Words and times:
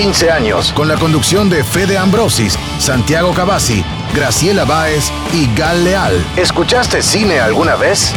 15 0.00 0.30
años. 0.30 0.72
Con 0.72 0.88
la 0.88 0.96
conducción 0.96 1.50
de 1.50 1.62
Fede 1.62 1.98
Ambrosis, 1.98 2.58
Santiago 2.78 3.34
Cavazzi, 3.34 3.84
Graciela 4.14 4.64
Báez 4.64 5.12
y 5.30 5.46
Gal 5.54 5.84
Leal. 5.84 6.24
¿Escuchaste 6.38 7.02
cine 7.02 7.38
alguna 7.38 7.76
vez? 7.76 8.14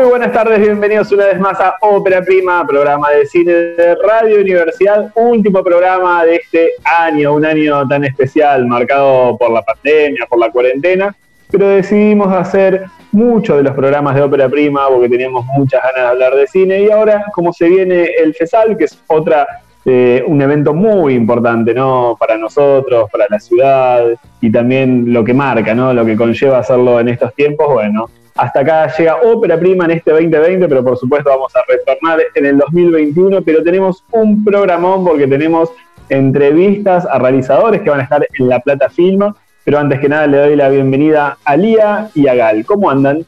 Muy 0.00 0.08
buenas 0.08 0.32
tardes, 0.32 0.58
bienvenidos 0.58 1.12
una 1.12 1.26
vez 1.26 1.38
más 1.38 1.60
a 1.60 1.76
Ópera 1.82 2.22
Prima, 2.22 2.66
programa 2.66 3.10
de 3.10 3.26
cine 3.26 3.52
de 3.52 3.94
Radio 3.96 4.40
Universidad, 4.40 5.12
último 5.14 5.62
programa 5.62 6.24
de 6.24 6.36
este 6.36 6.70
año, 6.84 7.34
un 7.34 7.44
año 7.44 7.86
tan 7.86 8.04
especial, 8.04 8.66
marcado 8.66 9.36
por 9.36 9.50
la 9.50 9.60
pandemia, 9.60 10.24
por 10.26 10.38
la 10.38 10.50
cuarentena, 10.50 11.14
pero 11.50 11.68
decidimos 11.68 12.32
hacer 12.32 12.86
muchos 13.12 13.58
de 13.58 13.62
los 13.62 13.74
programas 13.74 14.14
de 14.14 14.22
Ópera 14.22 14.48
Prima 14.48 14.88
porque 14.88 15.10
teníamos 15.10 15.44
muchas 15.44 15.82
ganas 15.82 15.96
de 15.96 16.08
hablar 16.08 16.34
de 16.34 16.46
cine 16.46 16.80
y 16.80 16.90
ahora, 16.90 17.26
como 17.34 17.52
se 17.52 17.68
viene 17.68 18.04
el 18.04 18.34
FESAL, 18.34 18.78
que 18.78 18.84
es 18.84 18.98
otra 19.06 19.46
eh, 19.84 20.24
un 20.26 20.40
evento 20.40 20.72
muy 20.72 21.12
importante, 21.12 21.74
¿no? 21.74 22.16
Para 22.18 22.38
nosotros, 22.38 23.10
para 23.12 23.26
la 23.28 23.38
ciudad 23.38 24.06
y 24.40 24.50
también 24.50 25.12
lo 25.12 25.22
que 25.22 25.34
marca, 25.34 25.74
¿no? 25.74 25.92
Lo 25.92 26.06
que 26.06 26.16
conlleva 26.16 26.58
hacerlo 26.58 27.00
en 27.00 27.08
estos 27.08 27.34
tiempos, 27.34 27.68
bueno, 27.70 28.08
hasta 28.36 28.60
acá 28.60 28.86
llega 28.96 29.16
Ópera 29.22 29.58
Prima 29.58 29.84
en 29.84 29.92
este 29.92 30.10
2020, 30.10 30.68
pero 30.68 30.84
por 30.84 30.96
supuesto 30.96 31.30
vamos 31.30 31.54
a 31.56 31.60
retornar 31.68 32.20
en 32.34 32.46
el 32.46 32.58
2021, 32.58 33.42
pero 33.42 33.62
tenemos 33.62 34.04
un 34.12 34.44
programón 34.44 35.04
porque 35.04 35.26
tenemos 35.26 35.70
entrevistas 36.08 37.06
a 37.06 37.18
realizadores 37.18 37.82
que 37.82 37.90
van 37.90 38.00
a 38.00 38.04
estar 38.04 38.26
en 38.38 38.48
La 38.48 38.60
Plata 38.60 38.88
Filma, 38.88 39.34
pero 39.64 39.78
antes 39.78 40.00
que 40.00 40.08
nada 40.08 40.26
le 40.26 40.38
doy 40.38 40.56
la 40.56 40.68
bienvenida 40.68 41.38
a 41.44 41.56
Lía 41.56 42.08
y 42.14 42.26
a 42.26 42.34
Gal. 42.34 42.64
¿Cómo 42.64 42.90
andan? 42.90 43.24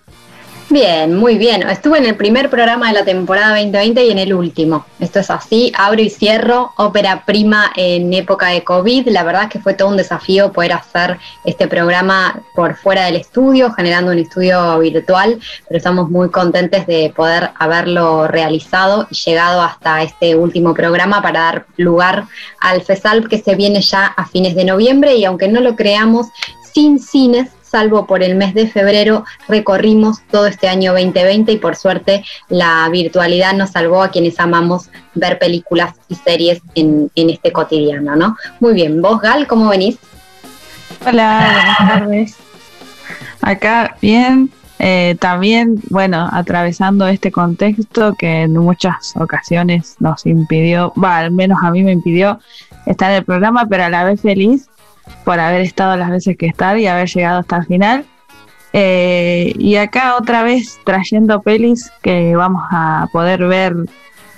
Bien, 0.72 1.14
muy 1.14 1.36
bien. 1.36 1.68
Estuve 1.68 1.98
en 1.98 2.06
el 2.06 2.16
primer 2.16 2.48
programa 2.48 2.88
de 2.88 2.94
la 2.94 3.04
temporada 3.04 3.50
2020 3.50 4.06
y 4.06 4.10
en 4.10 4.18
el 4.18 4.32
último. 4.32 4.86
Esto 5.00 5.20
es 5.20 5.30
así, 5.30 5.70
abro 5.76 6.00
y 6.00 6.08
cierro, 6.08 6.72
ópera 6.78 7.26
prima 7.26 7.70
en 7.76 8.10
época 8.14 8.46
de 8.46 8.64
COVID. 8.64 9.08
La 9.08 9.22
verdad 9.22 9.42
es 9.42 9.48
que 9.50 9.60
fue 9.60 9.74
todo 9.74 9.88
un 9.88 9.98
desafío 9.98 10.50
poder 10.50 10.72
hacer 10.72 11.18
este 11.44 11.68
programa 11.68 12.40
por 12.54 12.74
fuera 12.74 13.04
del 13.04 13.16
estudio, 13.16 13.70
generando 13.74 14.12
un 14.12 14.18
estudio 14.20 14.78
virtual, 14.78 15.38
pero 15.68 15.76
estamos 15.76 16.08
muy 16.08 16.30
contentes 16.30 16.86
de 16.86 17.12
poder 17.14 17.50
haberlo 17.58 18.26
realizado 18.26 19.06
y 19.10 19.14
llegado 19.14 19.60
hasta 19.60 20.02
este 20.02 20.36
último 20.36 20.72
programa 20.72 21.20
para 21.20 21.40
dar 21.40 21.66
lugar 21.76 22.24
al 22.60 22.80
FESALP 22.80 23.28
que 23.28 23.42
se 23.42 23.56
viene 23.56 23.82
ya 23.82 24.06
a 24.06 24.24
fines 24.24 24.54
de 24.54 24.64
noviembre 24.64 25.16
y 25.16 25.26
aunque 25.26 25.48
no 25.48 25.60
lo 25.60 25.76
creamos, 25.76 26.28
sin 26.72 26.98
cines 26.98 27.50
salvo 27.72 28.06
por 28.06 28.22
el 28.22 28.34
mes 28.34 28.52
de 28.52 28.68
febrero, 28.68 29.24
recorrimos 29.48 30.20
todo 30.30 30.46
este 30.46 30.68
año 30.68 30.92
2020 30.92 31.52
y 31.52 31.56
por 31.56 31.74
suerte 31.74 32.22
la 32.50 32.86
virtualidad 32.92 33.54
nos 33.54 33.70
salvó 33.70 34.02
a 34.02 34.10
quienes 34.10 34.38
amamos 34.38 34.90
ver 35.14 35.38
películas 35.38 35.94
y 36.08 36.14
series 36.14 36.60
en, 36.74 37.10
este 37.16 37.50
cotidiano, 37.50 38.14
¿no? 38.14 38.36
Muy 38.60 38.74
bien, 38.74 39.00
vos 39.00 39.22
Gal, 39.22 39.46
¿cómo 39.46 39.70
venís? 39.70 39.98
Hola, 41.06 41.50
buenas 41.54 41.78
tardes. 41.78 42.36
Acá 43.40 43.96
bien, 44.02 44.50
eh, 44.78 45.16
también, 45.18 45.80
bueno, 45.88 46.28
atravesando 46.30 47.06
este 47.08 47.32
contexto 47.32 48.14
que 48.18 48.42
en 48.42 48.52
muchas 48.52 49.14
ocasiones 49.16 49.96
nos 49.98 50.26
impidió, 50.26 50.92
va, 51.02 51.18
al 51.18 51.30
menos 51.30 51.58
a 51.62 51.70
mí 51.70 51.82
me 51.82 51.92
impidió 51.92 52.38
estar 52.84 53.10
en 53.10 53.18
el 53.18 53.24
programa, 53.24 53.66
pero 53.66 53.84
a 53.84 53.88
la 53.88 54.04
vez 54.04 54.20
feliz 54.20 54.68
por 55.24 55.40
haber 55.40 55.60
estado 55.62 55.96
las 55.96 56.10
veces 56.10 56.36
que 56.36 56.46
estar 56.46 56.78
y 56.78 56.86
haber 56.86 57.08
llegado 57.08 57.40
hasta 57.40 57.56
el 57.56 57.66
final. 57.66 58.04
Eh, 58.72 59.52
y 59.58 59.76
acá 59.76 60.16
otra 60.16 60.42
vez 60.42 60.80
trayendo 60.84 61.42
pelis 61.42 61.92
que 62.02 62.34
vamos 62.34 62.62
a 62.70 63.06
poder 63.12 63.46
ver 63.46 63.74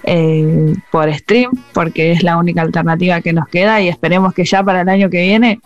eh, 0.03 0.75
por 0.91 1.13
stream, 1.15 1.53
porque 1.73 2.13
es 2.13 2.23
la 2.23 2.37
única 2.37 2.63
alternativa 2.63 3.21
que 3.21 3.33
nos 3.33 3.47
queda 3.49 3.81
y 3.81 3.89
esperemos 3.89 4.35
que 4.35 4.45
ya 4.45 4.63
para 4.63 4.81
el 4.81 4.89
año 4.89 5.09
que 5.09 5.23
viene 5.23 5.61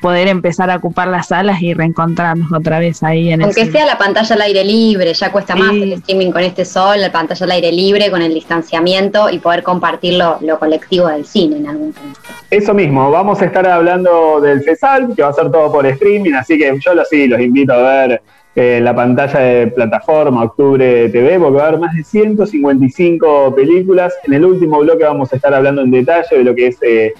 poder 0.00 0.28
empezar 0.28 0.70
a 0.70 0.76
ocupar 0.76 1.08
las 1.08 1.28
salas 1.28 1.62
y 1.62 1.74
reencontrarnos 1.74 2.52
otra 2.52 2.78
vez 2.78 3.02
ahí 3.02 3.32
en 3.32 3.42
Aunque 3.42 3.70
sea 3.70 3.86
la 3.86 3.98
pantalla 3.98 4.34
al 4.34 4.42
aire 4.42 4.64
libre, 4.64 5.12
ya 5.14 5.32
cuesta 5.32 5.56
más 5.56 5.72
el 5.72 5.92
streaming 5.94 6.30
con 6.30 6.42
este 6.42 6.64
sol, 6.64 7.00
la 7.00 7.12
pantalla 7.12 7.44
al 7.44 7.50
aire 7.52 7.72
libre, 7.72 8.10
con 8.10 8.22
el 8.22 8.32
distanciamiento 8.34 9.30
y 9.30 9.38
poder 9.38 9.62
compartir 9.62 10.14
lo, 10.14 10.58
colectivo 10.58 11.08
del 11.08 11.24
cine 11.24 11.56
en 11.56 11.66
algún 11.68 11.92
punto. 11.92 12.18
Eso 12.50 12.74
mismo, 12.74 13.10
vamos 13.10 13.40
a 13.42 13.44
estar 13.44 13.66
hablando 13.66 14.40
del 14.40 14.62
FESAL, 14.62 15.14
que 15.14 15.22
va 15.22 15.28
a 15.28 15.32
ser 15.32 15.50
todo 15.50 15.70
por 15.70 15.86
streaming, 15.86 16.32
así 16.32 16.58
que 16.58 16.78
yo 16.80 16.92
sí 17.08 17.26
los 17.26 17.40
invito 17.40 17.72
a 17.72 18.06
ver 18.06 18.22
eh, 18.58 18.80
la 18.82 18.94
pantalla 18.94 19.38
de 19.38 19.66
plataforma 19.66 20.44
Octubre 20.44 21.10
TV, 21.10 21.38
porque 21.38 21.58
va 21.58 21.64
a 21.64 21.68
haber 21.68 21.80
más 21.80 21.94
de 21.94 22.02
155 22.02 23.54
películas. 23.54 24.14
En 24.24 24.32
el 24.32 24.46
último 24.46 24.78
bloque 24.78 25.04
vamos 25.04 25.30
a 25.30 25.36
estar 25.36 25.52
hablando 25.52 25.82
en 25.82 25.90
detalle 25.90 26.38
de 26.38 26.42
lo 26.42 26.54
que 26.54 26.68
es 26.68 26.78
eh, 26.80 27.12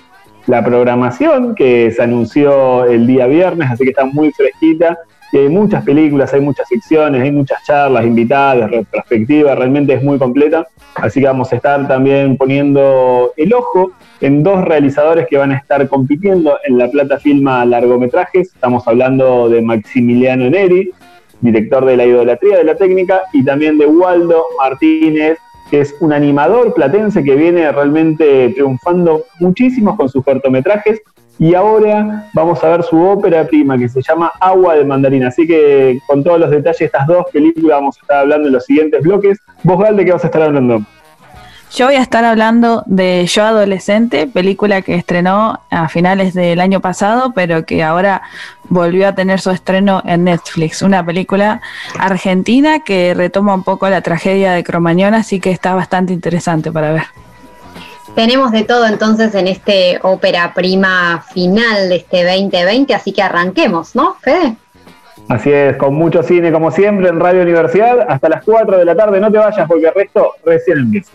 la 0.47 0.65
programación 0.65 1.55
que 1.55 1.91
se 1.91 2.03
anunció 2.03 2.85
el 2.85 3.07
día 3.07 3.27
viernes, 3.27 3.71
así 3.71 3.85
que 3.85 3.91
está 3.91 4.05
muy 4.05 4.31
fresquita. 4.33 4.99
Y 5.33 5.39
hay 5.39 5.49
muchas 5.49 5.85
películas, 5.85 6.33
hay 6.33 6.41
muchas 6.41 6.69
secciones, 6.69 7.21
hay 7.21 7.33
muchas 7.33 7.63
charlas, 7.65 8.07
invitadas, 8.07 8.71
retrospectivas, 8.71 9.59
realmente 9.59 9.95
es 9.95 10.03
muy 10.03 10.19
completa. 10.19 10.67
Así 10.95 11.21
que 11.21 11.27
vamos 11.27 11.53
a 11.53 11.57
estar 11.57 11.87
también 11.89 12.37
poniendo 12.37 13.33
el 13.37 13.53
ojo 13.53 13.91
en 14.21 14.45
dos 14.45 14.65
realizadores 14.65 15.27
que 15.27 15.37
van 15.37 15.51
a 15.51 15.57
estar 15.57 15.87
compitiendo 15.89 16.57
en 16.65 16.79
la 16.79 16.89
Plata 16.89 17.19
Filma 17.19 17.65
largometrajes. 17.65 18.55
Estamos 18.55 18.87
hablando 18.87 19.49
de 19.49 19.63
Maximiliano 19.63 20.49
Neri, 20.49 20.93
director 21.41 21.85
de 21.85 21.97
La 21.97 22.07
Idolatría 22.07 22.59
de 22.59 22.65
la 22.65 22.77
Técnica, 22.77 23.23
y 23.33 23.45
también 23.45 23.79
de 23.79 23.87
Waldo 23.87 24.45
Martínez, 24.59 25.39
que 25.71 25.81
es 25.81 25.95
un 26.01 26.13
animador 26.13 26.75
platense 26.75 27.23
que 27.25 27.35
viene 27.35 27.71
realmente 27.73 28.51
triunfando 28.51 29.25
muchísimo 29.41 29.97
con 29.97 30.09
sus 30.09 30.25
cortometrajes. 30.25 31.01
Y 31.39 31.55
ahora 31.55 32.31
vamos 32.33 32.65
a 32.65 32.69
ver 32.71 32.83
su 32.83 32.99
ópera 32.99 33.47
prima 33.47 33.77
que 33.77 33.89
se 33.89 34.01
llama 34.01 34.33
Agua 34.41 34.75
de 34.75 34.85
Mandarina. 34.85 35.29
Así 35.29 35.47
que 35.47 35.99
con 36.07 36.25
todos 36.25 36.41
los 36.41 36.51
detalles 36.51 36.79
de 36.79 36.85
estas 36.87 37.07
dos 37.07 37.27
películas 37.31 37.79
vamos 37.79 37.97
a 37.99 38.01
estar 38.01 38.19
hablando 38.21 38.47
en 38.49 38.55
los 38.55 38.65
siguientes 38.65 39.03
bloques. 39.03 39.39
Vos, 39.63 39.79
Gal, 39.79 39.97
¿de 39.97 40.05
qué 40.05 40.13
vas 40.13 40.25
a 40.25 40.29
estar 40.29 40.43
hablando? 40.43 40.81
Yo 41.75 41.87
voy 41.87 41.97
a 41.97 42.03
estar 42.03 42.25
hablando 42.25 42.83
de 42.87 43.27
Yo 43.27 43.45
Adolescente, 43.45 44.27
película 44.27 44.83
que 44.83 44.95
estrenó 44.95 45.61
a 45.71 45.89
finales 45.89 46.33
del 46.33 46.61
año 46.61 46.81
pasado, 46.81 47.33
pero 47.35 47.67
que 47.67 47.83
ahora 47.83 48.23
volvió 48.69 49.09
a 49.09 49.15
tener 49.15 49.41
su 49.41 49.51
estreno 49.51 50.03
en 50.07 50.25
Netflix. 50.25 50.81
Una 50.81 51.05
película 51.05 51.61
argentina 51.99 52.81
que 52.81 53.13
retoma 53.15 53.55
un 53.55 53.63
poco 53.63 53.89
la 53.89 54.01
tragedia 54.01 54.53
de 54.53 54.65
Cromañón, 54.65 55.15
así 55.15 55.41
que 55.41 55.51
está 55.51 55.75
bastante 55.75 56.13
interesante 56.13 56.73
para 56.73 56.93
ver. 56.93 57.05
Tenemos 58.15 58.53
de 58.53 58.63
todo 58.63 58.87
entonces 58.87 59.35
en 59.35 59.47
este 59.47 59.99
ópera 60.03 60.55
prima 60.55 61.23
final 61.35 61.91
de 61.91 61.97
este 61.97 62.25
2020, 62.25 62.95
así 62.95 63.13
que 63.13 63.23
arranquemos, 63.23 63.95
¿no, 63.95 64.17
Fede? 64.23 64.57
Así 65.29 65.51
es, 65.51 65.77
con 65.77 65.95
mucho 65.95 66.23
cine 66.23 66.53
como 66.53 66.71
siempre 66.71 67.09
en 67.09 67.19
Radio 67.19 67.43
Universidad, 67.43 68.07
hasta 68.09 68.29
las 68.29 68.45
4 68.45 68.79
de 68.79 68.85
la 68.85 68.95
tarde, 68.95 69.21
no 69.21 69.31
te 69.31 69.39
vayas 69.39 69.67
porque 69.67 69.87
el 69.87 69.95
resto 69.95 70.35
recién 70.45 70.79
empieza. 70.79 71.13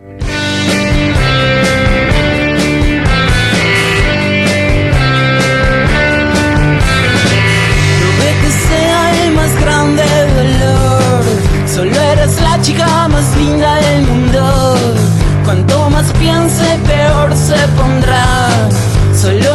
Solo 11.65 11.99
eres 11.99 12.41
la 12.41 12.61
chica 12.61 13.07
más 13.07 13.35
linda 13.37 13.75
del 13.77 14.01
mundo. 14.03 14.75
Cuanto 15.45 15.89
más 15.89 16.11
piense, 16.19 16.77
peor 16.85 17.35
se 17.35 17.55
pondrá. 17.77 18.49
Solo 19.15 19.50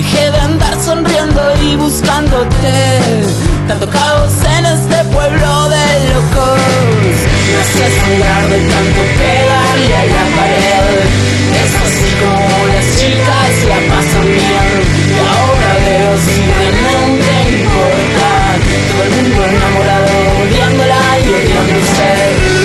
Dejé 0.00 0.30
de 0.30 0.38
andar 0.38 0.74
sonriendo 0.82 1.42
y 1.62 1.76
buscándote. 1.76 2.72
Tanto 3.68 3.86
caos 3.90 4.32
en 4.56 4.64
este 4.64 4.96
pueblo 5.12 5.68
de 5.68 5.86
locos. 6.08 6.60
No 7.52 7.60
sé 7.70 7.84
sangrar 8.00 8.48
de 8.48 8.60
tanto 8.60 9.00
pegarle 9.20 9.96
a 9.96 10.04
la 10.16 10.24
pared. 10.36 11.04
Es 11.60 11.72
así 11.84 12.08
como 12.18 12.66
las 12.72 12.86
chicas 12.98 13.52
la 13.68 13.78
pasan 13.92 14.24
bien. 14.24 14.70
Y 15.04 15.18
ahora 15.20 15.70
veo 15.84 16.12
simplemente 16.32 17.32
importa. 17.60 18.30
Todo 18.88 19.02
el 19.04 19.10
mundo 19.10 19.44
enamorado 19.52 20.12
odiándola 20.40 21.02
y 21.18 21.28
odiándose. 21.28 22.59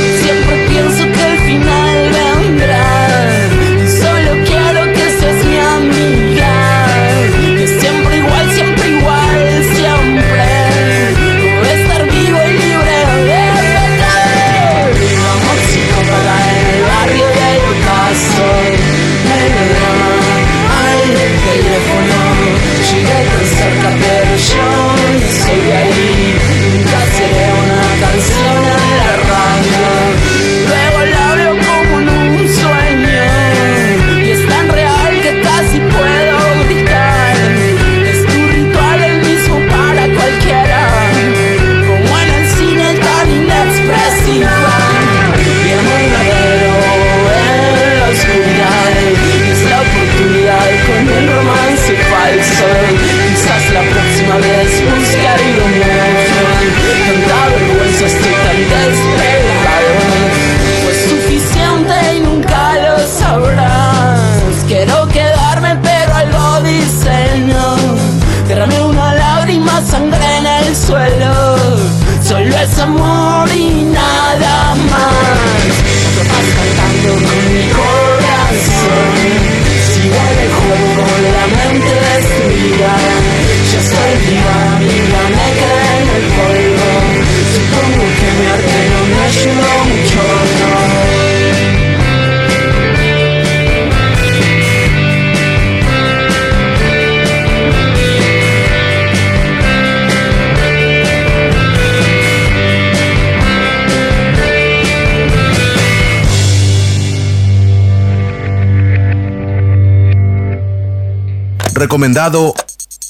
Recomendado 111.86 112.52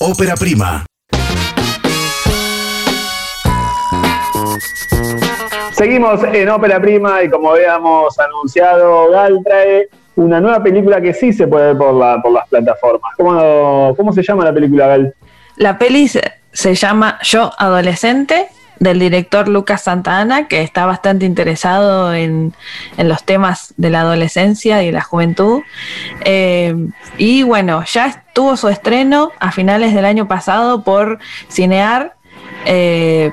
Ópera 0.02 0.36
Prima. 0.36 0.86
Seguimos 5.72 6.22
en 6.26 6.50
Ópera 6.50 6.82
Prima 6.82 7.24
y 7.24 7.30
como 7.30 7.52
habíamos 7.52 8.20
anunciado, 8.20 9.12
Gal 9.12 9.40
trae 9.46 9.88
una 10.18 10.42
nueva 10.42 10.62
película 10.62 11.00
que 11.00 11.14
sí 11.14 11.32
se 11.32 11.48
puede 11.48 11.68
ver 11.68 11.78
por, 11.78 11.94
la, 11.94 12.22
por 12.22 12.34
las 12.34 12.50
plataformas. 12.50 13.14
¿Cómo, 13.16 13.94
¿Cómo 13.96 14.12
se 14.12 14.22
llama 14.22 14.44
la 14.44 14.54
película, 14.54 14.88
Gal? 14.88 15.16
La 15.56 15.78
peli 15.78 16.10
se, 16.10 16.34
se 16.52 16.76
llama 16.76 17.18
Yo 17.24 17.54
Adolescente 17.58 18.50
del 18.80 19.00
director 19.00 19.48
Lucas 19.48 19.84
Santana, 19.84 20.48
que 20.48 20.62
está 20.62 20.86
bastante 20.86 21.26
interesado 21.26 22.14
en, 22.14 22.54
en, 22.98 23.10
los 23.10 23.24
temas 23.24 23.74
de 23.78 23.90
la 23.90 24.02
adolescencia 24.02 24.84
y 24.84 24.92
la 24.92 25.02
juventud. 25.02 25.62
Eh, 26.24 26.76
y 27.18 27.44
bueno, 27.44 27.84
ya 27.86 28.24
tuvo 28.34 28.58
su 28.58 28.70
estreno 28.70 29.32
a 29.40 29.52
finales 29.52 29.94
del 29.94 30.06
año 30.06 30.28
pasado 30.28 30.84
por 30.84 31.20
Cinear. 31.50 32.16
Eh, 32.66 33.32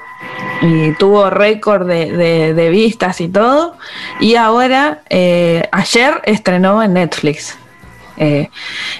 y 0.63 0.93
tuvo 0.93 1.29
récord 1.29 1.89
de, 1.89 2.55
de, 2.55 2.71
vistas 2.71 3.21
y 3.21 3.29
todo. 3.29 3.77
Y 4.21 4.37
ahora, 4.37 5.01
eh, 5.11 5.69
ayer 5.73 6.21
estrenó 6.25 6.83
en 6.83 6.95
Netflix. 6.95 7.59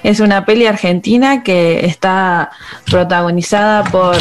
Es 0.03 0.19
una 0.19 0.45
peli 0.45 0.67
argentina 0.67 1.45
que 1.45 1.87
está 1.87 2.51
protagonizada 2.87 3.85
por 3.85 4.17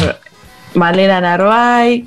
Malena 0.74 1.20
Narváez, 1.20 2.04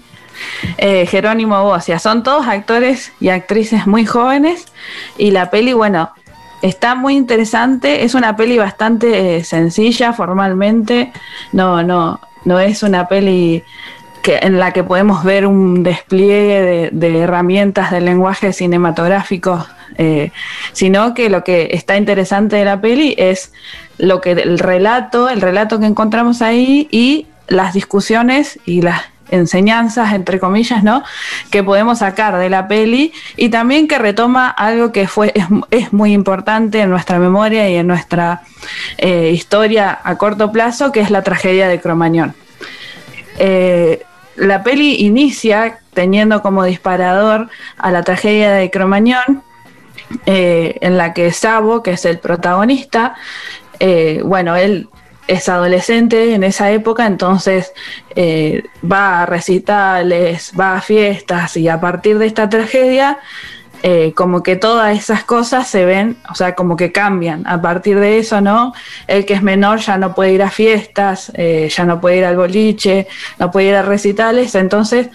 eh, 0.77 1.05
Jerónimo 1.05 1.63
Bocia. 1.63 1.99
Son 1.99 2.23
todos 2.23 2.47
actores 2.47 3.11
y 3.19 3.29
actrices 3.29 3.87
muy 3.87 4.05
jóvenes. 4.05 4.65
Y 5.17 5.31
la 5.31 5.49
peli, 5.49 5.73
bueno, 5.73 6.11
está 6.61 6.95
muy 6.95 7.15
interesante. 7.15 8.03
Es 8.03 8.15
una 8.15 8.35
peli 8.35 8.57
bastante 8.57 9.37
eh, 9.37 9.43
sencilla 9.43 10.13
formalmente. 10.13 11.11
No, 11.51 11.83
no, 11.83 12.19
no 12.43 12.59
es 12.59 12.83
una 12.83 13.07
peli 13.07 13.63
que, 14.25 14.39
en 14.41 14.57
la 14.57 14.73
que 14.73 14.83
podemos 14.83 15.23
ver 15.23 15.45
un 15.45 15.83
despliegue 15.83 16.89
de, 16.91 17.19
herramientas 17.19 17.91
del 17.91 18.05
lenguaje 18.05 18.53
cinematográfico, 18.53 19.65
eh, 19.97 20.31
sino 20.73 21.13
que 21.13 21.29
lo 21.29 21.43
que 21.43 21.69
está 21.73 21.95
interesante 21.95 22.55
de 22.55 22.65
la 22.65 22.81
peli 22.81 23.13
es 23.19 23.53
lo 23.99 24.21
que 24.21 24.31
el 24.31 24.57
relato, 24.57 25.29
el 25.29 25.41
relato 25.41 25.79
que 25.79 25.85
encontramos 25.85 26.41
ahí 26.41 26.87
y 26.91 27.27
las 27.47 27.73
discusiones 27.75 28.59
y 28.65 28.81
las 28.81 29.03
enseñanzas, 29.29 30.13
entre 30.13 30.39
comillas, 30.39 30.83
¿no? 30.83 31.03
Que 31.49 31.63
podemos 31.63 31.99
sacar 31.99 32.37
de 32.37 32.49
la 32.49 32.67
peli 32.67 33.13
y 33.35 33.49
también 33.49 33.87
que 33.87 33.97
retoma 33.97 34.49
algo 34.49 34.91
que 34.91 35.07
fue, 35.07 35.33
es, 35.71 35.93
muy 35.93 36.13
importante 36.13 36.81
en 36.81 36.89
nuestra 36.89 37.19
memoria 37.19 37.69
y 37.69 37.75
en 37.75 37.87
nuestra 37.87 38.43
eh, 38.97 39.31
historia 39.33 39.99
a 40.03 40.17
corto 40.17 40.51
plazo, 40.51 40.91
que 40.91 40.99
es 40.99 41.09
la 41.09 41.23
tragedia 41.23 41.67
de 41.67 41.79
Cromañón. 41.79 42.35
Eh, 43.37 44.03
la 44.35 44.63
peli 44.63 44.97
inicia 45.05 45.79
teniendo 45.93 46.41
como 46.41 46.63
disparador 46.63 47.49
a 47.77 47.91
la 47.91 48.03
tragedia 48.03 48.51
de 48.51 48.69
Cromañón, 48.69 49.43
eh, 50.25 50.77
en 50.81 50.97
la 50.97 51.13
que 51.13 51.31
Sabo, 51.31 51.81
que 51.81 51.91
es 51.91 52.05
el 52.05 52.19
protagonista, 52.19 53.15
bueno, 54.23 54.55
él 54.55 54.87
es 55.27 55.49
adolescente 55.49 56.33
en 56.33 56.43
esa 56.43 56.71
época, 56.71 57.05
entonces 57.05 57.73
eh, 58.15 58.63
va 58.89 59.23
a 59.23 59.25
recitales, 59.25 60.51
va 60.59 60.75
a 60.75 60.81
fiestas 60.81 61.57
y 61.57 61.67
a 61.67 61.79
partir 61.79 62.17
de 62.17 62.27
esta 62.27 62.49
tragedia, 62.49 63.19
eh, 63.87 64.13
como 64.15 64.41
que 64.41 64.55
todas 64.55 64.97
esas 64.97 65.23
cosas 65.25 65.67
se 65.67 65.85
ven, 65.85 66.17
o 66.27 66.33
sea, 66.33 66.55
como 66.55 66.75
que 66.75 66.91
cambian. 66.91 67.45
A 67.45 67.61
partir 67.61 67.99
de 67.99 68.17
eso, 68.17 68.41
¿no? 68.41 68.73
El 69.05 69.27
que 69.27 69.35
es 69.35 69.43
menor 69.43 69.77
ya 69.77 69.99
no 69.99 70.15
puede 70.15 70.31
ir 70.31 70.41
a 70.41 70.49
fiestas, 70.49 71.31
eh, 71.35 71.69
ya 71.71 71.85
no 71.85 72.01
puede 72.01 72.17
ir 72.17 72.25
al 72.25 72.35
boliche, 72.35 73.07
no 73.37 73.51
puede 73.51 73.67
ir 73.67 73.75
a 73.75 73.83
recitales, 73.83 74.55
entonces 74.55 75.09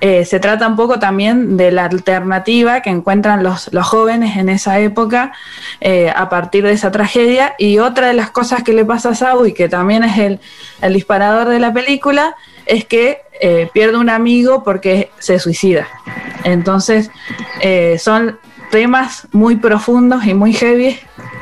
eh, 0.00 0.24
se 0.24 0.38
trata 0.38 0.68
un 0.68 0.76
poco 0.76 1.00
también 1.00 1.56
de 1.56 1.72
la 1.72 1.86
alternativa 1.86 2.80
que 2.80 2.90
encuentran 2.90 3.42
los, 3.42 3.72
los 3.72 3.88
jóvenes 3.88 4.36
en 4.36 4.48
esa 4.50 4.78
época 4.78 5.32
a 6.14 6.28
partir 6.28 6.62
de 6.62 6.74
esa 6.74 6.92
tragedia. 6.92 7.54
Y 7.58 7.80
otra 7.80 8.06
de 8.06 8.14
las 8.14 8.30
cosas 8.30 8.62
que 8.62 8.72
le 8.72 8.84
pasa 8.84 9.08
a 9.08 9.14
Sabu 9.16 9.46
y 9.46 9.52
que 9.52 9.68
también 9.68 10.04
es 10.04 10.16
el, 10.18 10.38
el 10.80 10.94
disparador 10.94 11.48
de 11.48 11.58
la 11.58 11.72
película 11.72 12.36
es 12.66 12.84
que 12.84 13.22
eh, 13.40 13.68
pierde 13.72 13.96
un 13.96 14.08
amigo 14.08 14.62
porque 14.62 15.10
se 15.18 15.38
suicida. 15.38 15.88
Entonces, 16.44 17.10
eh, 17.60 17.98
son 17.98 18.38
temas 18.70 19.28
muy 19.32 19.56
profundos 19.56 20.24
y 20.24 20.34
muy 20.34 20.52
heavy 20.52 20.98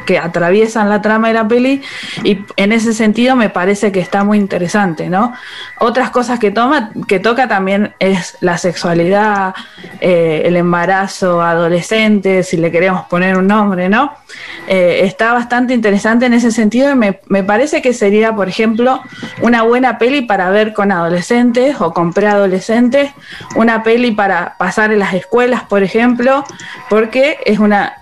que 0.07 0.19
atraviesan 0.19 0.89
la 0.89 1.03
trama 1.03 1.29
de 1.29 1.35
la 1.35 1.49
peli 1.49 1.83
y 2.25 2.41
en 2.57 2.73
ese 2.73 2.93
sentido 2.93 3.37
me 3.37 3.51
parece 3.51 3.93
que 3.93 4.01
está 4.01 4.25
muy 4.25 4.39
interesante, 4.39 5.09
¿no? 5.09 5.33
Otras 5.79 6.11
cosas 6.11 6.39
que 6.39 6.51
toma, 6.51 6.91
que 7.07 7.21
toca 7.21 7.49
también 7.49 7.95
es 7.99 8.37
la 8.41 8.59
sexualidad, 8.59 9.55
eh, 10.01 10.43
el 10.45 10.57
embarazo 10.57 11.43
adolescente, 11.43 12.43
si 12.43 12.57
le 12.57 12.71
queremos 12.71 13.07
poner 13.07 13.37
un 13.37 13.47
nombre, 13.47 13.89
¿no? 13.89 14.13
Eh, 14.67 15.01
está 15.05 15.33
bastante 15.33 15.75
interesante 15.75 16.27
en 16.27 16.35
ese 16.35 16.51
sentido 16.51 16.91
y 16.91 16.95
me, 16.95 17.21
me, 17.29 17.43
parece 17.43 17.83
que 17.83 17.93
sería, 17.93 18.35
por 18.35 18.49
ejemplo, 18.49 19.03
una 19.43 19.63
buena 19.63 19.99
peli 19.99 20.23
para 20.23 20.51
ver 20.51 20.73
con 20.73 20.93
adolescentes 20.93 21.81
o 21.81 21.93
con 21.93 22.13
preadolescentes, 22.13 23.11
una 23.57 23.83
peli 23.83 24.13
para 24.13 24.55
pasar 24.59 24.93
en 24.93 25.01
las 25.01 25.15
escuelas, 25.15 25.65
por 25.65 25.83
ejemplo, 25.83 26.45
porque 26.89 27.39
es 27.45 27.59
una 27.59 27.95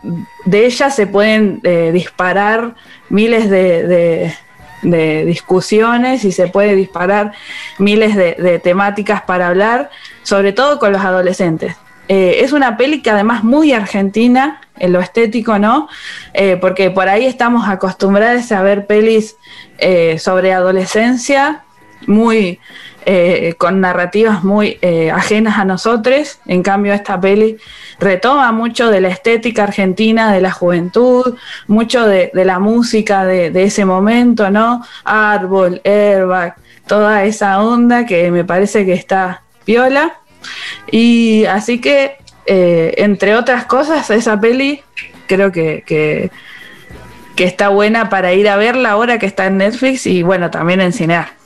de 0.49 0.64
ellas 0.64 0.95
se 0.97 1.07
pueden 1.07 1.61
eh, 1.62 1.90
disparar 1.93 2.75
miles 3.11 3.50
de, 3.50 4.33
discusiones 5.26 6.25
y 6.25 6.33
se 6.33 6.47
puede 6.49 6.75
disparar 6.75 7.33
miles 7.78 8.17
de, 8.17 8.59
temáticas 8.62 9.21
para 9.23 9.49
hablar, 9.49 9.90
sobre 10.23 10.52
todo 10.55 10.78
con 10.78 10.93
los 10.93 11.02
adolescentes. 11.02 11.76
Eh, 12.09 12.38
es 12.40 12.52
una 12.52 12.78
peli 12.78 13.02
que 13.02 13.11
además 13.11 13.45
muy 13.45 13.73
argentina 13.75 14.62
en 14.78 14.95
lo 14.95 15.00
estético, 15.00 15.59
¿no? 15.59 15.88
Eh, 16.33 16.57
porque 16.59 16.90
por 16.90 17.11
ahí 17.11 17.26
estamos 17.26 17.69
acostumbrados 17.69 18.50
a 18.50 18.62
ver 18.62 18.87
pelis 18.87 19.37
sobre 20.19 20.52
adolescencia 20.55 21.62
muy 22.07 22.59
eh, 23.11 23.55
con 23.57 23.81
narrativas 23.81 24.45
muy 24.45 24.77
eh, 24.83 25.11
ajenas 25.11 25.59
a 25.59 25.65
nosotros. 25.65 26.41
En 26.45 26.62
cambio, 26.62 26.93
esta 26.93 27.19
peli 27.19 27.57
retoma 27.99 28.53
mucho 28.53 28.91
de 28.91 29.00
la 29.00 29.09
estética 29.09 29.62
argentina, 29.62 30.31
de 30.31 30.43
la 30.43 30.50
juventud, 30.53 31.35
mucho 31.69 32.07
de, 32.07 32.31
la 32.35 32.59
música 32.59 33.25
de, 33.25 33.62
ese 33.62 33.87
momento, 33.87 34.50
¿no? 34.50 34.85
Árbol, 35.05 35.81
airbag, 35.85 36.57
toda 36.87 37.25
esa 37.25 37.62
onda 37.62 38.05
que 38.05 38.31
me 38.31 38.45
parece 38.45 38.85
que 38.85 38.93
está 38.93 39.41
piola. 39.65 40.19
Y 40.91 41.47
así 41.47 41.81
que, 41.81 42.19
eh, 42.45 42.93
entre 42.99 43.37
otras 43.37 43.65
cosas, 43.65 44.11
esa 44.11 44.38
peli 44.38 44.83
creo 45.27 45.50
que, 45.50 45.83
que 45.87 47.45
está 47.45 47.71
buena 47.71 48.11
para 48.11 48.35
ir 48.35 48.50
a 48.50 48.59
verla 48.59 48.91
ahora 48.91 49.19
que 49.19 49.25
está 49.25 49.47
en 49.47 49.57
Netflix 49.57 50.07
y 50.07 50.23
bueno, 50.23 50.50
también 50.50 50.83
en 50.83 50.93
Cinear. 50.93 51.38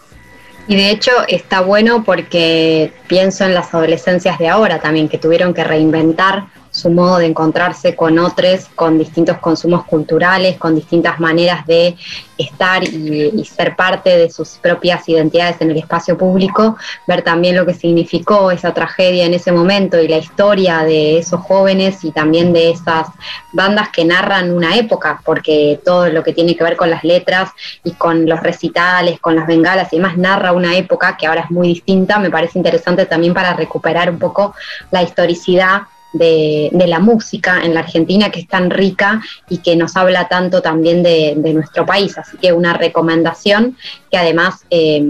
Y 0.69 0.77
de 0.77 0.91
hecho 0.91 1.11
está 1.29 1.61
bueno 1.61 2.05
porque 2.05 2.93
pienso 3.09 3.45
en 3.45 3.55
las 3.55 3.75
adolescencias 3.75 4.39
de 4.39 4.49
ahora 4.49 4.81
también, 4.81 5.09
que 5.09 5.19
tuvieron 5.19 5.55
que 5.55 5.65
reinventar 5.65 6.45
su 6.73 6.91
modo 6.91 7.19
de 7.19 7.27
encontrarse 7.27 7.95
con 7.95 8.19
otros, 8.19 8.67
con 8.75 8.99
distintos 8.99 9.37
consumos 9.39 9.85
culturales, 9.85 10.57
con 10.57 10.75
distintas 10.75 11.21
maneras 11.21 11.67
de 11.67 11.97
estar 12.39 12.83
y, 12.83 13.45
ser 13.45 13.77
parte 13.77 14.17
de 14.17 14.31
sus 14.31 14.53
propias 14.53 15.07
identidades 15.09 15.61
en 15.61 15.71
el 15.71 15.77
espacio 15.77 16.17
público, 16.17 16.77
ver 17.07 17.23
también 17.23 17.57
lo 17.57 17.67
que 17.67 17.75
significó 17.75 18.51
esa 18.51 18.73
tragedia 18.73 19.27
en 19.27 19.35
ese 19.35 19.53
momento 19.53 20.01
y 20.01 20.09
la 20.09 20.17
historia 20.17 20.83
de 20.83 21.19
esos 21.19 21.41
jóvenes 21.43 22.03
y 22.05 22.11
también 22.13 22.55
de 22.55 22.71
esas 22.71 23.09
bandas 23.53 23.91
que 23.91 24.07
narran 24.07 24.51
una 24.51 24.77
época, 24.77 25.21
porque 25.25 25.79
todo 25.85 26.09
lo 26.09 26.23
que 26.23 26.33
tiene 26.33 26.57
que 26.57 26.65
ver 26.65 26.77
con 26.77 26.89
las 26.89 27.05
letras 27.05 27.51
y 27.85 27.93
con 27.93 28.27
los 28.27 28.41
recitales, 28.41 29.21
con 29.21 29.37
las 29.37 29.47
bengalas 29.47 29.93
y 29.93 29.97
demás, 29.97 30.17
narra 30.17 30.53
una 30.53 30.75
época 30.77 31.19
que 31.19 31.27
ahora 31.27 31.43
es 31.43 31.51
muy 31.51 31.69
distinta, 31.69 32.19
me 32.19 32.31
parece 32.31 32.59
interesante 32.59 33.05
también 33.05 33.35
para 33.35 33.53
recuperar 33.53 34.09
un 34.09 34.19
poco 34.19 34.55
la 34.91 35.03
historicidad 35.03 35.83
de, 36.13 36.71
la 36.87 36.99
música 36.99 37.61
en 37.63 37.75
la 37.75 37.81
Argentina 37.81 38.31
que 38.31 38.41
es 38.41 38.49
tan 38.49 38.71
rica 38.71 39.23
y 39.49 39.59
que 39.59 39.77
nos 39.77 39.97
habla 39.97 40.29
tanto 40.29 40.61
también 40.61 41.03
de, 41.03 41.35
nuestro 41.53 41.85
país. 41.85 42.17
Así 42.19 42.37
que 42.39 42.53
una 42.53 42.75
recomendación 42.75 43.77
que 44.11 44.17
además 44.17 44.65
eh, 44.71 45.03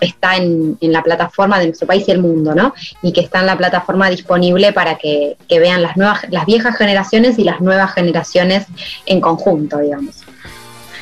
está 0.00 0.36
en, 0.36 0.76
en, 0.80 0.92
la 0.92 1.02
plataforma 1.02 1.58
de 1.58 1.66
nuestro 1.66 1.86
país 1.86 2.06
y 2.06 2.10
el 2.10 2.20
mundo, 2.20 2.54
¿no? 2.54 2.74
Y 3.02 3.12
que 3.12 3.20
está 3.20 3.40
en 3.40 3.46
la 3.46 3.56
plataforma 3.56 4.10
disponible 4.10 4.72
para 4.72 4.96
que, 4.96 5.36
que 5.48 5.58
vean 5.58 5.82
las, 5.82 5.96
nuevas, 5.96 6.26
las 6.30 6.46
viejas 6.46 6.76
generaciones 6.76 7.38
y 7.38 7.44
las 7.44 7.60
nuevas 7.60 7.92
generaciones 7.92 8.66
en 9.06 9.20
conjunto, 9.20 9.78
digamos. 9.78 10.22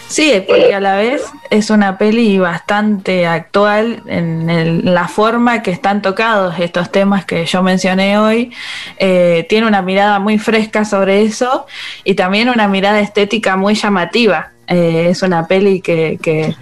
Sí, 0.08 0.44
porque 0.46 0.74
a 0.74 0.80
la 0.80 0.96
vez 0.96 1.24
es 1.50 1.70
una 1.70 1.98
peli 1.98 2.38
bastante 2.38 3.26
actual 3.26 4.02
en 4.06 4.94
la 4.94 5.08
forma 5.08 5.62
que 5.62 5.70
están 5.70 6.02
tocados 6.02 6.54
estos 6.58 6.92
temas 6.92 7.24
que 7.24 7.44
yo 7.46 7.62
mencioné 7.62 8.18
hoy. 8.18 8.52
Eh, 8.98 9.46
tiene 9.48 9.66
una 9.66 9.82
mirada 9.82 10.18
muy 10.18 10.38
fresca 10.38 10.84
sobre 10.84 11.22
eso 11.22 11.66
y 12.04 12.14
también 12.14 12.48
una 12.48 12.68
mirada 12.68 13.00
estética 13.00 13.56
muy 13.56 13.74
llamativa. 13.74 14.52
eh, 14.68 15.08
es 15.10 15.22
una 15.22 15.46
peli 15.46 15.80
que, 15.80 16.54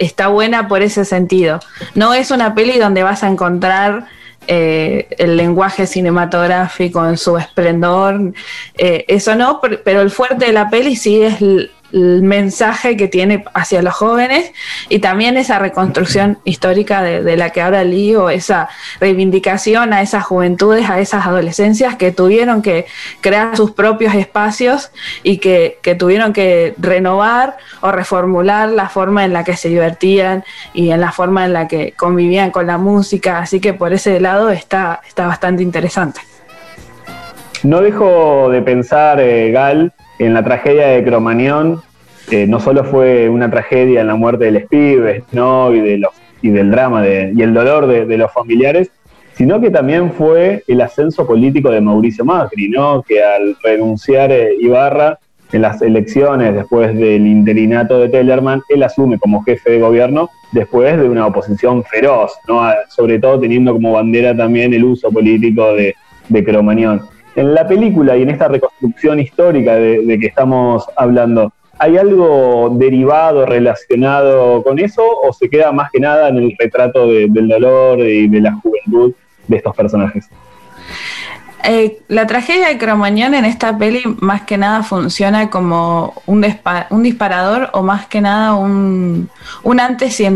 está, 0.00 0.28
buena 0.28 0.68
por 0.68 0.82
ese 0.82 1.04
sentido. 1.04 1.60
No 1.94 2.14
es 2.14 2.30
una 2.30 2.54
peli 2.54 2.78
donde 2.78 3.02
vas 3.02 3.22
a 3.22 3.28
encontrar 3.28 4.06
eh, 4.46 5.06
el 5.18 5.36
lenguaje 5.36 5.86
cinematográfico 5.86 7.06
en 7.06 7.16
su 7.18 7.36
esplendor, 7.36 8.32
eso 8.74 9.34
no, 9.34 9.60
pero 9.60 10.00
el 10.00 10.10
fuerte 10.10 10.46
de 10.46 10.52
la 10.52 10.70
peli 10.70 10.96
sí 10.96 11.22
es 11.22 11.40
el 11.92 12.22
mensaje 12.22 12.96
que 12.96 13.08
tiene 13.08 13.44
hacia 13.54 13.82
los 13.82 13.94
jóvenes 13.94 14.52
y 14.88 15.00
también 15.00 15.36
esa 15.36 15.58
reconstrucción 15.58 16.38
histórica 16.44 17.02
de, 17.02 17.36
la 17.36 17.50
que 17.50 17.62
habla 17.62 17.80
o 18.18 18.30
esa 18.30 18.68
reivindicación 19.00 19.92
a 19.92 20.02
esas 20.02 20.24
juventudes, 20.24 20.88
a 20.88 21.00
esas 21.00 21.26
adolescencias 21.26 21.96
que 21.96 22.12
tuvieron 22.12 22.62
que 22.62 22.86
crear 23.20 23.56
sus 23.56 23.72
propios 23.72 24.14
espacios 24.14 24.90
y 25.22 25.38
que, 25.38 25.78
tuvieron 25.98 26.32
que 26.32 26.74
renovar 26.78 27.56
o 27.80 27.90
reformular 27.90 28.68
la 28.68 28.88
forma 28.88 29.24
en 29.24 29.32
la 29.32 29.44
que 29.44 29.56
se 29.56 29.68
divertían 29.68 30.44
y 30.72 30.90
en 30.90 31.00
la 31.00 31.12
forma 31.12 31.44
en 31.44 31.52
la 31.52 31.68
que 31.68 31.92
convivían 31.92 32.50
con 32.50 32.66
la 32.66 32.78
música, 32.78 33.38
así 33.38 33.60
que 33.60 33.72
por 33.74 33.92
ese 33.92 34.20
lado 34.20 34.50
está, 34.50 35.00
está 35.06 35.26
bastante 35.26 35.62
interesante. 35.62 36.20
No 37.62 37.80
dejo 37.82 38.48
de 38.50 38.62
pensar, 38.62 39.20
eh, 39.20 39.50
Gal, 39.50 39.92
en 40.20 40.34
la 40.34 40.44
tragedia 40.44 40.88
de 40.88 41.02
Cromañón, 41.02 41.80
no 42.46 42.60
solo 42.60 42.84
fue 42.84 43.28
una 43.28 43.50
tragedia 43.50 44.02
en 44.02 44.06
la 44.06 44.14
muerte 44.14 44.44
del 44.44 44.64
Spives, 44.64 45.24
¿no? 45.32 45.74
Y, 45.74 45.80
de 45.80 45.98
los, 45.98 46.10
y 46.42 46.50
del 46.50 46.70
drama 46.70 47.04
y 47.06 47.42
el 47.42 47.54
dolor 47.54 47.86
de, 47.86 48.18
los 48.18 48.30
familiares, 48.30 48.90
sino 49.32 49.60
que 49.60 49.70
también 49.70 50.12
fue 50.12 50.62
el 50.68 50.82
ascenso 50.82 51.26
político 51.26 51.70
de 51.70 51.80
Mauricio 51.80 52.24
Macri, 52.24 52.68
¿no? 52.68 53.02
Que 53.02 53.24
al 53.24 53.56
renunciar 53.62 54.30
eh, 54.30 54.54
Ibarra 54.60 55.18
en 55.52 55.62
las 55.62 55.80
elecciones 55.80 56.54
después 56.54 56.94
del 56.94 57.26
interinato 57.26 57.98
de 57.98 58.10
Tellerman, 58.10 58.62
él 58.68 58.82
asume 58.82 59.18
como 59.18 59.42
jefe 59.42 59.70
de 59.70 59.80
gobierno 59.80 60.28
después 60.52 60.98
de 60.98 61.08
una 61.08 61.26
oposición 61.26 61.82
feroz, 61.82 62.32
¿no? 62.46 62.70
sobre 62.88 63.18
todo 63.18 63.40
teniendo 63.40 63.72
como 63.72 63.92
bandera 63.92 64.36
también 64.36 64.72
el 64.74 64.84
uso 64.84 65.10
político 65.10 65.74
de, 65.74 65.96
de 66.28 66.44
Cromañón. 66.44 67.02
En 67.40 67.54
la 67.54 67.66
película 67.66 68.18
y 68.18 68.22
en 68.22 68.28
esta 68.28 68.48
reconstrucción 68.48 69.18
histórica 69.18 69.74
de, 69.74 70.18
que 70.20 70.26
estamos 70.26 70.86
hablando, 70.94 71.54
¿hay 71.78 71.96
algo 71.96 72.68
derivado, 72.76 73.46
relacionado 73.46 74.62
con 74.62 74.78
eso 74.78 75.02
o 75.22 75.32
se 75.32 75.48
queda 75.48 75.72
más 75.72 75.90
que 75.90 76.00
nada 76.00 76.28
en 76.28 76.36
el 76.36 76.54
retrato 76.58 77.06
del 77.06 77.48
dolor 77.48 78.00
y 78.00 78.28
de 78.28 78.40
la 78.42 78.52
juventud 78.52 79.14
de 79.48 79.56
estos 79.56 79.74
personajes? 79.74 80.28
Eh, 81.62 82.00
la 82.08 82.26
tragedia 82.26 82.68
de 82.68 82.78
Cromañón 82.78 83.34
en 83.34 83.44
esta 83.44 83.76
peli 83.76 84.02
más 84.20 84.42
que 84.42 84.56
nada 84.56 84.82
funciona 84.82 85.50
como 85.50 86.14
un, 86.24 86.46
un 86.90 87.02
disparador 87.02 87.68
o 87.74 87.82
más 87.82 88.06
que 88.06 88.22
nada 88.22 88.54
un, 88.54 89.28
antes 89.78 90.20
y, 90.20 90.28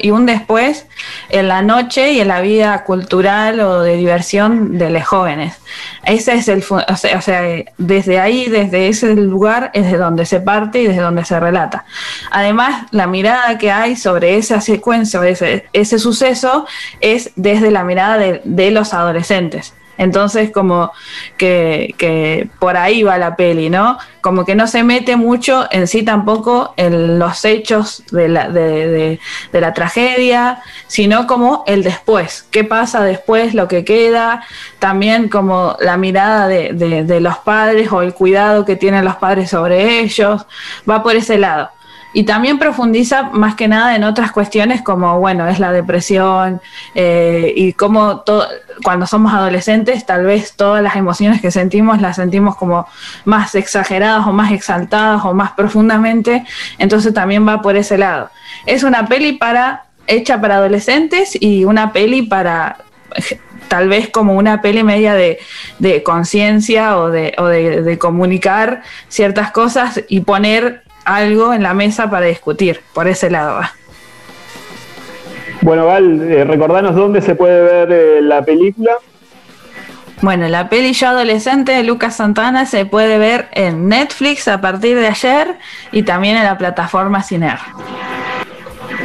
y 0.00 0.10
un 0.10 0.26
después 0.26 0.86
en 1.30 1.48
la 1.48 1.62
noche 1.62 2.12
y 2.12 2.20
en 2.20 2.28
la 2.28 2.40
vida 2.40 2.84
cultural 2.84 3.58
o 3.60 3.80
de 3.82 3.96
diversión 3.96 4.78
de 4.78 4.90
los 4.90 5.04
jóvenes. 5.04 5.56
Ese 6.04 6.34
es 6.34 6.48
el, 6.48 6.64
o 6.70 6.96
sea, 6.96 7.42
desde 7.76 8.20
ahí, 8.20 8.48
desde 8.48 8.88
ese 8.88 9.14
lugar 9.14 9.70
es 9.74 9.90
de 9.90 9.98
donde 9.98 10.26
se 10.26 10.40
parte 10.40 10.80
y 10.80 10.86
desde 10.86 11.02
donde 11.02 11.24
se 11.24 11.40
relata. 11.40 11.84
Además, 12.30 12.86
la 12.92 13.06
mirada 13.08 13.58
que 13.58 13.72
hay 13.72 13.96
sobre 13.96 14.36
esa 14.36 14.60
secuencia 14.60 15.18
o 15.18 15.24
ese, 15.24 15.66
ese 15.72 15.98
suceso 15.98 16.66
es 17.00 17.32
desde 17.34 17.70
la 17.72 17.82
mirada 17.82 18.16
de 18.16 18.70
los 18.70 18.94
adolescentes. 18.94 19.74
Entonces, 19.98 20.50
como 20.50 20.92
que, 21.36 22.48
por 22.58 22.76
ahí 22.76 23.02
va 23.02 23.18
la 23.18 23.36
peli, 23.36 23.68
¿no? 23.68 23.98
Como 24.20 24.44
que 24.44 24.54
no 24.54 24.66
se 24.66 24.84
mete 24.84 25.16
mucho 25.16 25.66
en 25.70 25.86
sí 25.88 26.04
tampoco 26.04 26.72
en 26.76 27.18
los 27.18 27.44
hechos 27.44 28.04
de 28.12 28.28
la, 28.28 28.48
de, 28.48 29.18
la 29.52 29.74
tragedia, 29.74 30.62
sino 30.86 31.26
como 31.26 31.64
el 31.66 31.82
después, 31.82 32.46
qué 32.50 32.64
pasa 32.64 33.02
después, 33.02 33.54
lo 33.54 33.66
que 33.68 33.84
queda, 33.84 34.44
también 34.78 35.28
como 35.28 35.76
la 35.80 35.96
mirada 35.96 36.46
de, 36.48 36.72
de 36.72 37.20
los 37.20 37.38
padres 37.38 37.90
o 37.92 38.02
el 38.02 38.14
cuidado 38.14 38.64
que 38.64 38.76
tienen 38.76 39.04
los 39.04 39.16
padres 39.16 39.50
sobre 39.50 40.00
ellos, 40.00 40.46
va 40.88 41.02
por 41.02 41.16
ese 41.16 41.38
lado 41.38 41.70
y 42.18 42.24
también 42.24 42.58
profundiza 42.58 43.30
más 43.30 43.54
que 43.54 43.68
nada 43.68 43.94
en 43.94 44.02
otras 44.02 44.32
cuestiones 44.32 44.82
como, 44.82 45.20
bueno, 45.20 45.46
es 45.46 45.60
la 45.60 45.70
depresión 45.70 46.60
eh, 46.96 47.52
y 47.54 47.74
cómo 47.74 48.24
cuando 48.82 49.06
somos 49.06 49.32
adolescentes 49.32 50.04
tal 50.04 50.24
vez 50.24 50.54
todas 50.56 50.82
las 50.82 50.96
emociones 50.96 51.40
que 51.40 51.52
sentimos 51.52 52.00
las 52.00 52.16
sentimos 52.16 52.56
como 52.56 52.88
más 53.24 53.54
exageradas 53.54 54.26
o 54.26 54.32
más 54.32 54.50
exaltadas 54.50 55.24
o 55.24 55.32
más 55.32 55.52
profundamente, 55.52 56.44
entonces 56.78 57.14
también 57.14 57.46
va 57.46 57.62
por 57.62 57.76
ese 57.76 57.96
lado. 57.96 58.30
Es 58.66 58.82
una 58.82 59.06
peli 59.06 59.34
para 59.34 59.84
hecha 60.08 60.40
para 60.40 60.56
adolescentes 60.56 61.40
y 61.40 61.64
una 61.66 61.92
peli 61.92 62.22
para 62.22 62.78
tal 63.68 63.88
vez 63.88 64.08
como 64.08 64.32
una 64.32 64.60
peli 64.60 64.82
media 64.82 65.14
de, 65.14 65.38
conciencia 66.02 66.98
o, 66.98 67.10
de, 67.10 67.32
o 67.38 67.46
de 67.46 67.96
comunicar 67.96 68.82
ciertas 69.06 69.52
cosas 69.52 70.02
y 70.08 70.22
poner 70.22 70.87
algo 71.08 71.52
en 71.52 71.62
la 71.62 71.74
mesa 71.74 72.10
para 72.10 72.26
discutir. 72.26 72.80
Por 72.92 73.08
ese 73.08 73.30
lado 73.30 73.56
va. 73.56 73.72
Bueno, 75.60 75.86
Val, 75.86 76.22
eh, 76.22 76.44
recordanos 76.44 76.94
dónde 76.94 77.20
se 77.20 77.34
puede 77.34 77.62
ver 77.62 77.92
eh, 77.92 78.22
la 78.22 78.42
película. 78.42 78.92
Bueno, 80.20 80.48
la 80.48 80.68
peli 80.68 80.92
Yo 80.92 81.08
Adolescente 81.08 81.72
de 81.72 81.84
Lucas 81.84 82.16
Santana 82.16 82.66
se 82.66 82.86
puede 82.86 83.18
ver 83.18 83.48
en 83.52 83.88
Netflix 83.88 84.48
a 84.48 84.60
partir 84.60 84.96
de 84.98 85.06
ayer 85.06 85.56
y 85.92 86.02
también 86.02 86.36
en 86.36 86.44
la 86.44 86.58
plataforma 86.58 87.22
Ciner. 87.22 87.58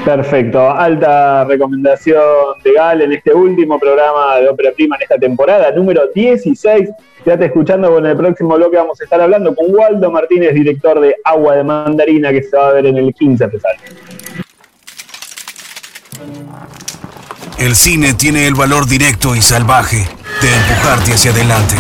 Perfecto, 0.06 0.70
alta 0.70 1.46
recomendación 1.46 2.22
de 2.64 2.74
Gal 2.74 3.02
en 3.02 3.14
este 3.14 3.34
último 3.34 3.80
programa 3.80 4.38
de 4.38 4.50
Ópera 4.50 4.72
Prima 4.72 4.98
en 4.98 5.04
esta 5.04 5.18
temporada, 5.18 5.72
número 5.72 6.02
16 6.14 6.90
Quédate 7.24 7.46
escuchando 7.46 7.90
con 7.90 8.06
el 8.06 8.18
próximo 8.18 8.56
bloque 8.56 8.76
vamos 8.76 9.00
a 9.00 9.06
estar 9.06 9.22
hablando 9.22 9.56
con 9.56 9.74
Waldo 9.74 10.12
Martínez, 10.12 10.54
director 10.54 11.00
de 11.00 11.16
Agua 11.24 11.56
de 11.56 11.64
Mandarina, 11.64 12.32
que 12.32 12.44
se 12.44 12.58
va 12.58 12.68
a 12.68 12.74
ver 12.74 12.86
en 12.86 12.98
el 12.98 13.14
15 13.14 13.48
pesar. 13.48 13.72
El 17.58 17.76
cine 17.76 18.14
tiene 18.14 18.46
el 18.46 18.56
valor 18.56 18.88
directo 18.88 19.36
y 19.36 19.42
salvaje 19.42 20.06
de 20.42 20.54
empujarte 20.54 21.14
hacia 21.14 21.32
adelante. 21.32 21.76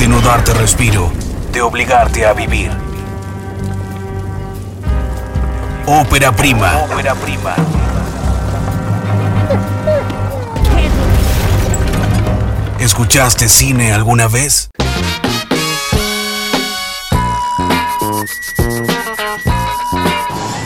De 0.00 0.08
no 0.08 0.20
darte 0.22 0.54
respiro, 0.54 1.12
de 1.52 1.62
obligarte 1.62 2.26
a 2.26 2.32
vivir. 2.32 2.91
Ópera 5.86 6.30
prima. 6.30 6.78
Ópera 6.78 7.14
prima. 7.16 7.54
¿Escuchaste 12.78 13.48
cine 13.48 13.92
alguna 13.92 14.28
vez? 14.28 14.68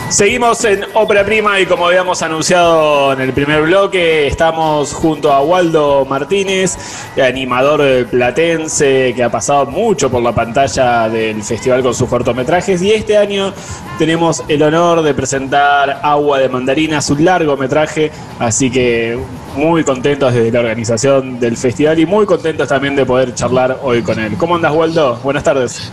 Seguimos 0.09 0.63
en 0.63 0.85
Ópera 0.93 1.25
Prima 1.25 1.59
y 1.59 1.65
como 1.65 1.85
habíamos 1.85 2.21
anunciado 2.21 3.11
en 3.11 3.19
el 3.19 3.33
primer 3.33 3.63
bloque, 3.63 4.25
estamos 4.25 4.93
junto 4.93 5.33
a 5.33 5.41
Waldo 5.41 6.05
Martínez, 6.05 6.77
animador 7.21 8.07
platense 8.07 9.11
que 9.13 9.21
ha 9.21 9.29
pasado 9.29 9.65
mucho 9.65 10.09
por 10.09 10.23
la 10.23 10.33
pantalla 10.33 11.09
del 11.09 11.43
festival 11.43 11.83
con 11.83 11.93
sus 11.93 12.07
cortometrajes 12.07 12.81
y 12.81 12.93
este 12.93 13.17
año 13.17 13.53
tenemos 13.99 14.45
el 14.47 14.63
honor 14.63 15.01
de 15.01 15.13
presentar 15.13 15.99
Agua 16.01 16.39
de 16.39 16.47
Mandarina, 16.47 17.01
su 17.01 17.17
largometraje, 17.17 18.09
así 18.39 18.71
que 18.71 19.19
muy 19.57 19.83
contentos 19.83 20.33
desde 20.33 20.51
la 20.51 20.61
organización 20.61 21.37
del 21.37 21.57
festival 21.57 21.99
y 21.99 22.05
muy 22.05 22.25
contentos 22.25 22.69
también 22.69 22.95
de 22.95 23.05
poder 23.05 23.35
charlar 23.35 23.77
hoy 23.83 24.01
con 24.01 24.17
él. 24.19 24.37
¿Cómo 24.37 24.55
andas, 24.55 24.73
Waldo? 24.73 25.19
Buenas 25.21 25.43
tardes. 25.43 25.91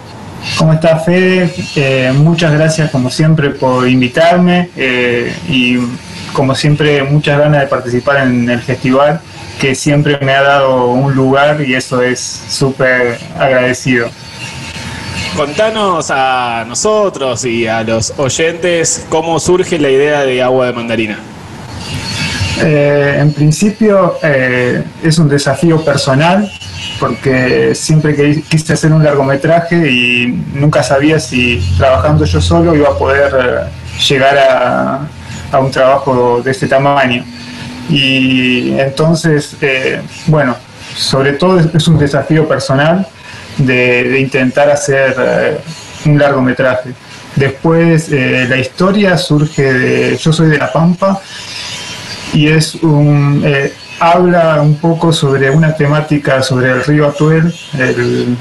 ¿Cómo 0.59 0.73
estás, 0.73 1.05
Fede? 1.05 1.53
Eh, 1.75 2.13
muchas 2.15 2.53
gracias, 2.53 2.91
como 2.91 3.11
siempre, 3.11 3.51
por 3.51 3.89
invitarme 3.89 4.71
eh, 4.77 5.35
y, 5.49 5.79
como 6.33 6.55
siempre, 6.55 7.03
muchas 7.03 7.39
ganas 7.39 7.63
de 7.63 7.67
participar 7.67 8.27
en 8.27 8.49
el 8.49 8.61
festival, 8.61 9.21
que 9.59 9.75
siempre 9.75 10.19
me 10.21 10.33
ha 10.33 10.43
dado 10.43 10.91
un 10.91 11.15
lugar 11.15 11.61
y 11.67 11.75
eso 11.75 12.03
es 12.03 12.21
súper 12.21 13.19
agradecido. 13.39 14.09
Contanos 15.37 16.11
a 16.11 16.65
nosotros 16.69 17.45
y 17.45 17.67
a 17.67 17.83
los 17.83 18.13
oyentes 18.17 19.07
cómo 19.09 19.41
surge 19.41 19.79
la 19.79 19.91
idea 19.91 20.25
de 20.25 20.41
agua 20.41 20.67
de 20.67 20.73
mandarina. 20.73 21.19
Eh, 22.63 23.17
en 23.19 23.33
principio 23.33 24.15
es 24.23 25.19
un 25.19 25.29
desafío 25.29 25.85
personal 25.85 26.49
porque 26.99 27.75
siempre 27.75 28.43
quise 28.49 28.73
hacer 28.73 28.93
un 28.93 29.03
largometraje 29.03 29.91
y 29.91 30.27
nunca 30.55 30.83
sabía 30.83 31.19
si 31.19 31.61
trabajando 31.77 32.25
yo 32.25 32.41
solo 32.41 32.75
iba 32.75 32.89
a 32.89 32.99
poder 32.99 33.35
eh, 33.35 34.03
llegar 34.09 34.39
a, 34.39 35.59
un 35.59 35.71
trabajo 35.71 36.43
de 36.43 36.51
este 36.51 36.67
tamaño. 36.67 37.25
Y 37.89 38.73
entonces, 38.79 39.57
eh, 39.61 40.01
bueno, 40.27 40.57
sobre 40.97 41.35
todo 41.35 41.61
es 41.61 41.87
un 41.87 41.97
desafío 41.97 42.49
personal 42.49 43.07
de, 43.59 44.19
intentar 44.19 44.69
hacer 44.69 45.15
eh, 45.17 45.59
un 46.07 46.19
largometraje. 46.19 46.91
Después 47.37 48.11
la 48.11 48.57
historia 48.57 49.19
surge 49.19 49.73
de, 49.73 50.17
yo 50.17 50.33
soy 50.33 50.51
de 50.51 50.59
La 50.59 50.73
Pampa 50.73 51.21
y 52.33 52.49
es 52.49 52.77
un, 52.77 53.45
habla 54.13 54.61
un 54.61 54.77
poco 54.77 55.13
sobre 55.13 55.51
una 55.51 55.75
temática 55.75 56.43
sobre 56.43 56.71
el 56.71 56.85
río 56.85 57.09
Atuel, 57.09 57.55
el 57.79 58.37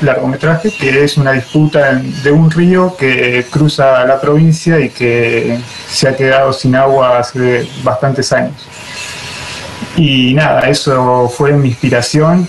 largometraje, 0.00 0.70
que 0.70 1.02
es 1.02 1.16
una 1.16 1.32
disputa 1.32 1.94
de 1.94 2.30
un 2.30 2.50
río 2.50 2.94
que 2.96 3.44
cruza 3.50 4.04
la 4.04 4.20
provincia 4.20 4.78
y 4.78 4.90
que 4.90 5.58
se 5.88 6.08
ha 6.08 6.16
quedado 6.16 6.52
sin 6.52 6.76
agua 6.76 7.18
hace 7.18 7.68
bastantes 7.82 8.32
años. 8.32 8.54
Y 9.96 10.34
nada, 10.34 10.68
eso 10.68 11.28
fue 11.28 11.52
mi 11.52 11.68
inspiración 11.68 12.48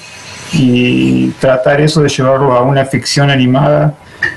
y 0.53 1.29
tratar 1.39 1.81
eso 1.81 2.01
de 2.01 2.09
llevarlo 2.09 2.53
a 2.53 2.61
una 2.61 2.85
ficción 2.85 3.31
animada 3.31 3.95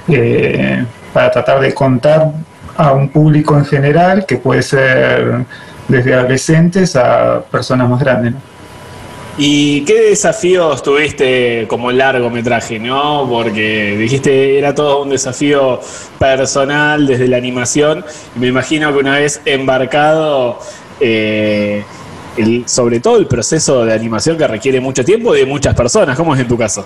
eh, 0.09 0.85
para 1.13 1.31
tratar 1.31 1.61
de 1.61 1.75
contar 1.75 2.33
a 2.77 2.93
un 2.93 3.11
público 3.11 3.59
en 3.59 3.67
general, 3.67 4.25
que 4.25 4.37
puede 4.37 4.63
ser 4.63 5.45
desde 5.89 6.15
adolescentes 6.15 6.97
a 6.97 7.43
personas 7.51 7.89
más 7.89 8.01
grandes. 8.01 8.35
¿Y 9.39 9.83
qué 9.85 10.11
desafíos 10.11 10.83
tuviste 10.83 11.67
como 11.67 11.91
largometraje, 11.91 12.79
no? 12.79 13.27
Porque 13.29 13.97
dijiste 13.97 14.59
era 14.59 14.75
todo 14.75 15.03
un 15.03 15.09
desafío 15.09 15.81
personal 16.19 17.07
desde 17.07 17.29
la 17.29 17.39
animación. 17.39 18.05
Me 18.35 18.49
imagino 18.49 18.93
que 18.93 18.99
una 18.99 19.17
vez 19.17 19.41
embarcado, 19.47 20.59
eh, 21.01 21.83
sobre 22.67 23.01
todo 23.01 23.17
el 23.17 23.27
proceso 23.27 23.87
de 23.87 23.95
animación 23.95 24.37
que 24.37 24.47
requiere 24.47 24.81
mucho 24.81 25.03
tiempo 25.03 25.33
de 25.33 25.47
muchas 25.47 25.75
personas. 25.75 26.15
¿Cómo 26.15 26.35
es 26.35 26.41
en 26.41 26.49
tu 26.49 26.59
caso? 26.59 26.85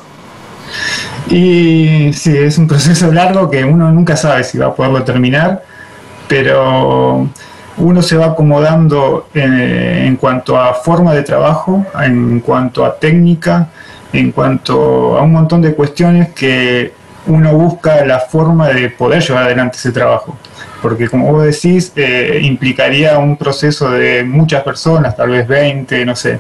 Y 1.29 2.13
sí, 2.13 2.37
es 2.37 2.59
un 2.59 2.69
proceso 2.69 3.11
largo 3.11 3.51
que 3.51 3.65
uno 3.65 3.91
nunca 3.91 4.17
sabe 4.17 4.45
si 4.45 4.57
va 4.59 4.67
a 4.67 4.75
poderlo 4.75 5.03
terminar, 5.03 5.65
pero 6.29 7.29
uno 7.79 8.03
se 8.03 8.17
va 8.17 8.27
acomodando 8.27 9.29
eh, 9.35 10.05
en, 10.07 10.17
cuanto 10.17 10.59
a 10.59 10.75
forma 10.75 11.13
de 11.15 11.23
trabajo, 11.23 11.85
en 12.01 12.41
cuanto 12.41 12.85
a 12.85 12.99
técnica, 12.99 13.69
en 14.13 14.33
cuanto 14.33 15.19
a 15.19 15.23
un 15.23 15.33
montón 15.33 15.61
de 15.61 15.75
cuestiones 15.75 16.31
que 16.31 16.93
uno 17.27 17.53
busca 17.53 18.05
la 18.07 18.21
forma 18.21 18.69
de 18.69 18.89
poder 18.89 19.23
llevar 19.23 19.45
adelante 19.45 19.77
ese 19.77 19.93
trabajo. 19.93 20.37
Porque 20.81 21.09
como 21.09 21.33
vos 21.33 21.45
decís, 21.45 21.93
eh, 21.97 22.41
implicaría 22.43 23.19
un 23.19 23.37
proceso 23.37 23.91
de 23.91 24.25
muchas 24.25 24.63
personas, 24.63 25.17
tal 25.17 25.31
vez 25.31 25.47
20, 25.47 26.05
no 26.07 26.17
sé. 26.17 26.39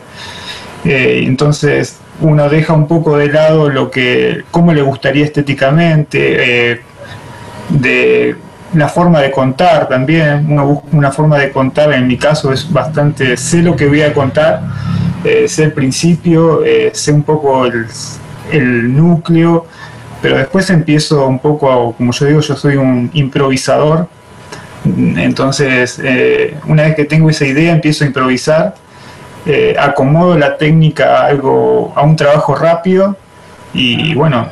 Eh, 0.84 1.22
entonces 1.24 1.98
uno 2.20 2.48
deja 2.48 2.72
un 2.72 2.86
poco 2.86 3.18
de 3.18 3.28
lado 3.28 3.68
lo 3.68 3.90
que, 3.90 4.44
cómo 4.50 4.72
le 4.72 4.80
gustaría 4.80 5.24
estéticamente, 5.24 6.80
de 7.68 8.36
la 8.74 8.88
forma 8.88 9.20
de 9.20 9.30
contar 9.30 9.88
también, 9.88 10.50
una, 10.50 10.64
una 10.92 11.12
forma 11.12 11.38
de 11.38 11.50
contar 11.50 11.92
en 11.92 12.06
mi 12.06 12.16
caso 12.16 12.52
es 12.52 12.70
bastante, 12.70 13.36
sé 13.36 13.62
lo 13.62 13.76
que 13.76 13.86
voy 13.86 14.02
a 14.02 14.12
contar, 14.12 14.62
eh, 15.24 15.48
sé 15.48 15.64
el 15.64 15.72
principio, 15.72 16.64
eh, 16.64 16.90
sé 16.92 17.12
un 17.12 17.22
poco 17.22 17.66
el, 17.66 17.86
el, 18.50 18.96
núcleo, 18.96 19.66
pero 20.20 20.38
después 20.38 20.68
empiezo 20.70 21.26
un 21.26 21.38
poco, 21.38 21.94
como 21.96 22.12
yo 22.12 22.26
digo, 22.26 22.40
yo 22.40 22.56
soy 22.56 22.76
un 22.76 23.10
improvisador, 23.14 24.08
entonces 24.84 26.00
eh, 26.02 26.56
una 26.66 26.84
vez 26.84 26.94
que 26.94 27.04
tengo 27.04 27.30
esa 27.30 27.44
idea 27.44 27.72
empiezo 27.72 28.04
a 28.04 28.06
improvisar, 28.08 28.74
acomodo 29.78 30.36
la 30.36 30.56
técnica 30.56 31.18
a 31.18 31.26
algo, 31.26 31.92
a 31.94 32.02
un 32.02 32.16
trabajo 32.16 32.56
rápido 32.56 33.16
y 33.72 34.12
bueno, 34.14 34.48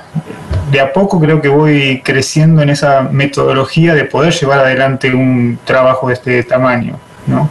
de 0.75 0.81
a 0.81 0.93
poco 0.93 1.21
creo 1.21 1.41
que 1.41 1.49
voy 1.49 2.03
creciendo 2.03 2.61
en 2.61 2.69
esa 2.69 3.03
metodología 3.03 3.95
de 3.95 4.07
poder 4.07 4.33
llevar 4.33 4.59
adelante 4.59 5.15
un 5.15 5.57
trabajo 5.65 6.09
de 6.09 6.15
este 6.15 6.43
tamaño, 6.43 6.99
¿no? 7.29 7.49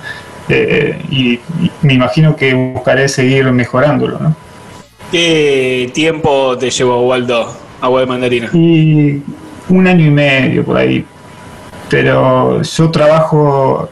Eh, 0.49 1.01
y, 1.09 1.39
me 1.81 1.93
imagino 1.93 2.35
que 2.35 2.53
buscaré 2.53 3.07
seguir 3.07 3.49
mejorándolo, 3.53 4.19
¿no? 4.19 4.35
¿Qué 5.09 5.89
tiempo 5.93 6.57
te 6.57 6.69
llevó 6.69 7.07
Waldo 7.07 7.47
Agua 7.79 8.01
de 8.01 8.05
Mandarina? 8.07 8.49
Y 8.51 9.23
un 9.69 9.87
año 9.87 10.05
y 10.05 10.09
medio 10.09 10.65
por 10.65 10.75
ahí, 10.75 11.05
pero 11.89 12.61
yo 12.61 12.91
trabajo 12.91 13.89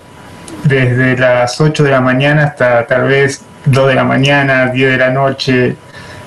desde 0.65 1.15
las 1.15 1.61
8 1.61 1.85
de 1.85 1.91
la 1.91 2.01
mañana 2.01 2.43
hasta 2.47 2.85
tal 2.85 3.07
vez 3.07 3.45
2 3.63 3.87
de 3.87 3.95
la 3.95 4.03
mañana, 4.03 4.67
10 4.67 4.91
de 4.91 4.97
la 4.97 5.09
noche, 5.09 5.77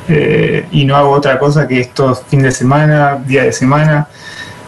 eh, 0.09 0.67
y 0.71 0.85
no 0.85 0.97
hago 0.97 1.11
otra 1.11 1.39
cosa 1.39 1.67
que 1.67 1.81
estos 1.81 2.23
fin 2.29 2.43
de 2.43 2.51
semana, 2.51 3.23
día 3.27 3.45
de 3.45 3.53
semana. 3.53 4.09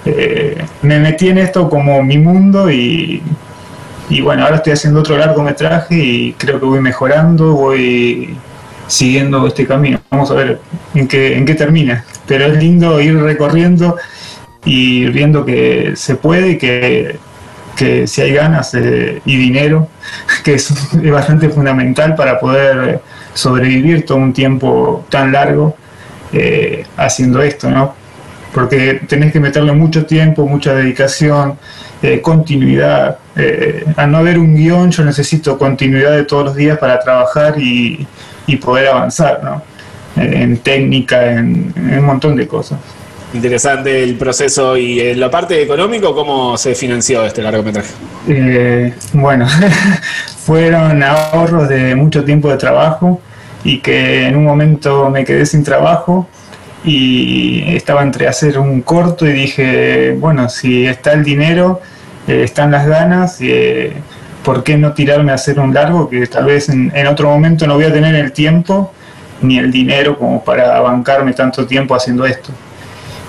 Eh, 0.05 0.65
me 0.83 0.99
metí 1.01 1.29
en 1.29 1.39
esto 1.39 1.69
como 1.69 2.03
mi 2.03 2.17
mundo 2.19 2.71
y, 2.71 3.23
y 4.09 4.21
bueno, 4.21 4.45
ahora 4.45 4.57
estoy 4.57 4.73
haciendo 4.73 5.01
otro 5.01 5.17
largometraje 5.19 5.97
y 5.97 6.33
creo 6.35 6.61
que 6.61 6.67
voy 6.67 6.81
mejorando, 6.81 7.53
voy 7.53 8.37
siguiendo 8.87 9.47
este 9.47 9.67
camino. 9.67 10.01
Vamos 10.11 10.31
a 10.31 10.35
ver 10.35 10.61
en 10.95 11.09
qué, 11.09 11.37
en 11.37 11.45
qué 11.45 11.55
termina. 11.55 12.05
Pero 12.27 12.47
es 12.47 12.57
lindo 12.59 13.01
ir 13.01 13.21
recorriendo 13.21 13.97
y 14.65 15.07
viendo 15.07 15.45
que 15.45 15.93
se 15.97 16.17
puede 16.17 16.51
y 16.51 16.59
que, 16.59 17.19
que 17.77 18.07
si 18.07 18.23
hay 18.23 18.33
ganas 18.33 18.75
eh, 18.75 19.21
y 19.25 19.37
dinero, 19.37 19.89
que 20.45 20.55
es, 20.55 20.71
es 20.71 21.11
bastante 21.11 21.49
fundamental 21.51 22.15
para 22.15 22.39
poder 22.41 23.01
sobrevivir 23.37 24.05
todo 24.05 24.19
un 24.19 24.33
tiempo 24.33 25.05
tan 25.11 25.31
largo 25.33 25.77
eh, 26.33 26.85
haciendo 26.97 27.43
esto, 27.43 27.71
¿no? 27.71 27.95
Porque 28.53 29.03
tenés 29.07 29.33
que 29.33 29.41
meterle 29.41 29.73
mucho 29.73 30.07
tiempo, 30.07 30.47
mucha 30.47 30.75
dedicación, 30.75 31.59
eh, 32.03 32.21
continuidad. 32.23 33.19
Eh, 33.37 33.85
al 33.97 34.11
no 34.11 34.19
haber 34.19 34.39
un 34.39 34.55
guion, 34.55 34.91
yo 34.91 35.05
necesito 35.05 35.59
continuidad 35.59 36.13
de 36.13 36.25
todos 36.25 36.47
los 36.47 36.57
días 36.57 36.79
para 36.79 36.99
trabajar 36.99 37.55
y, 37.59 38.07
poder 38.63 38.89
avanzar, 38.89 39.43
¿no? 39.45 39.63
en 40.17 40.57
técnica, 40.59 41.33
en, 41.33 41.75
un 41.77 42.05
montón 42.05 42.37
de 42.37 42.47
cosas. 42.47 42.79
Interesante 43.35 44.03
el 44.03 44.17
proceso 44.17 44.77
y 44.77 45.01
en 45.01 45.21
la 45.21 45.31
parte 45.31 45.61
económica, 45.61 46.09
¿cómo 46.15 46.57
se 46.57 46.75
financió 46.75 47.25
este 47.25 47.43
largometraje? 47.43 47.93
bueno, 49.13 49.47
fueron 50.39 51.03
ahorros 51.03 51.69
de 51.69 51.95
mucho 51.95 52.25
tiempo 52.25 52.49
de 52.51 52.57
trabajo 52.57 53.21
y 53.65 53.79
que 53.81 54.27
en 54.27 54.37
un 54.37 54.45
momento 54.45 55.11
me 55.11 55.25
quedé 55.25 55.45
sin 55.45 55.65
trabajo 55.65 56.29
y 56.85 57.75
estaba 57.75 58.03
entre 58.03 58.29
hacer 58.29 58.59
un 58.59 58.81
corto 58.83 59.27
y 59.27 59.33
dije, 59.33 60.17
bueno, 60.19 60.49
si 60.49 60.87
está 60.87 61.13
el 61.13 61.25
dinero, 61.25 61.81
eh, 62.29 62.43
están 62.45 62.71
las 62.71 62.87
ganas, 62.87 63.39
eh, 63.41 63.93
¿por 64.45 64.63
qué 64.63 64.77
no 64.77 64.93
tirarme 64.93 65.33
a 65.33 65.35
hacer 65.35 65.59
un 65.59 65.75
largo 65.75 66.09
que 66.09 66.25
tal 66.29 66.47
vez 66.47 66.69
en, 66.69 67.07
otro 67.09 67.29
momento 67.29 67.67
no 67.67 67.75
voy 67.75 67.85
a 67.85 67.93
tener 67.93 68.15
el 68.15 68.33
tiempo 68.33 68.93
ni 69.43 69.59
el 69.59 69.73
dinero 69.73 70.17
como 70.17 70.45
para 70.45 70.81
bancarme 70.81 71.33
tanto 71.33 71.67
tiempo 71.67 71.95
haciendo 71.95 72.25
esto? 72.25 72.53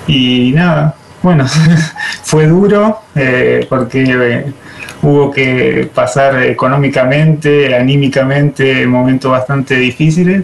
Y 0.08 0.52
nada, 0.56 0.96
bueno, 1.22 1.46
fue 2.24 2.48
duro 2.48 3.02
eh, 3.16 3.66
porque 3.70 4.54
hubo 5.02 5.32
que 5.32 5.90
pasar 5.94 6.44
económicamente, 6.44 7.76
anímicamente, 7.76 8.88
momentos 8.88 9.32
bastante 9.32 9.76
difíciles, 9.76 10.44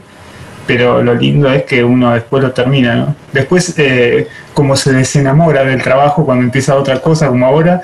pero 0.67 1.03
lo 1.03 1.13
lindo 1.15 1.51
es 1.51 1.63
que 1.63 1.83
uno 1.83 2.13
después 2.13 2.43
lo 2.43 2.51
termina, 2.51 2.95
¿no? 2.95 3.15
Después, 3.31 3.73
eh, 3.77 4.27
como 4.53 4.75
se 4.75 4.93
desenamora 4.93 5.63
del 5.63 5.81
trabajo 5.81 6.25
cuando 6.25 6.43
empieza 6.45 6.75
otra 6.75 6.99
cosa, 6.99 7.27
como 7.27 7.45
ahora, 7.45 7.81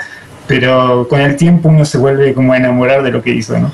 pero 0.47 1.07
con 1.07 1.21
el 1.21 1.35
tiempo 1.35 1.69
uno 1.69 1.85
se 1.85 1.97
vuelve 1.97 2.33
como 2.33 2.53
a 2.53 2.57
enamorar 2.57 3.03
de 3.03 3.11
lo 3.11 3.21
que 3.21 3.31
hizo, 3.31 3.57
¿no? 3.59 3.71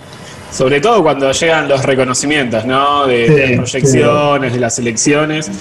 Sobre 0.55 0.79
todo 0.79 1.03
cuando 1.03 1.29
llegan 1.33 1.67
los 1.67 1.83
reconocimientos, 1.83 2.63
¿no? 2.63 3.05
De, 3.07 3.27
las 3.27 3.57
proyecciones, 3.57 4.53
de 4.53 4.59
las 4.61 4.79
elecciones. 4.79 5.51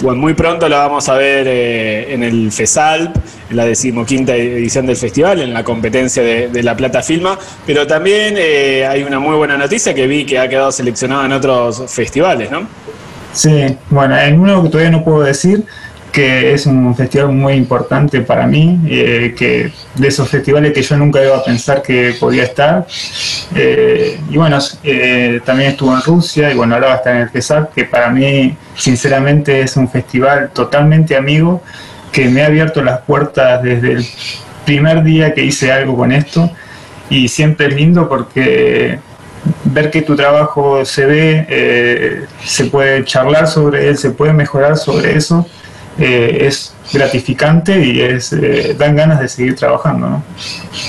Bueno, 0.00 0.20
muy 0.20 0.34
pronto 0.34 0.68
lo 0.68 0.76
vamos 0.76 1.08
a 1.08 1.14
ver 1.14 1.46
eh, 1.46 2.12
en 2.12 2.24
el 2.24 2.50
FESALP, 2.50 3.16
en 3.48 3.56
la 3.56 3.64
decimoquinta 3.64 4.34
edición 4.34 4.86
del 4.86 4.96
festival, 4.96 5.40
en 5.40 5.54
la 5.54 5.62
competencia 5.62 6.24
de, 6.24 6.62
La 6.64 6.74
Plata 6.74 7.00
Filma, 7.00 7.38
pero 7.64 7.86
también 7.86 8.34
eh, 8.36 8.84
hay 8.84 9.04
una 9.04 9.20
muy 9.20 9.36
buena 9.36 9.56
noticia 9.56 9.94
que 9.94 10.08
vi 10.08 10.26
que 10.26 10.36
ha 10.40 10.48
quedado 10.48 10.72
seleccionado 10.72 11.26
en 11.26 11.32
otros 11.32 11.84
festivales, 11.86 12.50
¿no? 12.50 12.66
Sí, 13.32 13.76
bueno, 13.90 14.18
en 14.18 14.40
uno 14.40 14.64
que 14.64 14.68
todavía 14.70 14.90
no 14.90 15.04
puedo 15.04 15.20
decir, 15.20 15.64
que 16.10 16.52
es 16.52 16.66
un 16.66 16.94
festival 16.94 17.28
muy 17.28 17.54
importante 17.54 18.20
para 18.20 18.46
mí, 18.46 18.80
eh, 18.88 19.34
que 19.36 19.72
de 19.94 20.08
esos 20.08 20.28
festivales 20.28 20.72
que 20.72 20.82
yo 20.82 20.96
nunca 20.96 21.22
iba 21.22 21.36
a 21.36 21.44
pensar 21.44 21.82
que 21.82 22.14
podía 22.18 22.44
estar. 22.44 22.86
Eh, 23.54 24.18
y 24.28 24.36
bueno, 24.36 24.58
eh, 24.82 25.40
también 25.44 25.70
estuvo 25.70 25.94
en 25.94 26.02
Rusia 26.02 26.50
y 26.50 26.56
bueno, 26.56 26.74
ahora 26.74 26.88
va 26.88 26.92
a 26.94 26.96
estar 26.96 27.14
en 27.14 27.22
el 27.22 27.30
FESAP, 27.30 27.74
que 27.74 27.84
para 27.84 28.10
mí 28.10 28.56
sinceramente 28.74 29.60
es 29.60 29.76
un 29.76 29.88
festival 29.88 30.50
totalmente 30.52 31.16
amigo, 31.16 31.62
que 32.12 32.28
me 32.28 32.42
ha 32.42 32.46
abierto 32.46 32.82
las 32.82 33.00
puertas 33.02 33.62
desde 33.62 33.92
el 33.92 34.06
primer 34.64 35.02
día 35.04 35.32
que 35.32 35.44
hice 35.44 35.72
algo 35.72 35.96
con 35.96 36.12
esto 36.12 36.50
y 37.08 37.28
siempre 37.28 37.68
es 37.68 37.74
lindo 37.74 38.08
porque 38.08 38.98
ver 39.64 39.90
que 39.90 40.02
tu 40.02 40.16
trabajo 40.16 40.84
se 40.84 41.06
ve, 41.06 42.26
se 42.44 42.64
puede 42.66 43.04
charlar 43.04 43.46
sobre 43.46 43.88
él, 43.88 43.96
se 43.96 44.10
puede 44.10 44.32
mejorar 44.32 44.76
sobre 44.76 45.16
eso 45.16 45.46
eh, 45.98 46.46
es 46.46 46.72
gratificante 46.92 47.84
y 47.84 48.00
es 48.00 48.32
eh, 48.32 48.74
dan 48.78 48.96
ganas 48.96 49.20
de 49.20 49.28
seguir 49.28 49.54
trabajando. 49.56 50.08
¿no? 50.08 50.22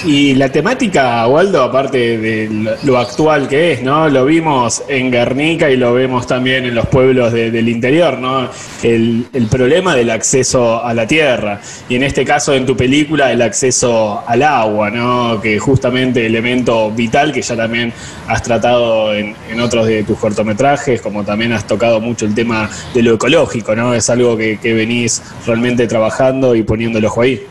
Y 0.05 0.35
la 0.35 0.49
temática, 0.49 1.27
Waldo, 1.27 1.63
aparte 1.63 2.17
de 2.17 2.75
lo 2.83 2.97
actual 2.97 3.47
que 3.47 3.73
es, 3.73 3.83
¿no? 3.83 4.09
Lo 4.09 4.25
vimos 4.25 4.83
en 4.87 5.11
Guernica 5.11 5.69
y 5.69 5.77
lo 5.77 5.93
vemos 5.93 6.27
también 6.27 6.65
en 6.65 6.75
los 6.75 6.87
pueblos 6.87 7.33
de, 7.33 7.51
del 7.51 7.69
interior, 7.69 8.17
¿no? 8.17 8.49
El, 8.83 9.27
el, 9.33 9.47
problema 9.47 9.95
del 9.95 10.09
acceso 10.09 10.83
a 10.83 10.93
la 10.93 11.05
tierra. 11.05 11.59
Y 11.89 11.95
en 11.95 12.03
este 12.03 12.25
caso, 12.25 12.53
en 12.53 12.65
tu 12.65 12.75
película, 12.75 13.31
el 13.31 13.41
acceso 13.41 14.23
al 14.25 14.43
agua, 14.43 14.89
¿no? 14.89 15.39
Que 15.41 15.59
justamente 15.59 16.25
elemento 16.25 16.89
vital 16.91 17.31
que 17.31 17.41
ya 17.41 17.55
también 17.55 17.93
has 18.27 18.41
tratado 18.41 19.13
en, 19.13 19.35
en 19.49 19.59
otros 19.59 19.87
de 19.87 20.03
tus 20.03 20.17
cortometrajes, 20.17 21.01
como 21.01 21.23
también 21.23 21.53
has 21.53 21.67
tocado 21.67 21.99
mucho 21.99 22.25
el 22.25 22.33
tema 22.33 22.69
de 22.93 23.03
lo 23.03 23.15
ecológico, 23.15 23.75
¿no? 23.75 23.93
Es 23.93 24.09
algo 24.09 24.37
que, 24.37 24.57
que 24.57 24.73
venís 24.73 25.21
realmente 25.45 25.87
trabajando 25.91 26.55
y 26.55 26.63
poniendo 26.63 26.99
el 26.99 27.05
ojo 27.05 27.21
ahí. 27.21 27.45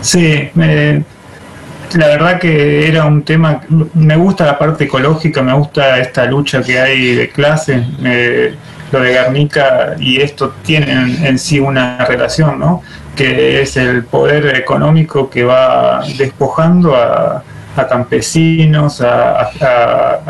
Sí, 0.00 0.48
la 0.54 2.06
verdad 2.06 2.40
que 2.40 2.88
era 2.88 3.04
un 3.04 3.22
tema, 3.22 3.60
me 3.92 4.16
gusta 4.16 4.46
la 4.46 4.58
parte 4.58 4.84
ecológica, 4.84 5.42
me 5.42 5.52
gusta 5.52 5.98
esta 5.98 6.24
lucha 6.24 6.62
que 6.62 6.80
hay 6.80 7.14
de 7.14 7.28
clases, 7.28 7.84
eh, 8.02 8.54
lo 8.90 9.00
de 9.00 9.12
Guernica 9.12 9.94
y 9.98 10.20
esto 10.22 10.54
tienen 10.62 11.24
en 11.24 11.38
sí 11.38 11.60
una 11.60 11.98
relación, 12.06 12.58
¿no? 12.58 12.82
Que 13.14 13.60
es 13.60 13.76
el 13.76 14.04
poder 14.04 14.56
económico 14.56 15.28
que 15.28 15.44
va 15.44 16.02
despojando 16.16 16.96
a, 16.96 17.44
a 17.76 17.86
campesinos, 17.86 19.00
a, 19.00 19.50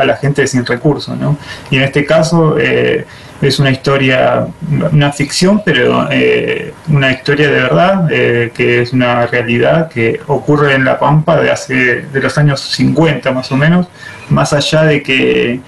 la 0.04 0.16
gente 0.16 0.46
sin 0.46 0.64
recursos, 0.64 1.16
¿no? 1.16 1.36
Y 1.70 1.76
en 1.76 1.82
este 1.82 2.04
caso 2.04 2.56
eh, 2.58 3.04
es 3.40 3.58
una 3.58 3.70
historia, 3.70 4.46
una 4.92 5.12
ficción, 5.12 5.62
pero 5.64 6.08
eh, 6.10 6.72
una 6.88 7.10
historia 7.10 7.50
de 7.50 7.60
verdad, 7.62 8.08
eh, 8.10 8.52
que 8.54 8.82
es 8.82 8.92
una 8.92 9.26
realidad 9.26 9.88
que 9.88 10.20
ocurre 10.28 10.74
en 10.74 10.84
La 10.84 10.98
Pampa 10.98 11.40
de 11.40 11.50
hace, 11.50 12.02
de 12.02 12.20
los 12.20 12.38
años 12.38 12.60
50 12.60 13.32
más 13.32 13.50
o 13.50 13.56
menos, 13.56 13.86
más 14.28 14.52
allá 14.52 14.84
de 14.84 15.02
que 15.02 15.60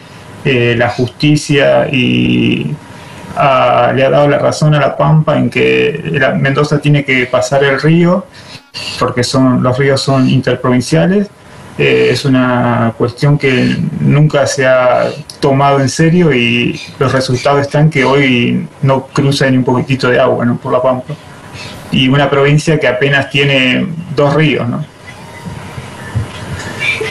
la 0.45 0.91
justicia 0.91 1.89
y 1.91 2.77
a, 3.35 3.93
le 3.95 4.05
ha 4.05 4.11
dado 4.11 4.29
la 4.29 4.39
razón 4.39 4.75
a 4.75 4.79
La 4.79 4.95
Pampa 4.95 5.39
en 5.39 5.49
que 5.49 6.21
Mendoza 6.39 6.81
tiene 6.81 7.03
que 7.03 7.25
pasar 7.25 7.65
el 7.65 7.81
río, 7.81 8.27
porque 8.99 9.25
son, 9.25 9.63
los 9.63 9.79
ríos 9.79 10.03
son 10.03 10.29
interprovinciales, 10.29 11.31
eh, 11.77 12.09
es 12.11 12.25
una 12.25 12.95
cuestión 12.97 13.37
que 13.37 13.77
nunca 14.01 14.47
se 14.47 14.65
ha 14.67 15.11
tomado 15.41 15.81
en 15.81 15.89
serio 15.89 16.33
y 16.33 16.81
los 16.99 17.13
resultados 17.13 17.63
están 17.63 17.91
que 17.91 18.05
hoy 18.05 18.67
no 18.83 19.07
cruza 19.07 19.51
ni 19.51 19.57
un 19.57 19.65
poquitito 19.65 20.09
de 20.09 20.21
agua 20.21 20.45
¿no? 20.45 20.57
por 20.57 20.73
la 20.73 20.81
Pampa. 20.81 21.15
Y 21.91 22.09
una 22.09 22.31
provincia 22.31 22.79
que 22.79 22.87
apenas 22.87 23.31
tiene 23.31 23.87
dos 24.17 24.35
ríos, 24.35 24.69
¿no? 24.69 24.85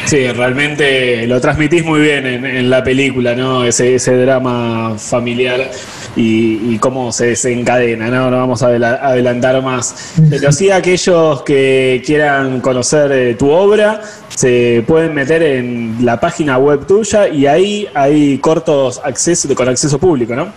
Sí, 0.06 0.28
realmente 0.32 1.26
lo 1.28 1.39
transmitís 1.39 1.86
muy 1.86 2.02
bien 2.02 2.26
en, 2.26 2.45
en 2.45 2.69
la 2.69 2.84
película, 2.84 3.36
¿no? 3.36 3.63
Ese, 3.63 3.95
ese 3.95 4.15
drama 4.17 4.95
familiar 4.97 5.69
y, 6.15 6.73
y, 6.73 6.78
cómo 6.80 7.12
se 7.12 7.28
desencadena, 7.28 8.08
¿no? 8.10 8.30
No 8.30 8.38
vamos 8.38 8.62
a 8.63 8.67
adelantar 8.67 9.62
más. 9.62 10.13
Pero 10.30 10.52
sí 10.52 10.69
aquellos 10.69 11.41
que 11.43 12.02
quieran 12.06 12.62
conocer 12.62 13.12
eh, 13.12 13.36
tu 13.36 13.49
obra, 13.49 14.02
se 14.30 14.84
pueden 14.88 15.13
meter 15.13 15.41
en 15.43 15.97
la 16.02 16.19
página 16.19 16.58
web 16.58 16.86
tuya 16.86 17.28
y 17.28 17.47
ahí 17.47 17.88
hay 17.93 18.38
cortos 18.38 19.02
acceso, 19.04 19.54
con 19.56 19.67
acceso 19.67 19.97
público, 19.97 20.36
¿no? 20.36 20.47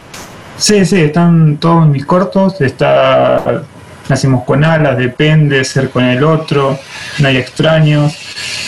Sí, 0.59 0.85
sí, 0.85 1.03
están 1.03 1.59
todos 1.59 1.87
mis 1.89 2.07
cortos, 2.07 2.61
está 2.61 3.63
Nacimos 4.09 4.45
con 4.45 4.65
alas, 4.65 4.97
depende, 4.97 5.65
ser 5.65 5.91
con 5.91 6.05
el 6.05 6.23
otro, 6.23 6.79
no 7.19 7.29
hay 7.29 7.39
extraños, 7.39 8.17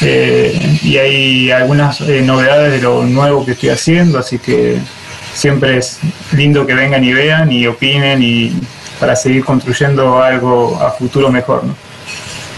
eh, 0.03 0.79
y 0.83 0.97
hay 0.97 1.51
algunas 1.53 2.01
eh, 2.01 2.23
novedades 2.23 2.73
de 2.73 2.81
lo 2.81 3.05
nuevo 3.05 3.45
que 3.45 3.53
estoy 3.53 3.69
haciendo, 3.69 4.19
así 4.19 4.39
que 4.41 4.79
siempre 5.35 5.79
es 5.79 5.99
lindo 6.33 6.67
que 6.67 6.75
vengan 6.75 7.05
y 7.05 7.13
vean 7.13 7.51
y 7.53 7.67
opinen 7.67 8.23
y 8.23 8.53
para 8.99 9.15
seguir 9.15 9.45
construyendo 9.45 10.21
algo 10.23 10.79
a 10.81 10.91
futuro 10.91 11.31
mejor. 11.31 11.65
¿no? 11.65 11.75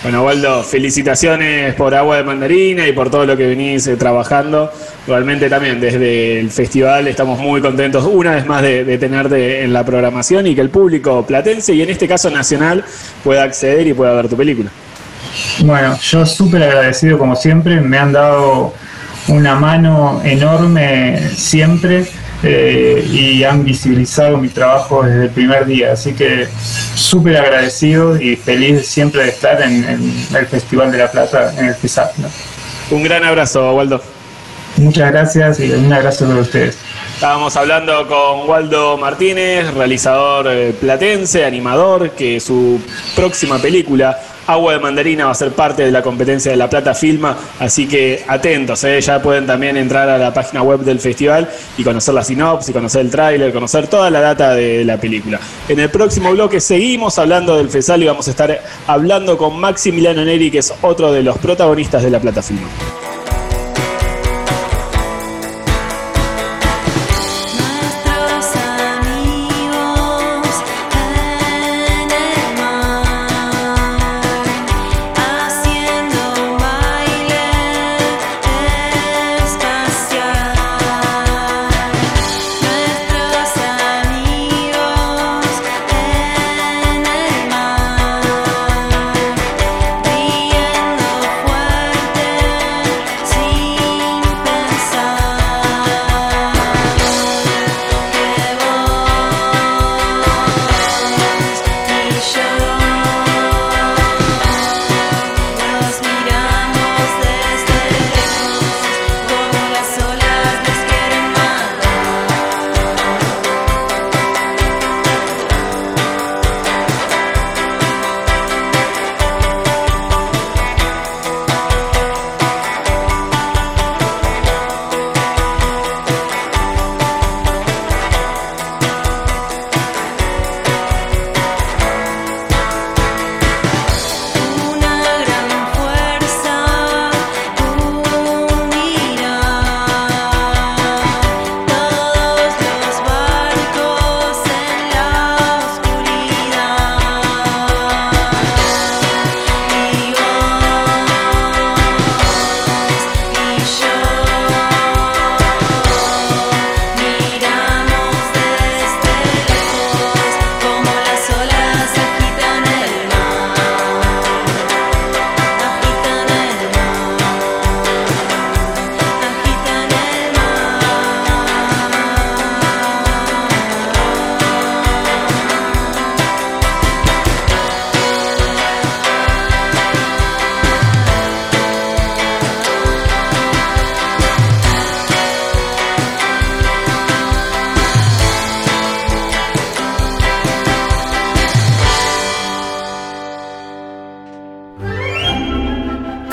Bueno, 0.03 0.25
Waldo, 0.25 0.63
felicitaciones 0.63 1.75
por 1.75 1.95
Agua 1.95 2.17
de 2.17 2.25
Mandarina 2.25 2.89
y 2.89 2.93
por 2.93 3.11
todo 3.11 3.27
lo 3.27 3.37
que 3.37 3.47
venís 3.47 3.87
eh, 3.87 3.97
trabajando. 3.97 4.73
Realmente 5.07 5.51
también 5.51 5.79
desde 5.79 6.41
el 6.41 6.51
festival 6.51 7.07
estamos 7.07 7.39
muy 7.39 7.61
contentos 7.61 8.07
una 8.11 8.31
vez 8.33 8.47
más 8.47 8.63
de, 8.63 8.85
de, 8.85 8.97
tenerte 8.97 9.63
en 9.63 9.75
la 9.75 9.85
programación 9.85 10.47
y 10.47 10.55
que 10.55 10.63
el 10.63 10.71
público 10.71 11.27
platense 11.27 11.75
y 11.75 11.83
en 11.83 11.91
este 11.91 12.09
caso 12.09 12.31
nacional 12.31 12.83
pueda 13.23 13.43
acceder 13.43 13.87
y 13.87 13.93
pueda 13.93 14.15
ver 14.15 14.29
tu 14.29 14.39
película. 14.39 14.71
Bueno, 15.65 15.95
yo 16.01 16.25
súper 16.25 16.63
agradecido 16.63 17.19
como 17.19 17.37
siempre, 17.37 17.79
me 17.83 17.99
han 17.99 18.13
dado 18.13 18.73
una 19.29 19.55
mano 19.55 20.23
enorme 20.25 21.29
siempre 21.35 22.07
eh, 22.43 23.07
y 23.11 23.45
han 23.45 23.65
visibilizado 23.65 24.39
mi 24.39 24.49
trabajo 24.49 25.03
desde 25.03 25.25
el 25.25 25.31
primer 25.31 25.67
día. 25.67 25.93
Así 25.93 26.13
que 26.13 26.49
súper 26.95 27.37
agradecido 27.37 28.21
y 28.21 28.37
feliz 28.37 28.87
siempre 28.87 29.25
de 29.25 29.29
estar 29.31 29.61
en, 29.63 29.85
en, 29.85 30.37
el 30.37 30.47
Festival 30.47 30.91
de 30.91 30.99
la 30.99 31.11
Plata, 31.11 31.53
en 31.59 31.67
el 31.67 31.75
FISAP. 31.75 32.17
¿no? 32.19 32.29
Un 32.91 33.03
gran 33.03 33.25
abrazo, 33.25 33.75
Waldo. 33.75 34.03
Muchas 34.77 35.11
gracias 35.11 35.61
y 35.61 35.71
un 35.73 35.93
abrazo 35.93 36.27
para 36.27 36.41
ustedes. 36.41 36.79
Estábamos 37.15 37.55
hablando 37.57 38.07
con 38.09 38.49
Waldo 38.49 38.97
Martínez, 38.97 39.75
realizador 39.75 40.47
eh, 40.49 40.73
platense, 40.81 41.45
animador, 41.45 42.13
que 42.13 42.41
su 42.41 42.81
próxima 43.15 43.59
película, 43.59 44.19
Agua 44.53 44.73
de 44.73 44.79
Mandarina, 44.81 45.27
va 45.27 45.31
a 45.31 45.35
ser 45.35 45.53
parte 45.53 45.85
de 45.85 45.91
la 45.91 46.03
competencia 46.03 46.51
de 46.51 46.57
La 46.57 46.69
Plata 46.69 46.95
Filma, 46.95 47.37
así 47.59 47.87
que 47.87 48.25
atentos, 48.27 48.83
¿eh? 48.85 49.01
ya 49.01 49.23
pueden 49.23 49.47
también 49.47 49.77
entrar 49.77 50.09
a 50.09 50.19
la 50.19 50.35
página 50.35 50.63
web 50.63 50.81
del 50.81 50.99
festival 50.99 51.49
y 51.79 51.85
conocer 51.85 52.15
la 52.15 52.25
sinopsis, 52.25 52.75
conocer 52.75 53.03
el 53.03 53.11
tráiler, 53.11 53.53
conocer 53.53 53.87
toda 53.87 54.11
la 54.11 54.21
data 54.21 54.55
de 54.55 54.85
la 54.85 54.97
película. 54.97 55.39
En 55.69 55.79
el 55.79 55.91
próximo 55.91 56.33
bloque 56.33 56.61
seguimos 56.61 57.19
hablando 57.19 57.57
del 57.57 57.71
FESAL 57.71 58.03
y 58.03 58.07
vamos 58.07 58.27
a 58.29 58.31
estar 58.31 58.61
hablando 58.87 59.39
con 59.39 59.59
Maximiliano 59.59 60.25
Neri, 60.25 60.51
que 60.51 60.59
es 60.59 60.73
otro 60.83 61.13
de 61.13 61.23
los 61.23 61.39
protagonistas 61.39 62.03
de 62.03 62.11
La 62.11 62.21
Plata 62.21 62.43
Filma. 62.43 62.69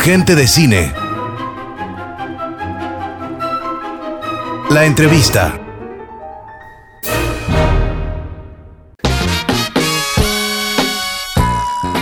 Gente 0.08 0.36
de 0.36 0.48
cine. 0.48 0.94
La 4.70 4.86
entrevista. 4.86 5.67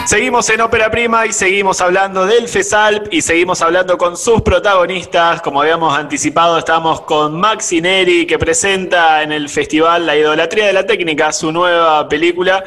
Seguimos 0.06 0.48
en 0.52 0.62
Ópera 0.62 0.92
Prima 0.92 1.26
y 1.26 1.34
seguimos 1.34 1.82
hablando 1.82 2.28
del 2.28 2.48
FESALP 2.48 3.12
y 3.12 3.24
seguimos 3.24 3.64
hablando 3.64 3.98
con 3.98 4.16
sus 4.16 4.40
protagonistas. 4.44 5.42
Como 5.42 5.60
habíamos 5.60 5.98
anticipado, 5.98 6.60
estamos 6.60 7.02
con 7.02 7.40
Maxi 7.40 7.82
Neri, 7.82 8.28
que 8.28 8.38
presenta 8.38 9.24
en 9.24 9.32
el 9.32 9.50
festival 9.50 10.06
La 10.06 10.16
Idolatría 10.16 10.68
de 10.68 10.74
la 10.74 10.86
Técnica, 10.86 11.34
su 11.34 11.52
nueva 11.52 12.08
película. 12.08 12.64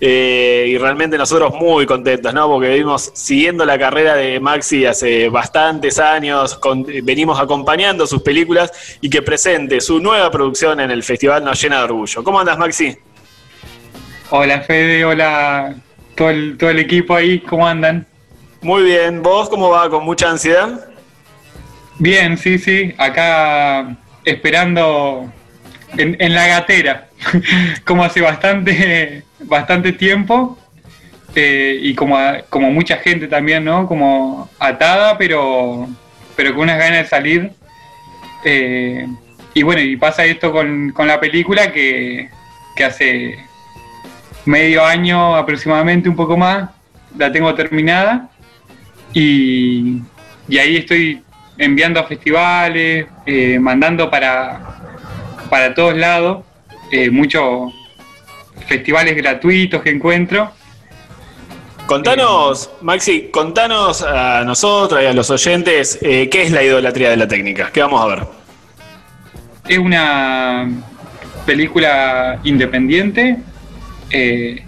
Eh, 0.00 0.66
y 0.70 0.78
realmente 0.78 1.16
nosotros 1.16 1.54
muy 1.54 1.86
contentos, 1.86 2.34
¿no? 2.34 2.48
Porque 2.48 2.70
venimos 2.70 3.12
siguiendo 3.14 3.64
la 3.64 3.78
carrera 3.78 4.16
de 4.16 4.40
Maxi 4.40 4.84
hace 4.84 5.28
bastantes 5.28 6.00
años, 6.00 6.58
venimos 7.04 7.38
acompañando 7.38 8.04
sus 8.04 8.20
películas 8.22 8.98
y 9.00 9.08
que 9.08 9.22
presente 9.22 9.80
su 9.80 10.00
nueva 10.00 10.28
producción 10.32 10.80
en 10.80 10.90
el 10.90 11.04
festival 11.04 11.44
nos 11.44 11.62
llena 11.62 11.78
de 11.78 11.84
orgullo. 11.84 12.24
¿Cómo 12.24 12.40
andas, 12.40 12.58
Maxi? 12.58 12.98
Hola, 14.30 14.62
Fede, 14.62 15.04
hola 15.04 15.76
todo 16.14 16.30
el, 16.30 16.56
todo 16.58 16.70
el 16.70 16.78
equipo 16.78 17.14
ahí, 17.14 17.40
¿cómo 17.40 17.66
andan? 17.66 18.06
Muy 18.62 18.82
bien, 18.84 19.22
¿vos 19.22 19.48
cómo 19.48 19.70
va? 19.70 19.88
¿Con 19.88 20.04
mucha 20.04 20.30
ansiedad? 20.30 20.86
Bien, 21.98 22.36
sí, 22.36 22.58
sí, 22.58 22.94
acá 22.98 23.96
esperando 24.24 25.32
en, 25.96 26.34
la 26.34 26.46
gatera, 26.46 27.08
como 27.84 28.04
hace 28.04 28.20
bastante, 28.20 29.22
bastante 29.40 29.92
tiempo, 29.92 30.58
eh, 31.34 31.78
y 31.80 31.94
como, 31.94 32.18
como 32.48 32.70
mucha 32.70 32.96
gente 32.96 33.28
también, 33.28 33.64
¿no? 33.64 33.86
Como 33.86 34.50
atada, 34.58 35.16
pero, 35.18 35.88
pero 36.36 36.54
con 36.54 36.62
unas 36.62 36.78
ganas 36.78 37.04
de 37.04 37.08
salir. 37.08 37.52
Eh, 38.44 39.06
y 39.54 39.62
bueno, 39.62 39.80
y 39.82 39.96
pasa 39.96 40.24
esto 40.24 40.52
con, 40.52 40.90
con 40.92 41.06
la 41.06 41.20
película 41.20 41.72
que, 41.72 42.30
que 42.76 42.84
hace 42.84 43.49
medio 44.44 44.84
año 44.84 45.36
aproximadamente, 45.36 46.08
un 46.08 46.16
poco 46.16 46.36
más, 46.36 46.70
la 47.16 47.32
tengo 47.32 47.54
terminada 47.54 48.28
y, 49.12 50.00
ahí 50.48 50.76
estoy 50.76 51.22
enviando 51.58 52.00
a 52.00 52.04
festivales, 52.04 53.06
eh, 53.26 53.58
mandando 53.58 54.10
para, 54.10 54.60
para 55.48 55.74
todos 55.74 55.96
lados, 55.96 56.44
eh, 56.90 57.10
muchos 57.10 57.72
festivales 58.66 59.16
gratuitos 59.16 59.82
que 59.82 59.90
encuentro. 59.90 60.50
Contanos, 61.86 62.70
Maxi, 62.82 63.30
contanos 63.32 64.02
a 64.02 64.44
nosotros 64.44 65.02
y 65.02 65.06
a 65.06 65.12
los 65.12 65.28
oyentes 65.30 65.98
eh, 66.02 66.28
qué 66.30 66.42
es 66.42 66.52
la 66.52 66.62
idolatría 66.62 67.10
de 67.10 67.16
la 67.16 67.26
técnica, 67.26 67.70
qué 67.72 67.82
vamos 67.82 68.00
a 68.00 68.06
ver. 68.06 68.26
Es 69.68 69.78
una 69.78 70.68
película 71.44 72.38
independiente 72.44 73.38
eh, 74.10 74.62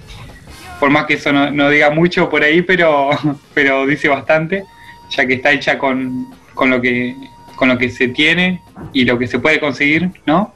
por 0.80 0.90
más 0.90 1.06
que 1.06 1.14
eso 1.14 1.32
no, 1.32 1.70
diga 1.70 1.90
mucho 1.90 2.28
por 2.28 2.42
ahí, 2.42 2.62
pero, 2.62 3.10
pero 3.54 3.86
dice 3.86 4.08
bastante, 4.08 4.64
ya 5.10 5.26
que 5.26 5.34
está 5.34 5.52
hecha 5.52 5.78
con, 5.78 6.26
lo 6.58 6.80
que, 6.80 7.14
con 7.56 7.68
lo 7.68 7.78
que 7.78 7.90
se 7.90 8.08
tiene 8.08 8.60
y 8.92 9.04
lo 9.04 9.18
que 9.18 9.26
se 9.26 9.38
puede 9.38 9.60
conseguir, 9.60 10.10
¿no? 10.26 10.52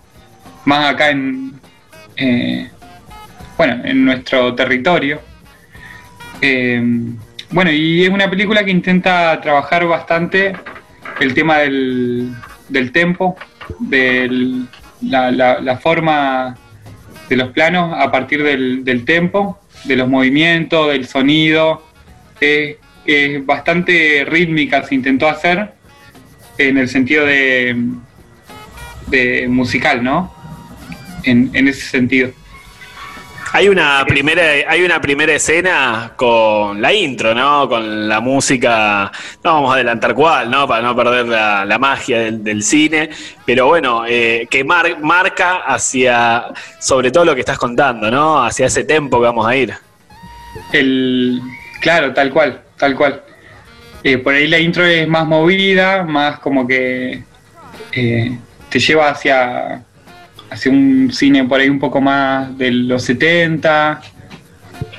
Más 0.64 0.92
acá 0.92 1.11
en, 1.11 1.61
eh, 2.16 2.68
bueno, 3.57 3.85
en 3.85 4.05
nuestro 4.05 4.55
territorio. 4.55 5.20
Eh, 6.40 6.83
bueno, 7.51 7.70
y 7.70 8.05
es 8.05 8.11
una 8.11 8.29
película 8.29 8.64
que 8.64 8.70
intenta 8.70 9.40
trabajar 9.40 9.87
bastante 9.87 10.55
el 11.20 11.35
tema 11.35 11.59
del, 11.59 12.35
del 12.68 12.92
tempo, 12.92 13.37
de 13.79 14.66
la, 15.03 15.31
la, 15.31 15.77
forma 15.79 16.57
de 17.29 17.37
los 17.37 17.51
planos 17.51 17.95
a 17.99 18.11
partir 18.11 18.43
del, 18.43 18.85
del 18.85 19.05
tempo, 19.05 19.59
de 19.85 19.97
los 19.97 20.09
movimientos, 20.09 20.89
del 20.89 21.07
sonido. 21.07 21.83
es 22.41 23.47
bastante 23.47 24.25
rítmica 24.29 24.83
se 24.83 24.95
intentó 24.95 25.29
hacer 25.29 25.73
en 26.59 26.79
el 26.79 26.89
sentido 26.89 27.27
de, 27.27 27.77
de 29.09 29.47
musical, 29.49 30.03
¿no? 30.03 30.35
En, 31.25 31.51
en 31.55 31.69
ese 31.69 31.83
sentido. 31.83 32.31
Hay 33.52 33.68
una 33.68 34.04
primera, 34.06 34.42
hay 34.68 34.82
una 34.82 35.00
primera 35.00 35.32
escena 35.32 36.12
con 36.16 36.80
la 36.82 36.92
intro, 36.92 37.35
¿no? 37.35 37.68
Con 37.68 38.09
la 38.09 38.20
música, 38.20 39.11
no 39.44 39.54
vamos 39.54 39.70
a 39.70 39.74
adelantar 39.74 40.14
cuál, 40.14 40.50
¿no? 40.50 40.66
Para 40.66 40.82
no 40.82 40.96
perder 40.96 41.26
la, 41.26 41.78
magia 41.78 42.30
del, 42.32 42.62
cine, 42.62 43.11
pero 43.44 43.66
bueno, 43.66 44.04
eh, 44.06 44.46
que 44.50 44.64
marca 44.64 45.59
hacia, 45.66 46.46
sobre 46.80 47.11
todo 47.11 47.24
lo 47.24 47.35
que 47.35 47.40
estás 47.40 47.59
contando, 47.59 48.11
¿no? 48.11 48.44
Hacia 48.44 48.66
ese 48.66 48.85
tempo 48.85 49.20
que 49.20 49.26
vamos 49.26 49.46
a 49.46 49.56
ir. 49.56 49.74
El, 50.72 51.40
claro, 51.80 52.12
tal 52.12 52.30
cual, 52.30 52.62
tal 52.76 52.96
cual. 52.96 53.22
Eh, 54.02 54.18
por 54.18 54.35
ahí 54.35 54.46
la 54.46 54.59
intro 54.59 54.85
es 54.85 55.06
más 55.06 55.26
movida, 55.26 56.02
más 56.02 56.38
como 56.40 56.66
que 56.66 57.22
eh, 57.92 58.38
te 58.68 58.78
lleva 58.78 59.11
hacia 59.11 59.82
hacia 60.50 60.70
un 60.70 61.11
cine 61.12 61.44
por 61.44 61.61
ahí 61.61 61.68
un 61.68 61.78
poco 61.78 62.00
más 62.00 62.56
de 62.56 62.70
los 62.70 63.02
70, 63.04 64.00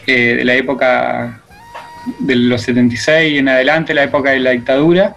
eh, 0.06 0.36
de 0.38 0.46
la 0.46 0.56
época 0.56 1.42
de 2.20 2.36
los 2.36 2.62
76 2.62 3.40
en 3.40 3.50
adelante, 3.50 3.94
la 3.94 4.04
época 4.04 4.32
de 4.32 4.40
la 4.40 4.52
dictadura, 4.52 5.16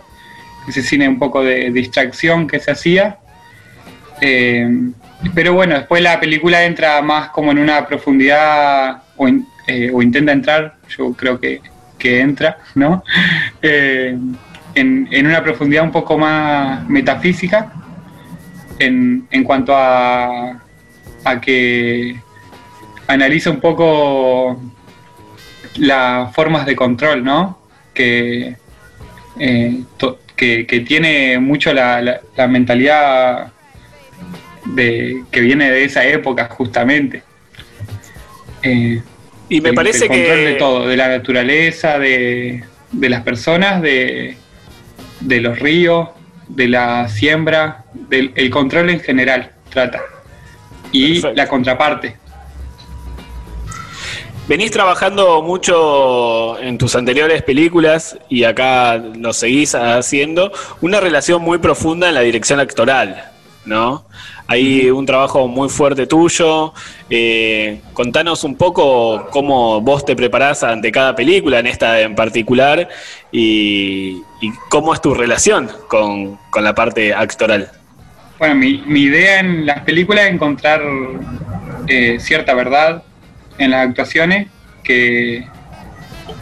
ese 0.68 0.82
cine 0.82 1.08
un 1.08 1.18
poco 1.18 1.42
de 1.42 1.70
distracción 1.70 2.46
que 2.46 2.58
se 2.60 2.70
hacía. 2.70 3.18
Eh, 4.20 4.68
pero 5.34 5.54
bueno, 5.54 5.74
después 5.76 6.02
la 6.02 6.18
película 6.18 6.64
entra 6.64 7.00
más 7.02 7.30
como 7.30 7.52
en 7.52 7.58
una 7.58 7.86
profundidad, 7.86 9.02
o, 9.16 9.28
eh, 9.28 9.92
intenta 10.00 10.32
entrar, 10.32 10.74
yo 10.88 11.12
creo 11.12 11.38
que, 11.38 11.60
entra, 12.02 12.58
¿no? 12.74 13.04
en, 13.62 14.36
en, 14.74 15.26
una 15.26 15.42
profundidad 15.42 15.84
un 15.84 15.92
poco 15.92 16.16
más 16.16 16.88
metafísica, 16.88 17.79
en, 18.80 19.28
en 19.30 19.44
cuanto 19.44 19.76
a, 19.76 20.62
a 21.24 21.40
que 21.40 22.16
analiza 23.06 23.50
un 23.50 23.60
poco 23.60 24.60
las 25.76 26.34
formas 26.34 26.66
de 26.66 26.74
control, 26.74 27.22
¿no? 27.22 27.58
Que, 27.94 28.56
eh, 29.38 29.82
que, 30.36 30.84
tiene 30.86 31.38
mucho 31.38 31.72
la, 31.74 32.20
la, 32.36 32.48
mentalidad 32.48 33.52
de, 34.64 35.24
que 35.30 35.40
viene 35.40 35.70
de 35.70 35.84
esa 35.84 36.04
época 36.06 36.46
justamente. 36.46 37.22
Eh, 38.62 39.02
y 39.50 39.60
me 39.60 39.74
parece 39.74 40.04
el 40.04 40.08
control 40.08 40.44
de 40.44 40.52
todo, 40.54 40.88
de 40.88 40.96
la 40.96 41.08
naturaleza, 41.08 41.98
de, 41.98 42.64
de 42.92 43.08
las 43.10 43.22
personas, 43.22 43.82
de, 43.82 44.36
de 45.20 45.40
los 45.40 45.58
ríos, 45.58 46.08
de 46.54 46.68
la 46.68 47.08
siembra, 47.08 47.84
del 47.92 48.32
el 48.34 48.50
control 48.50 48.90
en 48.90 49.00
general, 49.00 49.52
trata. 49.70 50.00
Y 50.92 51.20
la 51.20 51.48
contraparte. 51.48 52.16
Venís 54.48 54.72
trabajando 54.72 55.42
mucho 55.42 56.58
en 56.58 56.76
tus 56.76 56.96
anteriores 56.96 57.42
películas 57.42 58.18
y 58.28 58.42
acá 58.42 58.96
lo 58.96 59.32
seguís 59.32 59.76
haciendo, 59.76 60.50
una 60.80 60.98
relación 60.98 61.40
muy 61.40 61.58
profunda 61.58 62.08
en 62.08 62.14
la 62.14 62.22
dirección 62.22 62.58
actoral, 62.58 63.29
¿no? 63.70 64.04
Hay 64.48 64.90
un 64.90 65.06
trabajo 65.06 65.46
muy 65.46 65.68
fuerte 65.68 66.06
tuyo. 66.06 66.74
Eh, 67.08 67.80
contanos 67.92 68.42
un 68.42 68.56
poco 68.56 69.28
cómo 69.30 69.80
vos 69.80 70.04
te 70.04 70.16
preparás 70.16 70.64
ante 70.64 70.90
cada 70.90 71.14
película, 71.14 71.60
en 71.60 71.68
esta 71.68 72.00
en 72.00 72.16
particular, 72.16 72.88
y, 73.30 74.20
cómo 74.68 74.92
es 74.92 75.00
tu 75.00 75.14
relación 75.14 75.70
con, 75.88 76.38
la 76.60 76.74
parte 76.74 77.14
actoral. 77.14 77.70
Bueno, 78.38 78.56
mi, 78.56 79.00
idea 79.00 79.38
en 79.38 79.64
las 79.66 79.80
películas 79.82 80.24
es 80.24 80.32
encontrar 80.32 80.82
eh, 81.86 82.18
cierta 82.18 82.52
verdad 82.54 83.04
en 83.58 83.70
las 83.70 83.88
actuaciones, 83.88 84.48
que, 84.82 85.46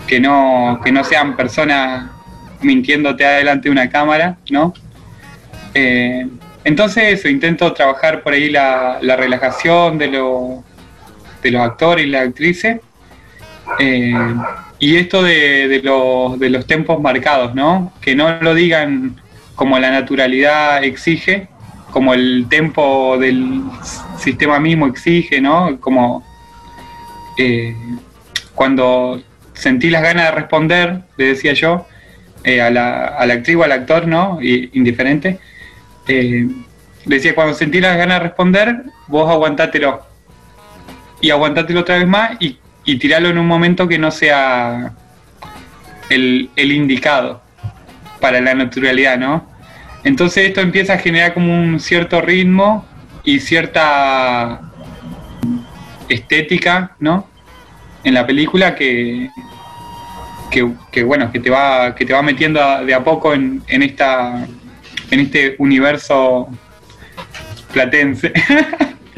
que, 0.07 0.19
no, 0.19 0.81
que 0.83 0.93
no 0.93 1.05
sean 1.05 1.37
personas 1.37 2.11
mintiéndote 2.63 3.27
adelante 3.27 3.69
de 3.69 3.73
una 3.73 3.91
cámara, 3.91 4.39
¿no? 4.49 4.73
Eh, 5.75 6.27
entonces 6.69 7.25
intento 7.25 7.73
trabajar 7.73 8.23
por 8.23 8.35
ahí 8.35 8.51
la, 8.51 8.99
relajación 9.01 9.97
de, 9.97 10.09
de 11.43 11.51
los 11.51 11.63
actores 11.63 12.07
y 12.07 12.11
las 12.11 12.29
actrices. 12.29 12.81
Eh, 13.79 14.15
y 14.79 14.97
esto 14.97 15.23
de, 15.23 15.81
los, 15.83 16.39
de 16.39 16.51
los 16.51 16.67
tempos 16.67 17.01
marcados, 17.01 17.55
¿no? 17.55 17.95
Que 18.03 18.15
no 18.15 18.39
lo 18.43 18.55
digan 18.55 19.17
como 19.55 19.79
la 19.79 19.91
naturalidad 19.91 20.85
exige, 20.85 21.49
como 21.91 22.13
el 22.13 22.47
tempo 22.51 23.17
del 23.19 23.63
sistema 24.19 24.61
mismo 24.61 24.87
exige, 24.87 25.41
¿no? 25.41 25.81
Como 25.81 26.23
eh, 27.39 27.75
cuando 28.55 29.23
sentí 29.55 29.89
las 29.89 30.03
ganas 30.03 30.27
de 30.27 30.31
responder, 30.33 31.01
le 31.17 31.29
decía 31.29 31.55
yo, 31.55 31.87
eh, 32.45 32.61
a, 32.61 32.71
la, 32.71 33.07
a 33.07 33.25
la 33.25 33.35
actriz 33.35 33.57
o 33.57 33.65
al 33.65 33.73
actor, 33.73 34.07
¿no? 34.07 34.39
Indiferente. 34.43 35.39
Eh, 36.09 36.49
decía, 37.05 37.35
cuando 37.35 37.55
sentí 37.55 37.81
las 37.81 37.97
ganas 37.97 38.19
de 38.19 38.25
responder, 38.29 38.83
vos 39.07 39.31
aguantátelo. 39.31 40.03
Y 41.21 41.31
aguantátelo 41.31 41.81
otra 41.81 41.99
vez 41.99 42.07
más 42.07 42.33
y, 42.41 42.59
y 42.85 42.97
tiralo 42.97 43.29
en 43.29 43.39
un 43.39 43.47
momento 43.47 43.87
que 43.87 43.99
no 43.99 44.11
sea 44.11 44.95
el, 46.09 46.51
el 46.57 46.73
indicado 46.73 47.43
para 48.21 48.41
la 48.41 48.55
naturalidad, 48.55 49.19
¿no? 49.19 49.47
Entonces 50.05 50.49
esto 50.49 50.61
empieza 50.61 50.95
a 50.95 50.99
generar 50.99 51.35
como 51.35 51.53
un 51.53 51.81
cierto 51.81 52.21
ritmo 52.21 52.87
y 53.25 53.41
cierta 53.41 54.61
estética, 56.09 56.97
¿no? 57.01 57.27
En 58.05 58.15
la 58.15 58.27
película 58.27 58.75
que, 58.75 59.29
que, 60.51 60.73
que, 60.91 61.03
bueno, 61.03 61.31
que 61.31 61.41
te 61.41 61.51
va, 61.51 61.95
que 61.95 62.07
te 62.07 62.13
va 62.13 62.23
metiendo 62.23 62.85
de 62.85 62.95
a 62.95 63.05
poco 63.05 63.35
en, 63.35 63.63
en 63.67 63.83
esta 63.83 64.47
en 65.11 65.21
este 65.21 65.55
universo 65.59 66.49
platense. 67.73 68.33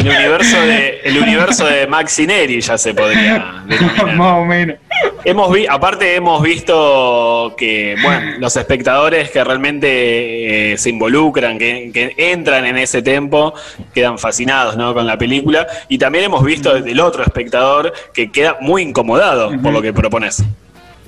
El 0.01 0.09
universo 0.09 0.61
de, 0.63 1.01
el 1.05 1.19
universo 1.19 1.67
de 1.67 1.87
Maxi 1.87 2.27
Neri 2.27 2.61
ya 2.63 2.79
se 2.79 2.95
podría 2.95 3.63
denominar. 3.67 4.17
Más 4.17 4.39
o 4.39 4.45
menos. 4.47 4.77
Hemos 5.25 5.53
vi, 5.53 5.67
aparte 5.67 6.15
hemos 6.15 6.43
visto 6.43 7.55
que, 7.59 7.97
bueno, 8.03 8.39
los 8.39 8.57
espectadores 8.57 9.31
que 9.31 9.45
realmente 9.45 10.73
eh, 10.73 10.79
se 10.79 10.89
involucran, 10.89 11.59
que, 11.59 11.91
que 11.93 12.15
entran 12.17 12.65
en 12.65 12.79
ese 12.79 13.03
tempo, 13.03 13.53
quedan 13.93 14.19
fascinados 14.19 14.75
¿no? 14.79 14.95
con 14.95 15.07
la 15.07 15.19
película. 15.19 15.67
Y 15.89 15.99
también 15.99 16.25
hemos 16.25 16.43
visto 16.45 16.75
desde 16.75 16.93
el 16.93 17.01
otro 17.01 17.23
espectador 17.23 17.93
que 18.15 18.33
queda 18.33 18.57
muy 18.59 18.81
incomodado 18.81 19.53
por 19.61 19.71
lo 19.71 19.83
que 19.83 19.93
propones. 19.93 20.43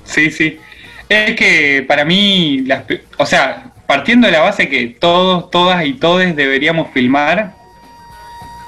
Sí, 0.05 0.31
sí. 0.31 0.59
Es 1.09 1.35
que 1.35 1.85
para 1.89 2.05
mí, 2.05 2.61
las 2.67 2.85
o 3.17 3.25
sea, 3.25 3.73
partiendo 3.87 4.27
de 4.27 4.33
la 4.33 4.41
base 4.41 4.69
que 4.69 4.87
todos, 4.89 5.51
todas 5.51 5.85
y 5.85 5.95
todes 5.95 6.35
deberíamos 6.37 6.91
filmar, 6.93 7.55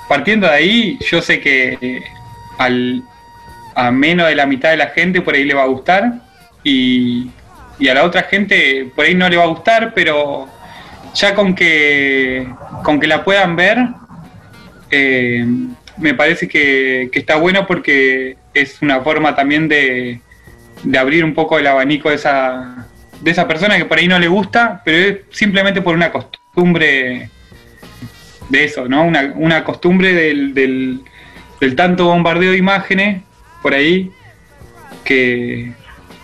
partiendo 0.08 0.46
de 0.46 0.52
ahí, 0.52 0.98
yo 1.10 1.22
sé 1.22 1.40
que 1.40 2.02
al, 2.58 3.02
a 3.74 3.90
menos 3.90 4.28
de 4.28 4.34
la 4.34 4.46
mitad 4.46 4.70
de 4.70 4.76
la 4.76 4.88
gente 4.88 5.20
por 5.20 5.34
ahí 5.34 5.44
le 5.44 5.54
va 5.54 5.62
a 5.62 5.66
gustar 5.66 6.14
y, 6.62 7.30
y 7.78 7.88
a 7.88 7.94
la 7.94 8.04
otra 8.04 8.22
gente 8.24 8.90
por 8.94 9.04
ahí 9.04 9.14
no 9.14 9.28
le 9.28 9.36
va 9.36 9.44
a 9.44 9.48
gustar, 9.48 9.92
pero 9.94 10.48
ya 11.14 11.34
con 11.34 11.54
que, 11.54 12.46
con 12.82 13.00
que 13.00 13.06
la 13.06 13.24
puedan 13.24 13.56
ver, 13.56 13.78
eh, 14.90 15.44
me 15.96 16.14
parece 16.14 16.48
que, 16.48 17.08
que 17.12 17.20
está 17.20 17.36
bueno 17.36 17.66
porque 17.66 18.36
es 18.52 18.82
una 18.82 19.00
forma 19.00 19.34
también 19.34 19.68
de, 19.68 20.20
de 20.82 20.98
abrir 20.98 21.24
un 21.24 21.34
poco 21.34 21.58
el 21.58 21.66
abanico 21.66 22.08
de 22.08 22.16
esa, 22.16 22.86
de 23.20 23.30
esa 23.30 23.48
persona 23.48 23.76
que 23.76 23.84
por 23.84 23.98
ahí 23.98 24.08
no 24.08 24.18
le 24.18 24.28
gusta, 24.28 24.82
pero 24.84 24.98
es 24.98 25.18
simplemente 25.30 25.82
por 25.82 25.94
una 25.94 26.10
costumbre 26.10 27.30
de 28.48 28.64
eso, 28.64 28.88
¿no? 28.88 29.04
Una, 29.04 29.32
una 29.36 29.64
costumbre 29.64 30.12
del, 30.12 30.54
del, 30.54 31.76
tanto 31.76 32.04
bombardeo 32.04 32.50
de 32.50 32.58
imágenes 32.58 33.22
por 33.62 33.72
ahí 33.72 34.10
que, 35.02 35.72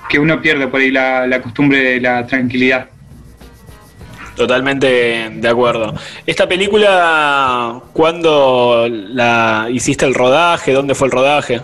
que 0.08 0.18
uno 0.18 0.42
pierde 0.42 0.68
por 0.68 0.80
ahí 0.80 0.90
la, 0.90 1.26
la 1.26 1.40
costumbre 1.40 1.78
de 1.82 2.00
la 2.00 2.26
tranquilidad. 2.26 2.90
Totalmente 4.36 5.30
de 5.34 5.48
acuerdo. 5.48 5.94
Esta 6.26 6.48
película, 6.48 7.80
¿cuándo 7.92 8.86
la 8.88 9.68
hiciste 9.70 10.04
el 10.06 10.14
rodaje? 10.14 10.72
¿Dónde 10.72 10.94
fue 10.94 11.08
el 11.08 11.12
rodaje? 11.12 11.60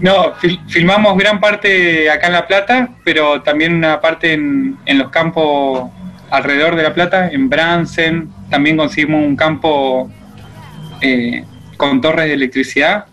No, 0.00 0.34
fil- 0.36 0.60
filmamos 0.68 1.16
gran 1.16 1.40
parte 1.40 2.10
acá 2.10 2.26
en 2.28 2.32
La 2.32 2.46
Plata, 2.46 2.88
pero 3.04 3.42
también 3.42 3.74
una 3.74 4.00
parte 4.00 4.32
en, 4.32 4.76
en 4.86 4.98
los 4.98 5.10
campos 5.10 5.90
alrededor 6.30 6.74
de 6.74 6.82
La 6.82 6.94
Plata, 6.94 7.28
en 7.28 7.48
Bransen. 7.48 8.30
También 8.50 8.76
conseguimos 8.76 9.24
un 9.24 9.36
campo 9.36 10.10
eh, 11.00 11.44
con 11.76 12.00
torres 12.00 12.26
de 12.26 12.34
electricidad, 12.34 13.06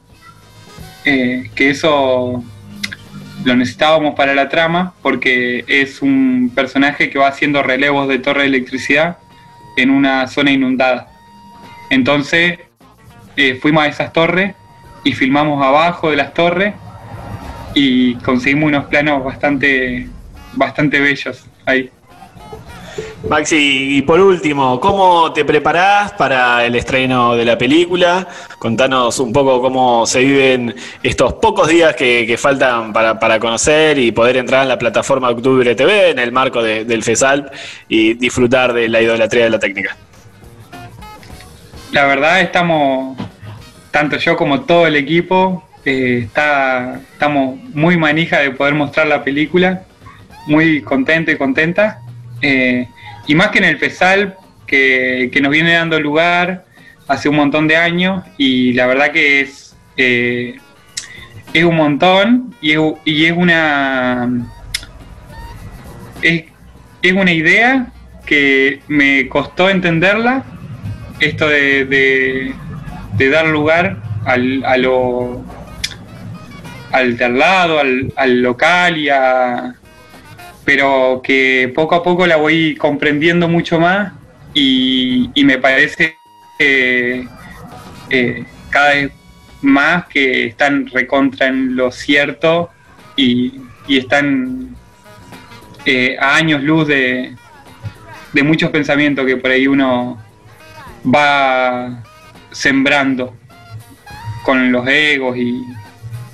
eh, 1.06 1.50
que 1.56 1.70
eso 1.70 2.44
lo 3.44 3.56
necesitábamos 3.56 4.16
para 4.16 4.34
la 4.36 4.50
trama, 4.50 4.94
porque 5.02 5.66
es 5.68 6.02
un 6.02 6.52
personaje 6.54 7.10
que 7.10 7.20
va 7.20 7.28
haciendo 7.28 7.64
relevos 7.64 8.08
de 8.08 8.20
torre 8.20 8.42
de 8.42 8.48
electricidad 8.48 9.18
en 9.78 9.90
una 9.90 10.28
zona 10.28 10.52
inundada. 10.52 11.10
Entonces 11.90 12.60
eh, 13.36 13.56
fuimos 13.62 13.84
a 13.84 13.88
esas 13.88 14.14
torres 14.14 14.56
y 15.04 15.14
filmamos 15.14 15.64
abajo 15.66 16.10
de 16.12 16.18
las 16.18 16.34
torres 16.34 16.74
y 17.74 18.16
conseguimos 18.16 18.68
unos 18.68 18.86
planos 18.86 19.24
bastante, 19.24 20.08
bastante 20.54 21.00
bellos 21.00 21.46
ahí. 21.66 21.90
Maxi, 23.30 23.98
y 23.98 24.02
por 24.02 24.20
último, 24.20 24.80
¿cómo 24.80 25.32
te 25.32 25.46
preparás 25.46 26.12
para 26.14 26.66
el 26.66 26.76
estreno 26.76 27.36
de 27.36 27.46
la 27.46 27.58
película? 27.58 28.28
Contanos 28.60 29.20
un 29.20 29.32
poco 29.32 29.62
cómo 29.62 30.06
se 30.06 30.20
viven 30.20 30.76
estos 31.02 31.34
pocos 31.36 31.68
días 31.70 31.96
que, 31.96 32.26
que 32.28 32.38
faltan 32.38 32.92
para, 32.92 33.18
para 33.18 33.40
conocer 33.40 33.98
y 33.98 34.12
poder 34.12 34.38
entrar 34.38 34.64
en 34.64 34.70
la 34.70 34.78
plataforma 34.78 35.30
Octubre 35.30 35.74
TV 35.76 36.10
en 36.10 36.20
el 36.20 36.32
marco 36.34 36.62
de- 36.62 36.84
del 36.84 37.04
FESALP 37.04 37.54
y 37.88 38.16
disfrutar 38.16 38.74
de 38.74 38.90
la 38.90 39.02
idolatría 39.02 39.46
de 39.46 39.50
la 39.52 39.60
técnica. 39.60 39.96
La 41.92 42.06
verdad 42.08 42.42
estamos, 42.42 43.18
tanto 43.92 44.18
yo 44.18 44.36
como 44.38 44.62
todo 44.62 44.88
el 44.88 44.96
equipo, 44.96 45.68
eh, 45.86 46.22
está, 46.26 47.00
estamos 47.14 47.60
muy 47.74 47.98
manija 47.98 48.40
de 48.40 48.52
poder 48.52 48.74
mostrar 48.74 49.08
la 49.08 49.24
película, 49.24 49.84
muy 50.48 50.82
contento 50.82 51.32
y 51.32 51.38
contenta. 51.38 52.00
Eh, 52.42 52.88
y 53.28 53.36
más 53.36 53.50
que 53.50 53.60
en 53.60 53.66
el 53.66 53.78
FESAL, 53.78 54.36
que, 54.66 55.30
que 55.32 55.42
nos 55.42 55.52
viene 55.52 55.74
dando 55.74 56.00
lugar 56.00 56.66
hace 57.08 57.28
un 57.30 57.36
montón 57.36 57.68
de 57.68 57.76
años, 57.76 58.24
y 58.38 58.74
la 58.74 58.88
verdad 58.88 59.12
que 59.12 59.42
es, 59.42 59.76
eh, 59.98 60.56
es 61.54 61.64
un 61.66 61.76
montón 61.76 62.56
y 62.62 62.72
es, 62.72 62.80
y 63.04 63.26
es 63.26 63.34
una 63.36 64.30
es, 66.22 66.46
es 67.02 67.14
una 67.14 67.32
idea 67.32 67.88
que 68.26 68.80
me 68.88 69.28
costó 69.28 69.70
entenderla 69.70 70.44
esto 71.20 71.48
de, 71.50 71.86
de- 71.86 72.54
de 73.22 73.30
dar 73.30 73.46
lugar 73.46 73.98
al, 74.26 74.64
a 74.66 74.78
lo 74.78 75.44
al 76.92 77.18
de 77.18 77.26
al 77.26 77.38
lado, 77.38 77.80
al, 77.80 78.12
al 78.16 78.42
local 78.42 78.98
y 78.98 79.10
a 79.10 79.76
pero 80.66 81.22
que 81.24 81.72
poco 81.76 81.96
a 81.96 82.04
poco 82.04 82.26
la 82.26 82.38
voy 82.38 82.76
comprendiendo 82.76 83.48
mucho 83.48 83.80
más 83.80 84.14
y, 84.56 85.30
y 85.36 85.44
me 85.44 85.60
parece 85.60 86.18
eh, 86.58 87.26
cada 88.72 88.90
vez 88.90 89.12
más 89.62 90.08
que 90.08 90.48
están 90.48 90.88
recontra 90.88 91.48
en 91.48 91.76
lo 91.76 91.92
cierto 91.92 92.70
y, 93.16 93.54
y 93.88 93.98
están 94.00 94.76
eh, 95.86 96.18
a 96.20 96.38
años 96.38 96.64
luz 96.64 96.88
de, 96.88 97.36
de 98.34 98.44
muchos 98.44 98.72
pensamientos 98.72 99.28
que 99.28 99.38
por 99.38 99.52
ahí 99.52 99.68
uno 99.68 100.20
va 101.06 102.04
sembrando 102.52 103.36
con 104.44 104.72
los 104.72 104.88
egos 104.88 105.38
y, 105.38 105.64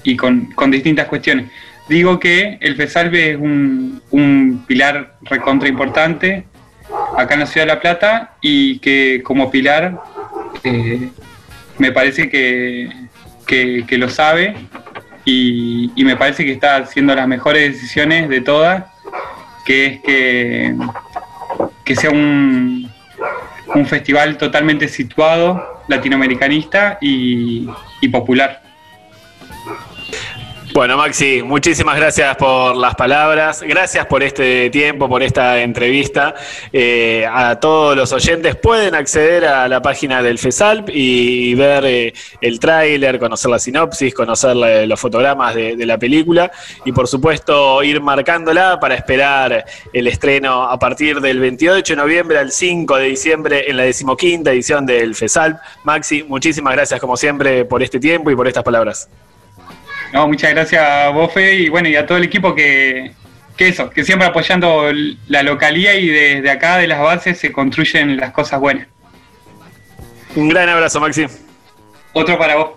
y 0.03 0.15
con, 0.15 0.45
con 0.53 0.71
distintas 0.71 1.07
cuestiones. 1.07 1.49
Digo 1.89 2.19
que 2.19 2.57
el 2.61 2.75
FESALVE 2.75 3.31
es 3.31 3.37
un, 3.37 4.01
un 4.11 4.63
pilar 4.67 5.17
recontra 5.21 5.69
importante 5.69 6.45
acá 7.17 7.33
en 7.33 7.41
la 7.41 7.45
ciudad 7.45 7.65
de 7.67 7.73
La 7.73 7.79
Plata 7.79 8.35
y 8.41 8.79
que 8.79 9.21
como 9.23 9.49
pilar 9.51 9.99
eh, 10.63 11.09
me 11.77 11.91
parece 11.91 12.29
que, 12.29 12.89
que- 13.45 13.85
que 13.87 13.97
lo 13.97 14.09
sabe 14.09 14.55
y, 15.25 15.91
y 15.95 16.03
me 16.05 16.15
parece 16.15 16.45
que 16.45 16.53
está 16.53 16.77
haciendo 16.77 17.13
las 17.15 17.27
mejores 17.27 17.73
decisiones 17.73 18.29
de 18.29 18.41
todas, 18.41 18.85
que 19.65 19.85
es 19.85 19.99
que, 20.01 20.73
que 21.83 21.95
sea 21.97 22.09
un, 22.11 22.89
un 23.77 23.85
festival 23.85 24.37
totalmente 24.37 24.87
situado, 24.87 25.83
latinoamericanista 25.87 26.97
y, 27.01 27.67
popular. 28.11 28.61
Bueno, 30.77 30.95
Maxi, 30.95 31.41
muchísimas 31.41 31.95
gracias 31.95 32.37
por 32.37 32.75
las 32.75 32.93
palabras, 32.93 33.63
gracias 33.63 34.05
por 34.05 34.21
este 34.21 34.69
tiempo, 34.69 35.09
por 35.09 35.23
esta 35.23 35.59
entrevista. 35.59 36.35
Eh, 36.71 37.25
a 37.27 37.59
todos 37.59 37.97
los 37.97 38.13
oyentes 38.13 38.55
pueden 38.57 38.93
acceder 38.93 39.45
a 39.45 39.67
la 39.67 39.81
página 39.81 40.21
del 40.21 40.37
FESALP 40.37 40.89
y 40.93 41.55
ver 41.55 41.83
eh, 41.83 42.13
el 42.41 42.59
tráiler, 42.59 43.17
conocer 43.17 43.49
la 43.49 43.57
sinopsis, 43.57 44.13
conocer 44.13 44.55
los 44.55 44.99
fotogramas 44.99 45.55
de, 45.55 45.75
de 45.75 45.85
la 45.87 45.97
película 45.97 46.51
y 46.85 46.91
por 46.91 47.07
supuesto 47.07 47.81
ir 47.81 47.99
marcándola 47.99 48.79
para 48.79 48.93
esperar 48.93 49.65
el 49.91 50.07
estreno 50.07 50.61
a 50.61 50.77
partir 50.77 51.21
del 51.21 51.39
28 51.39 51.93
de 51.93 51.97
noviembre 51.97 52.37
al 52.37 52.51
5 52.51 52.97
de 52.97 53.05
diciembre 53.05 53.65
en 53.67 53.77
la 53.77 53.83
decimoquinta 53.83 54.51
edición 54.51 54.85
del 54.85 55.15
FESALP. 55.15 55.57
Maxi, 55.85 56.21
muchísimas 56.21 56.75
gracias 56.75 56.99
como 56.99 57.17
siempre 57.17 57.65
por 57.65 57.81
este 57.81 57.99
tiempo 57.99 58.29
y 58.29 58.35
por 58.35 58.47
estas 58.47 58.63
palabras. 58.63 59.09
No, 60.13 60.27
muchas 60.27 60.51
gracias 60.51 60.81
a 60.81 61.09
vos, 61.09 61.33
Fede, 61.33 61.55
y 61.55 61.69
bueno, 61.69 61.89
y 61.89 61.95
a 61.95 62.05
todo 62.05 62.17
el 62.17 62.23
equipo 62.23 62.55
que, 62.55 63.11
que 63.57 63.67
eso, 63.69 63.89
que 63.89 64.03
siempre 64.03 64.27
apoyando 64.27 64.89
la 65.27 65.43
localía 65.43 65.95
y 65.95 66.07
desde 66.07 66.49
acá 66.49 66.77
de 66.77 66.87
las 66.87 66.99
bases 66.99 67.39
se 67.39 67.51
construyen 67.51 68.17
las 68.17 68.31
cosas 68.31 68.59
buenas. 68.59 68.87
Un 70.35 70.49
gran 70.49 70.69
abrazo, 70.69 70.99
Maxi. 70.99 71.25
Otro 72.13 72.37
para 72.37 72.55
vos. 72.55 72.69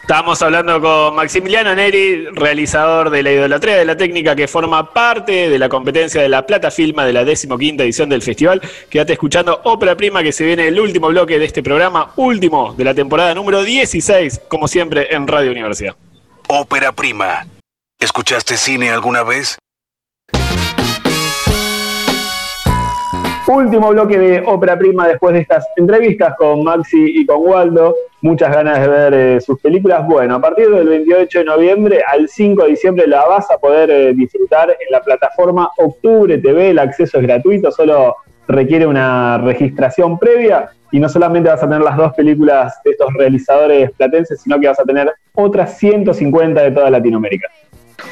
Estamos 0.00 0.40
hablando 0.40 0.80
con 0.80 1.16
Maximiliano 1.16 1.74
Neri, 1.74 2.28
realizador 2.32 3.10
de 3.10 3.22
la 3.22 3.30
idolatría 3.30 3.76
de 3.76 3.84
la 3.84 3.94
técnica 3.94 4.34
que 4.34 4.48
forma 4.48 4.94
parte 4.94 5.50
de 5.50 5.58
la 5.58 5.68
competencia 5.68 6.22
de 6.22 6.30
la 6.30 6.46
Plata 6.46 6.70
Filma 6.70 7.04
de 7.04 7.12
la 7.12 7.26
decimoquinta 7.26 7.84
edición 7.84 8.08
del 8.08 8.22
festival. 8.22 8.62
Quédate 8.88 9.12
escuchando 9.12 9.60
Ópera 9.64 9.96
Prima 9.98 10.22
que 10.22 10.32
se 10.32 10.46
viene 10.46 10.66
el 10.66 10.80
último 10.80 11.08
bloque 11.08 11.38
de 11.38 11.44
este 11.44 11.62
programa, 11.62 12.12
último 12.16 12.74
de 12.74 12.84
la 12.84 12.94
temporada 12.94 13.34
número 13.34 13.62
16, 13.62 14.40
como 14.48 14.66
siempre 14.66 15.14
en 15.14 15.26
Radio 15.26 15.50
Universidad. 15.50 15.94
Ópera 16.50 16.92
Prima. 16.92 17.44
¿Escuchaste 18.00 18.56
cine 18.56 18.88
alguna 18.90 19.22
vez? 19.22 19.58
Último 23.46 23.90
bloque 23.90 24.18
de 24.18 24.42
ópera 24.46 24.78
prima 24.78 25.06
después 25.08 25.34
de 25.34 25.40
estas 25.40 25.66
entrevistas 25.76 26.34
con 26.38 26.64
Maxi 26.64 27.20
y 27.20 27.26
con 27.26 27.46
Waldo. 27.46 27.94
Muchas 28.22 28.50
ganas 28.50 28.80
de 28.80 28.88
ver 28.88 29.14
eh, 29.14 29.40
sus 29.42 29.60
películas. 29.60 30.06
Bueno, 30.06 30.36
a 30.36 30.40
partir 30.40 30.70
del 30.70 30.88
28 30.88 31.40
de 31.40 31.44
noviembre 31.44 32.02
al 32.06 32.26
5 32.30 32.62
de 32.62 32.70
diciembre 32.70 33.06
la 33.06 33.26
vas 33.26 33.50
a 33.50 33.58
poder 33.58 33.90
eh, 33.90 34.14
disfrutar 34.14 34.70
en 34.70 34.90
la 34.90 35.02
plataforma 35.02 35.70
Octubre 35.76 36.38
TV. 36.38 36.70
El 36.70 36.78
acceso 36.78 37.18
es 37.18 37.24
gratuito, 37.24 37.70
solo 37.70 38.16
requiere 38.48 38.86
una 38.86 39.38
registración 39.38 40.18
previa. 40.18 40.70
Y 40.90 40.98
no 40.98 41.08
solamente 41.08 41.50
vas 41.50 41.62
a 41.62 41.68
tener 41.68 41.82
las 41.82 41.96
dos 41.96 42.14
películas 42.14 42.80
de 42.82 42.92
estos 42.92 43.12
realizadores 43.12 43.90
platenses, 43.92 44.40
sino 44.40 44.58
que 44.58 44.68
vas 44.68 44.80
a 44.80 44.84
tener 44.84 45.12
otras 45.34 45.76
150 45.78 46.62
de 46.62 46.70
toda 46.70 46.90
Latinoamérica 46.90 47.48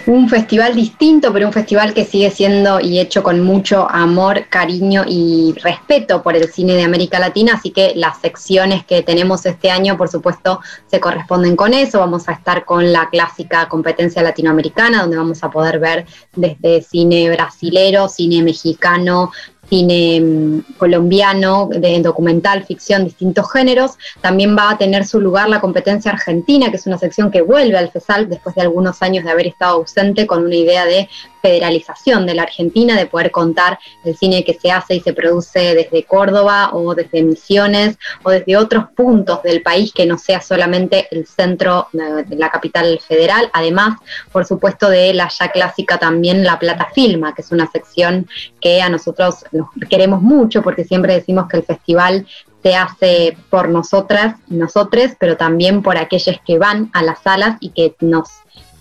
un 0.06 0.28
festival 0.28 0.74
distinto, 0.74 1.32
pero 1.32 1.46
un 1.46 1.52
festival 1.52 1.92
que 1.92 2.04
sigue 2.04 2.30
siendo 2.30 2.80
y 2.80 3.00
hecho 3.00 3.22
con 3.22 3.40
mucho 3.40 3.88
amor, 3.90 4.46
cariño 4.48 5.04
y 5.06 5.54
respeto 5.62 6.22
por 6.22 6.36
el 6.36 6.48
cine 6.48 6.74
de 6.74 6.84
América 6.84 7.18
Latina, 7.18 7.54
así 7.54 7.70
que 7.70 7.92
las 7.96 8.20
secciones 8.20 8.84
que 8.84 9.02
tenemos 9.02 9.44
este 9.46 9.70
año, 9.70 9.96
por 9.96 10.08
supuesto, 10.08 10.60
se 10.86 11.00
corresponden 11.00 11.56
con 11.56 11.74
eso. 11.74 11.98
Vamos 11.98 12.28
a 12.28 12.32
estar 12.32 12.64
con 12.64 12.92
la 12.92 13.08
clásica 13.10 13.68
competencia 13.68 14.22
latinoamericana, 14.22 15.02
donde 15.02 15.16
vamos 15.16 15.42
a 15.42 15.50
poder 15.50 15.78
ver 15.78 16.06
desde 16.34 16.82
cine 16.82 17.28
brasilero, 17.30 18.08
cine 18.08 18.42
mexicano, 18.42 19.32
cine 19.68 20.20
mm, 20.20 20.74
colombiano, 20.78 21.68
de 21.70 22.00
documental, 22.00 22.64
ficción, 22.64 23.04
distintos 23.04 23.50
géneros. 23.52 23.92
También 24.20 24.56
va 24.56 24.70
a 24.70 24.78
tener 24.78 25.06
su 25.06 25.20
lugar 25.20 25.48
la 25.48 25.60
competencia 25.60 26.10
argentina, 26.10 26.70
que 26.70 26.76
es 26.76 26.86
una 26.86 26.98
sección 26.98 27.30
que 27.30 27.42
vuelve 27.42 27.76
al 27.76 27.90
FESAL 27.90 28.28
después 28.28 28.54
de 28.54 28.62
algunos 28.62 29.02
años 29.02 29.24
de 29.24 29.30
haber 29.30 29.46
estado 29.46 29.76
ausente 29.76 30.26
con 30.26 30.44
una 30.44 30.56
idea 30.56 30.84
de 30.84 31.08
federalización 31.42 32.26
de 32.26 32.34
la 32.34 32.42
Argentina, 32.42 32.96
de 32.96 33.06
poder 33.06 33.30
contar 33.30 33.78
el 34.04 34.16
cine 34.16 34.44
que 34.44 34.54
se 34.54 34.70
hace 34.70 34.96
y 34.96 35.00
se 35.00 35.12
produce 35.12 35.74
desde 35.74 36.04
Córdoba 36.04 36.70
o 36.72 36.94
desde 36.94 37.22
Misiones 37.22 37.98
o 38.22 38.30
desde 38.30 38.56
otros 38.56 38.86
puntos 38.96 39.42
del 39.42 39.62
país 39.62 39.92
que 39.92 40.06
no 40.06 40.18
sea 40.18 40.40
solamente 40.40 41.08
el 41.10 41.26
centro 41.26 41.88
de 41.92 42.36
la 42.36 42.50
capital 42.50 42.98
federal. 43.06 43.50
Además, 43.52 43.98
por 44.32 44.44
supuesto, 44.44 44.88
de 44.88 45.14
la 45.14 45.28
ya 45.28 45.48
clásica 45.50 45.98
también 45.98 46.44
La 46.44 46.58
Plata 46.58 46.88
Filma, 46.94 47.34
que 47.34 47.42
es 47.42 47.52
una 47.52 47.70
sección 47.70 48.28
que 48.60 48.82
a 48.82 48.88
nosotros 48.88 49.44
nos 49.52 49.68
queremos 49.88 50.22
mucho 50.22 50.62
porque 50.62 50.84
siempre 50.84 51.14
decimos 51.14 51.48
que 51.48 51.58
el 51.58 51.64
festival 51.64 52.26
se 52.62 52.74
hace 52.74 53.36
por 53.50 53.68
nosotras 53.68 54.36
y 54.50 54.54
nosotres, 54.54 55.16
pero 55.20 55.36
también 55.36 55.82
por 55.82 55.96
aquellos 55.96 56.36
que 56.44 56.58
van 56.58 56.90
a 56.92 57.02
las 57.02 57.20
salas 57.22 57.58
y 57.60 57.70
que 57.70 57.94
nos 58.00 58.28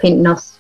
nos, 0.04 0.60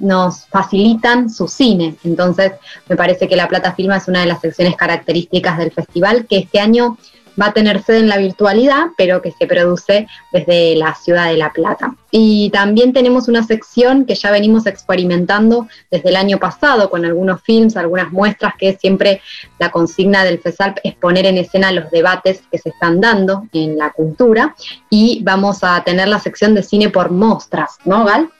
nos 0.00 0.46
facilitan 0.46 1.30
su 1.30 1.48
cine. 1.48 1.96
Entonces, 2.04 2.52
me 2.88 2.96
parece 2.96 3.28
que 3.28 3.36
La 3.36 3.48
Plata 3.48 3.74
Filma 3.74 3.96
es 3.96 4.08
una 4.08 4.20
de 4.20 4.26
las 4.26 4.40
secciones 4.40 4.76
características 4.76 5.58
del 5.58 5.72
festival, 5.72 6.26
que 6.26 6.38
este 6.38 6.60
año 6.60 6.96
va 7.40 7.46
a 7.46 7.52
tener 7.52 7.82
sede 7.82 7.98
en 7.98 8.08
la 8.08 8.16
virtualidad, 8.16 8.86
pero 8.96 9.20
que 9.22 9.32
se 9.32 9.46
produce 9.46 10.06
desde 10.32 10.74
la 10.76 10.94
ciudad 10.94 11.28
de 11.28 11.36
La 11.36 11.52
Plata. 11.52 11.94
Y 12.10 12.50
también 12.50 12.92
tenemos 12.92 13.28
una 13.28 13.42
sección 13.42 14.06
que 14.06 14.14
ya 14.14 14.30
venimos 14.30 14.66
experimentando 14.66 15.68
desde 15.90 16.08
el 16.08 16.16
año 16.16 16.38
pasado 16.38 16.88
con 16.88 17.04
algunos 17.04 17.42
films, 17.42 17.76
algunas 17.76 18.10
muestras, 18.10 18.54
que 18.58 18.76
siempre 18.76 19.20
la 19.58 19.70
consigna 19.70 20.24
del 20.24 20.38
FESALP 20.38 20.78
es 20.82 20.94
poner 20.94 21.26
en 21.26 21.38
escena 21.38 21.72
los 21.72 21.90
debates 21.90 22.42
que 22.50 22.58
se 22.58 22.70
están 22.70 23.00
dando 23.00 23.46
en 23.52 23.76
la 23.76 23.90
cultura. 23.90 24.54
Y 24.88 25.20
vamos 25.22 25.58
a 25.62 25.82
tener 25.84 26.08
la 26.08 26.18
sección 26.18 26.54
de 26.54 26.62
cine 26.62 26.88
por 26.88 27.10
muestras, 27.10 27.76
¿no, 27.84 28.04
Gal? 28.04 28.30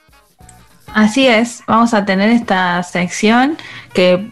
Así 0.93 1.27
es, 1.27 1.63
vamos 1.67 1.93
a 1.93 2.05
tener 2.05 2.29
esta 2.29 2.81
sección 2.83 3.57
que 3.93 4.31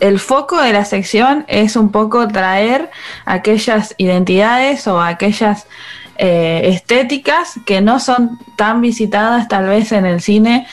el 0.00 0.18
foco 0.18 0.60
de 0.60 0.72
la 0.72 0.84
sección 0.84 1.44
es 1.48 1.76
un 1.76 1.92
poco 1.92 2.26
traer 2.28 2.90
aquellas 3.24 3.94
identidades 3.98 4.86
o 4.88 5.00
aquellas 5.00 5.66
eh, 6.16 6.62
estéticas 6.64 7.54
que 7.66 7.80
no 7.80 8.00
son 8.00 8.38
tan 8.56 8.80
visitadas 8.80 9.48
tal 9.48 9.66
vez 9.66 9.92
en 9.92 10.06
el 10.06 10.20
cine 10.20 10.66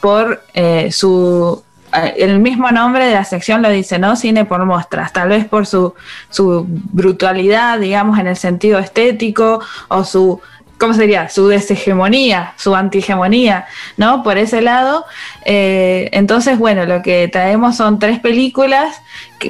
por 0.00 0.44
eh, 0.52 0.92
su 0.92 1.62
eh, 1.94 2.14
el 2.18 2.40
mismo 2.40 2.70
nombre 2.70 3.06
de 3.06 3.14
la 3.14 3.24
sección 3.24 3.62
lo 3.62 3.70
dice, 3.70 3.98
¿no? 3.98 4.16
Cine 4.16 4.44
por 4.44 4.64
muestras, 4.64 5.12
tal 5.12 5.28
vez 5.28 5.44
por 5.46 5.66
su, 5.66 5.94
su 6.30 6.66
brutalidad, 6.68 7.78
digamos, 7.78 8.18
en 8.18 8.26
el 8.26 8.36
sentido 8.36 8.78
estético, 8.78 9.60
o 9.88 10.04
su 10.04 10.40
¿cómo 10.84 10.92
sería? 10.92 11.30
Su 11.30 11.48
deshegemonía, 11.48 12.52
su 12.58 12.76
antihegemonía, 12.76 13.64
¿no? 13.96 14.22
Por 14.22 14.36
ese 14.36 14.60
lado. 14.60 15.06
Eh, 15.46 16.10
entonces, 16.12 16.58
bueno, 16.58 16.84
lo 16.84 17.00
que 17.00 17.26
traemos 17.28 17.78
son 17.78 17.98
tres 17.98 18.20
películas 18.20 19.00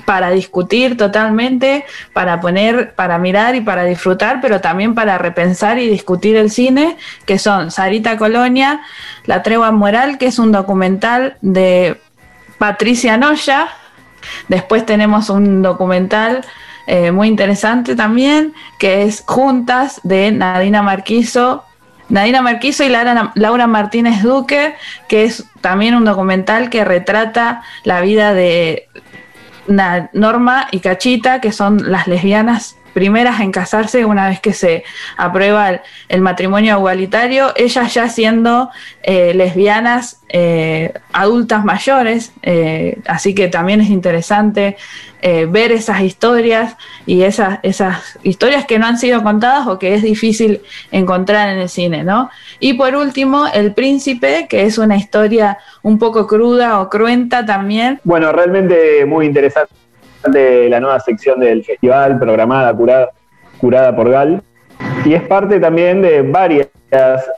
para 0.04 0.30
discutir 0.30 0.96
totalmente, 0.96 1.86
para 2.12 2.40
poner, 2.40 2.94
para 2.94 3.18
mirar 3.18 3.56
y 3.56 3.62
para 3.62 3.82
disfrutar, 3.82 4.40
pero 4.40 4.60
también 4.60 4.94
para 4.94 5.18
repensar 5.18 5.80
y 5.80 5.88
discutir 5.88 6.36
el 6.36 6.52
cine, 6.52 6.96
que 7.26 7.40
son 7.40 7.72
Sarita 7.72 8.16
Colonia, 8.16 8.82
La 9.24 9.42
Tregua 9.42 9.72
Moral, 9.72 10.18
que 10.18 10.26
es 10.26 10.38
un 10.38 10.52
documental 10.52 11.36
de 11.40 12.00
Patricia 12.58 13.16
Noya. 13.16 13.70
Después 14.46 14.86
tenemos 14.86 15.30
un 15.30 15.62
documental 15.62 16.44
eh, 16.86 17.10
muy 17.10 17.28
interesante 17.28 17.96
también, 17.96 18.52
que 18.78 19.02
es 19.02 19.24
Juntas 19.26 20.00
de 20.02 20.32
Nadina 20.32 20.82
Marquiso. 20.82 21.64
Nadina 22.10 22.42
Marquiso 22.42 22.84
y 22.84 22.90
Laura 22.90 23.66
Martínez 23.66 24.22
Duque, 24.22 24.74
que 25.08 25.24
es 25.24 25.46
también 25.62 25.94
un 25.94 26.04
documental 26.04 26.68
que 26.68 26.84
retrata 26.84 27.62
la 27.82 28.02
vida 28.02 28.34
de 28.34 28.88
Norma 30.12 30.68
y 30.70 30.80
Cachita, 30.80 31.40
que 31.40 31.50
son 31.50 31.90
las 31.90 32.06
lesbianas 32.06 32.76
primeras 32.94 33.40
en 33.40 33.52
casarse 33.52 34.06
una 34.06 34.28
vez 34.28 34.40
que 34.40 34.54
se 34.54 34.84
aprueba 35.18 35.82
el, 36.08 36.20
matrimonio 36.22 36.78
igualitario, 36.78 37.52
ellas 37.56 37.92
ya 37.92 38.08
siendo 38.08 38.70
eh, 39.02 39.34
lesbianas 39.34 40.22
eh, 40.30 40.94
adultas 41.12 41.64
mayores, 41.64 42.32
eh, 42.42 42.98
así 43.06 43.34
que 43.34 43.48
también 43.48 43.82
es 43.82 43.90
interesante 43.90 44.76
ver 45.48 45.72
esas 45.72 46.02
historias 46.02 46.76
y 47.06 47.22
esas, 47.22 47.58
esas 47.62 48.18
historias 48.24 48.66
que 48.66 48.78
no 48.78 48.84
han 48.84 48.98
sido 48.98 49.22
contadas 49.22 49.66
o 49.66 49.78
que 49.78 49.94
es 49.94 50.02
difícil 50.02 50.60
encontrar 50.92 51.48
en 51.48 51.60
el 51.60 51.70
cine, 51.70 52.04
¿no? 52.04 52.28
Y 52.60 52.74
por 52.74 52.94
último, 52.94 53.46
El 53.46 53.72
Príncipe, 53.72 54.46
que 54.50 54.64
es 54.64 54.76
una 54.76 54.98
historia 54.98 55.56
un 55.80 55.98
poco 55.98 56.26
cruda 56.26 56.78
o 56.78 56.90
cruenta 56.90 57.46
también. 57.46 58.02
Bueno, 58.04 58.32
realmente 58.32 59.06
muy 59.06 59.24
interesante 59.24 59.72
de 60.30 60.68
la 60.68 60.80
nueva 60.80 61.00
sección 61.00 61.40
del 61.40 61.64
festival, 61.64 62.18
programada, 62.18 62.74
curada, 62.74 63.10
curada 63.58 63.94
por 63.94 64.10
Gal. 64.10 64.42
Y 65.04 65.14
es 65.14 65.22
parte 65.22 65.60
también 65.60 66.02
de 66.02 66.22
varias 66.22 66.68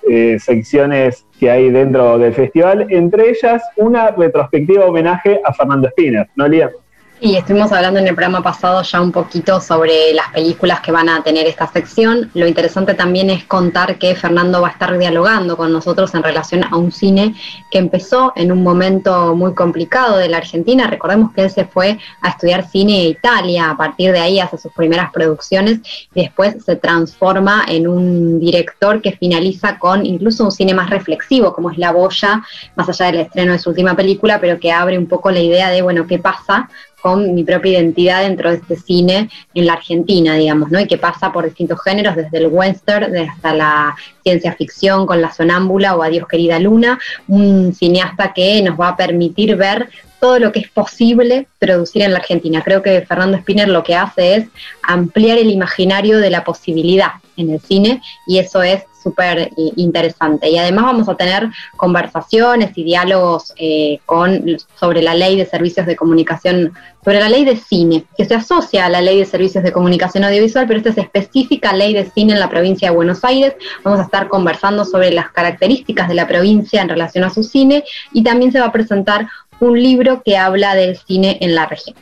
eh, 0.08 0.38
secciones 0.38 1.26
que 1.38 1.50
hay 1.50 1.70
dentro 1.70 2.18
del 2.18 2.32
festival, 2.32 2.86
entre 2.90 3.30
ellas 3.30 3.62
una 3.76 4.10
retrospectiva 4.10 4.84
homenaje 4.86 5.40
a 5.44 5.52
Fernando 5.52 5.88
Espina, 5.88 6.26
¿no, 6.36 6.48
Lía? 6.48 6.70
Y 7.18 7.34
estuvimos 7.36 7.72
hablando 7.72 7.98
en 7.98 8.06
el 8.06 8.14
programa 8.14 8.42
pasado 8.42 8.82
ya 8.82 9.00
un 9.00 9.10
poquito 9.10 9.58
sobre 9.58 10.12
las 10.12 10.28
películas 10.32 10.80
que 10.80 10.92
van 10.92 11.08
a 11.08 11.22
tener 11.22 11.46
esta 11.46 11.66
sección. 11.66 12.30
Lo 12.34 12.46
interesante 12.46 12.92
también 12.92 13.30
es 13.30 13.44
contar 13.44 13.96
que 13.96 14.14
Fernando 14.14 14.60
va 14.60 14.68
a 14.68 14.72
estar 14.72 14.98
dialogando 14.98 15.56
con 15.56 15.72
nosotros 15.72 16.14
en 16.14 16.22
relación 16.22 16.64
a 16.64 16.76
un 16.76 16.92
cine 16.92 17.34
que 17.70 17.78
empezó 17.78 18.34
en 18.36 18.52
un 18.52 18.62
momento 18.62 19.34
muy 19.34 19.54
complicado 19.54 20.18
de 20.18 20.28
la 20.28 20.36
Argentina. 20.36 20.88
Recordemos 20.88 21.32
que 21.32 21.44
él 21.44 21.50
se 21.50 21.64
fue 21.64 21.98
a 22.20 22.28
estudiar 22.28 22.68
cine 22.68 23.04
en 23.04 23.10
Italia, 23.12 23.70
a 23.70 23.76
partir 23.78 24.12
de 24.12 24.18
ahí 24.18 24.38
hace 24.38 24.58
sus 24.58 24.72
primeras 24.74 25.10
producciones 25.10 25.80
y 26.14 26.20
después 26.20 26.62
se 26.66 26.76
transforma 26.76 27.64
en 27.66 27.88
un 27.88 28.38
director 28.38 29.00
que 29.00 29.12
finaliza 29.12 29.78
con 29.78 30.04
incluso 30.04 30.44
un 30.44 30.52
cine 30.52 30.74
más 30.74 30.90
reflexivo, 30.90 31.54
como 31.54 31.70
es 31.70 31.78
La 31.78 31.92
Boya, 31.92 32.42
más 32.74 32.90
allá 32.90 33.06
del 33.06 33.20
estreno 33.20 33.52
de 33.52 33.58
su 33.58 33.70
última 33.70 33.96
película, 33.96 34.38
pero 34.38 34.60
que 34.60 34.70
abre 34.70 34.98
un 34.98 35.06
poco 35.06 35.30
la 35.30 35.40
idea 35.40 35.70
de, 35.70 35.80
bueno, 35.80 36.06
qué 36.06 36.18
pasa 36.18 36.68
con 37.00 37.34
mi 37.34 37.44
propia 37.44 37.72
identidad 37.72 38.22
dentro 38.22 38.50
de 38.50 38.56
este 38.56 38.76
cine 38.76 39.30
en 39.54 39.66
la 39.66 39.74
Argentina, 39.74 40.34
digamos, 40.34 40.70
¿no? 40.70 40.80
Y 40.80 40.86
que 40.86 40.98
pasa 40.98 41.32
por 41.32 41.44
distintos 41.44 41.80
géneros, 41.82 42.16
desde 42.16 42.38
el 42.38 42.48
western 42.48 43.16
hasta 43.16 43.54
la 43.54 43.96
ciencia 44.22 44.52
ficción 44.54 45.06
con 45.06 45.20
La 45.20 45.32
Sonámbula 45.32 45.94
o 45.94 46.02
Adiós 46.02 46.26
querida 46.26 46.58
Luna, 46.58 46.98
un 47.28 47.72
cineasta 47.74 48.32
que 48.32 48.62
nos 48.62 48.78
va 48.78 48.88
a 48.88 48.96
permitir 48.96 49.56
ver 49.56 49.88
todo 50.20 50.38
lo 50.38 50.50
que 50.50 50.60
es 50.60 50.68
posible 50.68 51.46
producir 51.58 52.02
en 52.02 52.12
la 52.12 52.18
Argentina. 52.18 52.62
Creo 52.64 52.82
que 52.82 53.02
Fernando 53.02 53.38
Spinner 53.38 53.68
lo 53.68 53.84
que 53.84 53.94
hace 53.94 54.36
es 54.36 54.48
ampliar 54.82 55.38
el 55.38 55.50
imaginario 55.50 56.18
de 56.18 56.30
la 56.30 56.42
posibilidad 56.42 57.12
en 57.36 57.50
el 57.50 57.60
cine 57.60 58.00
y 58.26 58.38
eso 58.38 58.62
es 58.62 58.82
súper 59.06 59.50
interesante. 59.76 60.50
Y 60.50 60.58
además 60.58 60.86
vamos 60.86 61.08
a 61.08 61.14
tener 61.14 61.48
conversaciones 61.76 62.76
y 62.76 62.82
diálogos 62.82 63.52
eh, 63.56 64.00
con, 64.04 64.56
sobre 64.80 65.00
la 65.00 65.14
ley 65.14 65.36
de 65.36 65.46
servicios 65.46 65.86
de 65.86 65.94
comunicación, 65.94 66.72
sobre 67.04 67.20
la 67.20 67.28
ley 67.28 67.44
de 67.44 67.56
cine, 67.56 68.04
que 68.18 68.24
se 68.24 68.34
asocia 68.34 68.86
a 68.86 68.88
la 68.88 69.00
ley 69.00 69.20
de 69.20 69.24
servicios 69.24 69.62
de 69.62 69.70
comunicación 69.70 70.24
audiovisual, 70.24 70.66
pero 70.66 70.78
esta 70.78 70.90
es 70.90 70.98
específica 70.98 71.72
ley 71.72 71.94
de 71.94 72.10
cine 72.10 72.32
en 72.32 72.40
la 72.40 72.50
provincia 72.50 72.90
de 72.90 72.96
Buenos 72.96 73.22
Aires. 73.22 73.54
Vamos 73.84 74.00
a 74.00 74.02
estar 74.02 74.26
conversando 74.28 74.84
sobre 74.84 75.12
las 75.12 75.30
características 75.30 76.08
de 76.08 76.14
la 76.14 76.26
provincia 76.26 76.82
en 76.82 76.88
relación 76.88 77.22
a 77.22 77.30
su 77.30 77.44
cine 77.44 77.84
y 78.12 78.24
también 78.24 78.50
se 78.50 78.58
va 78.58 78.66
a 78.66 78.72
presentar 78.72 79.28
un 79.60 79.80
libro 79.80 80.22
que 80.24 80.36
habla 80.36 80.74
del 80.74 80.96
cine 80.96 81.38
en 81.40 81.54
la 81.54 81.66
región. 81.66 81.96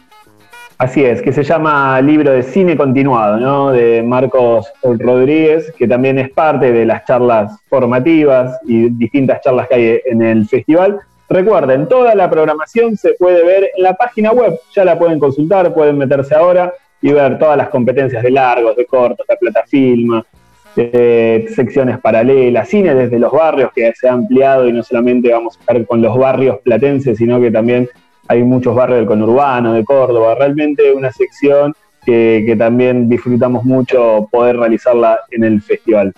Así 0.77 1.05
es, 1.05 1.23
que 1.23 1.33
se 1.33 1.45
llama 1.45 2.01
Libro 2.01 2.33
de 2.33 2.43
Cine 2.43 2.77
Continuado, 2.77 3.37
¿no? 3.37 3.71
De 3.71 4.03
Marcos 4.03 4.73
Rodríguez, 4.83 5.73
que 5.79 5.87
también 5.87 6.19
es 6.19 6.31
parte 6.31 6.73
de 6.73 6.85
las 6.85 7.05
charlas 7.05 7.61
formativas 7.69 8.59
y 8.67 8.89
distintas 8.91 9.41
charlas 9.41 9.69
que 9.69 9.75
hay 9.75 10.01
en 10.05 10.21
el 10.21 10.47
festival. 10.49 10.99
Recuerden, 11.29 11.89
toda 11.89 12.17
la 12.17 12.29
programación 12.29 12.97
se 12.97 13.15
puede 13.15 13.45
ver 13.45 13.71
en 13.77 13.85
la 13.85 13.95
página 13.95 14.33
web, 14.33 14.59
ya 14.75 14.85
la 14.85 14.99
pueden 14.99 15.21
consultar, 15.21 15.73
pueden 15.73 15.97
meterse 15.97 16.35
ahora 16.35 16.73
y 17.01 17.13
ver 17.13 17.39
todas 17.39 17.57
las 17.57 17.69
competencias 17.69 18.23
de 18.23 18.33
largos, 18.33 18.75
de 18.75 18.85
cortos, 18.85 19.27
de 19.29 19.37
plataforma, 19.37 20.27
de 20.75 21.47
secciones 21.55 21.99
paralelas, 22.01 22.69
cine 22.69 22.95
desde 22.95 23.21
los 23.21 23.31
barrios 23.31 23.71
que 23.73 23.93
se 23.95 24.09
ha 24.09 24.13
ampliado 24.13 24.67
y 24.67 24.73
no 24.73 24.83
solamente 24.83 25.33
vamos 25.33 25.57
a 25.57 25.61
estar 25.61 25.87
con 25.87 26.03
los 26.03 26.19
barrios 26.19 26.59
platenses, 26.65 27.17
sino 27.17 27.41
que 27.41 27.53
también 27.53 27.89
hay 28.29 28.43
muchos 28.43 28.75
barrios 28.75 28.99
del 28.99 29.07
conurbano, 29.07 29.73
de 29.73 29.85
Córdoba, 29.85 30.35
realmente 30.35 30.93
una 30.93 31.13
sección 31.13 31.75
que, 32.05 32.55
también 32.59 33.09
disfrutamos 33.09 33.65
mucho 33.65 34.29
poder 34.31 34.57
realizarla 34.57 35.21
en 35.31 35.45
el 35.45 35.63
festival. 35.63 36.13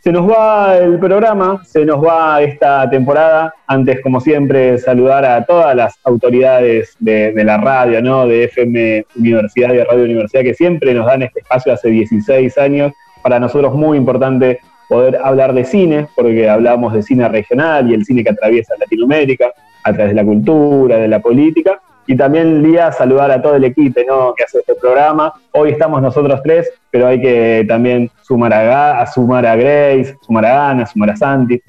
Se 0.00 0.12
nos 0.12 0.30
va 0.30 0.76
el 0.78 0.98
programa, 1.00 1.62
se 1.64 1.84
nos 1.84 2.02
va 2.02 2.40
esta 2.40 2.88
temporada. 2.88 3.52
Antes, 3.66 4.00
como 4.02 4.20
siempre, 4.20 4.78
saludar 4.78 5.24
a 5.24 5.44
todas 5.44 5.74
las 5.74 5.98
autoridades 6.04 6.94
de, 7.00 7.32
la 7.44 7.56
radio, 7.58 8.00
¿no? 8.00 8.26
de 8.26 8.44
FM 8.44 9.04
Universidad 9.16 9.74
y 9.74 9.78
de 9.78 9.84
Radio 9.84 10.04
Universidad, 10.04 10.42
que 10.42 10.54
siempre 10.54 10.94
nos 10.94 11.06
dan 11.06 11.22
este 11.22 11.40
espacio 11.40 11.72
hace 11.72 11.88
16 11.88 12.56
años. 12.58 12.92
Para 13.20 13.40
nosotros 13.40 13.74
muy 13.74 13.98
importante 13.98 14.60
poder 14.88 15.18
hablar 15.22 15.52
de 15.52 15.64
cine, 15.64 16.08
porque 16.14 16.48
hablamos 16.48 16.92
de 16.92 17.02
cine 17.02 17.28
regional 17.28 17.90
y 17.90 17.94
el 17.94 18.04
cine 18.04 18.22
que 18.22 18.30
atraviesa 18.30 18.74
Latinoamérica 18.78 19.52
a 19.82 19.92
través 19.92 20.08
de 20.08 20.14
la 20.14 20.24
cultura, 20.24 20.96
de 20.96 21.08
la 21.08 21.20
política. 21.20 21.80
Y 22.08 22.16
también, 22.16 22.62
Lía, 22.62 22.92
saludar 22.92 23.30
a 23.32 23.42
todo 23.42 23.56
el 23.56 23.64
equipo 23.64 24.00
¿no? 24.06 24.32
que 24.34 24.44
hace 24.44 24.58
este 24.58 24.74
programa. 24.76 25.32
Hoy 25.52 25.70
estamos 25.70 26.00
nosotros 26.00 26.40
tres, 26.44 26.70
pero 26.90 27.08
hay 27.08 27.20
que 27.20 27.64
también 27.66 28.10
sumar 28.22 28.54
a, 28.54 29.00
a 29.00 29.06
sumar 29.06 29.44
a 29.44 29.56
Grace, 29.56 30.16
sumar 30.24 30.46
a 30.46 30.70
Ana, 30.70 30.86
sumar 30.86 31.10
a 31.10 31.16
Santi. 31.16 31.60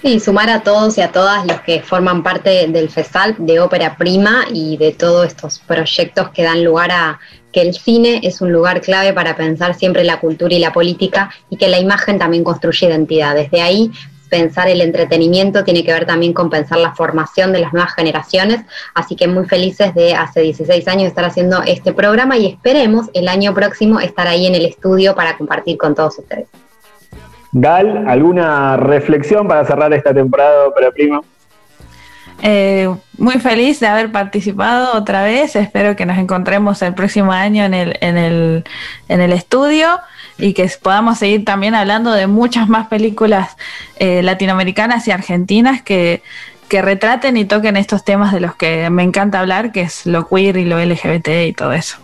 Y 0.00 0.20
sumar 0.20 0.48
a 0.48 0.60
todos 0.60 0.96
y 0.96 1.00
a 1.00 1.10
todas 1.10 1.44
los 1.44 1.60
que 1.62 1.82
forman 1.82 2.22
parte 2.22 2.68
del 2.68 2.88
FESAL, 2.88 3.34
de 3.38 3.58
Ópera 3.58 3.96
Prima 3.96 4.44
y 4.52 4.76
de 4.76 4.92
todos 4.92 5.26
estos 5.26 5.58
proyectos 5.58 6.30
que 6.30 6.44
dan 6.44 6.62
lugar 6.62 6.92
a 6.92 7.18
que 7.52 7.62
el 7.62 7.74
cine 7.74 8.20
es 8.22 8.40
un 8.40 8.52
lugar 8.52 8.80
clave 8.80 9.12
para 9.12 9.36
pensar 9.36 9.74
siempre 9.74 10.04
la 10.04 10.20
cultura 10.20 10.54
y 10.54 10.60
la 10.60 10.72
política 10.72 11.30
y 11.50 11.56
que 11.56 11.68
la 11.68 11.80
imagen 11.80 12.16
también 12.16 12.44
construye 12.44 12.86
identidad. 12.86 13.34
Desde 13.34 13.60
ahí 13.60 13.90
pensar 14.30 14.68
el 14.68 14.82
entretenimiento 14.82 15.64
tiene 15.64 15.84
que 15.84 15.92
ver 15.92 16.06
también 16.06 16.32
con 16.32 16.48
pensar 16.48 16.78
la 16.78 16.94
formación 16.94 17.52
de 17.52 17.58
las 17.58 17.72
nuevas 17.72 17.94
generaciones, 17.94 18.60
así 18.94 19.16
que 19.16 19.26
muy 19.26 19.46
felices 19.46 19.94
de 19.94 20.14
hace 20.14 20.42
16 20.42 20.86
años 20.86 21.08
estar 21.08 21.24
haciendo 21.24 21.62
este 21.62 21.92
programa 21.92 22.36
y 22.36 22.46
esperemos 22.46 23.06
el 23.14 23.26
año 23.26 23.52
próximo 23.52 23.98
estar 23.98 24.28
ahí 24.28 24.46
en 24.46 24.54
el 24.54 24.66
estudio 24.66 25.16
para 25.16 25.36
compartir 25.36 25.76
con 25.76 25.94
todos 25.96 26.18
ustedes. 26.20 26.46
Gal, 27.52 28.06
¿alguna 28.08 28.76
reflexión 28.76 29.48
para 29.48 29.64
cerrar 29.64 29.92
esta 29.92 30.12
temporada 30.12 30.72
para 30.74 30.90
Prima? 30.90 31.22
Eh, 32.40 32.88
muy 33.16 33.40
feliz 33.40 33.80
de 33.80 33.88
haber 33.88 34.12
participado 34.12 34.96
otra 34.96 35.24
vez. 35.24 35.56
Espero 35.56 35.96
que 35.96 36.06
nos 36.06 36.18
encontremos 36.18 36.82
el 36.82 36.94
próximo 36.94 37.32
año 37.32 37.64
en 37.64 37.74
el, 37.74 37.98
en 38.00 38.16
el, 38.16 38.64
en 39.08 39.20
el 39.20 39.32
estudio 39.32 39.98
y 40.38 40.52
que 40.52 40.70
podamos 40.80 41.18
seguir 41.18 41.44
también 41.44 41.74
hablando 41.74 42.12
de 42.12 42.26
muchas 42.28 42.68
más 42.68 42.86
películas 42.86 43.56
eh, 43.96 44.22
latinoamericanas 44.22 45.08
y 45.08 45.10
argentinas 45.10 45.82
que, 45.82 46.22
que 46.68 46.80
retraten 46.80 47.36
y 47.36 47.44
toquen 47.44 47.76
estos 47.76 48.04
temas 48.04 48.32
de 48.32 48.40
los 48.40 48.54
que 48.54 48.88
me 48.90 49.02
encanta 49.02 49.40
hablar, 49.40 49.72
que 49.72 49.82
es 49.82 50.06
lo 50.06 50.28
queer 50.28 50.58
y 50.58 50.64
lo 50.64 50.78
LGBT 50.78 51.28
y 51.46 51.52
todo 51.54 51.72
eso. 51.72 51.98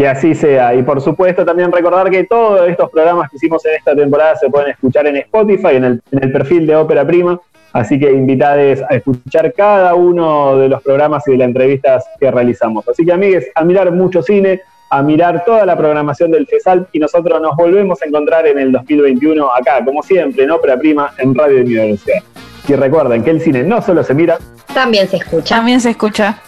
Y 0.00 0.06
así 0.06 0.34
sea. 0.34 0.74
Y 0.74 0.82
por 0.82 0.98
supuesto 1.02 1.44
también 1.44 1.70
recordar 1.70 2.08
que 2.08 2.24
todos 2.24 2.66
estos 2.66 2.90
programas 2.90 3.28
que 3.28 3.36
hicimos 3.36 3.62
en 3.66 3.74
esta 3.74 3.94
temporada 3.94 4.34
se 4.34 4.48
pueden 4.48 4.70
escuchar 4.70 5.06
en 5.06 5.16
Spotify, 5.16 5.76
en 5.76 5.84
el, 5.84 6.02
en 6.10 6.24
el 6.24 6.32
perfil 6.32 6.66
de 6.66 6.74
Ópera 6.74 7.06
Prima. 7.06 7.38
Así 7.74 8.00
que 8.00 8.10
invitades 8.10 8.80
a 8.80 8.94
escuchar 8.94 9.52
cada 9.52 9.94
uno 9.94 10.56
de 10.56 10.70
los 10.70 10.82
programas 10.82 11.28
y 11.28 11.32
de 11.32 11.36
las 11.36 11.48
entrevistas 11.48 12.06
que 12.18 12.30
realizamos. 12.30 12.88
Así 12.88 13.04
que 13.04 13.12
amigues, 13.12 13.50
a 13.54 13.62
mirar 13.62 13.92
mucho 13.92 14.22
cine, 14.22 14.62
a 14.88 15.02
mirar 15.02 15.44
toda 15.44 15.66
la 15.66 15.76
programación 15.76 16.30
del 16.30 16.46
FESAL 16.46 16.88
y 16.92 16.98
nosotros 16.98 17.38
nos 17.42 17.54
volvemos 17.54 18.00
a 18.00 18.06
encontrar 18.06 18.46
en 18.46 18.58
el 18.58 18.72
2021 18.72 19.52
acá, 19.52 19.84
como 19.84 20.02
siempre, 20.02 20.44
en 20.44 20.50
Ópera 20.50 20.78
Prima, 20.78 21.12
en 21.18 21.34
Radio 21.34 21.60
Universidad. 21.60 22.22
Y 22.66 22.74
recuerden 22.74 23.22
que 23.22 23.32
el 23.32 23.42
cine 23.42 23.64
no 23.64 23.82
solo 23.82 24.02
se 24.02 24.14
mira, 24.14 24.38
también 24.72 25.06
se 25.08 25.18
escucha. 25.18 25.56
También 25.56 25.78
se 25.78 25.90
escucha. 25.90 26.38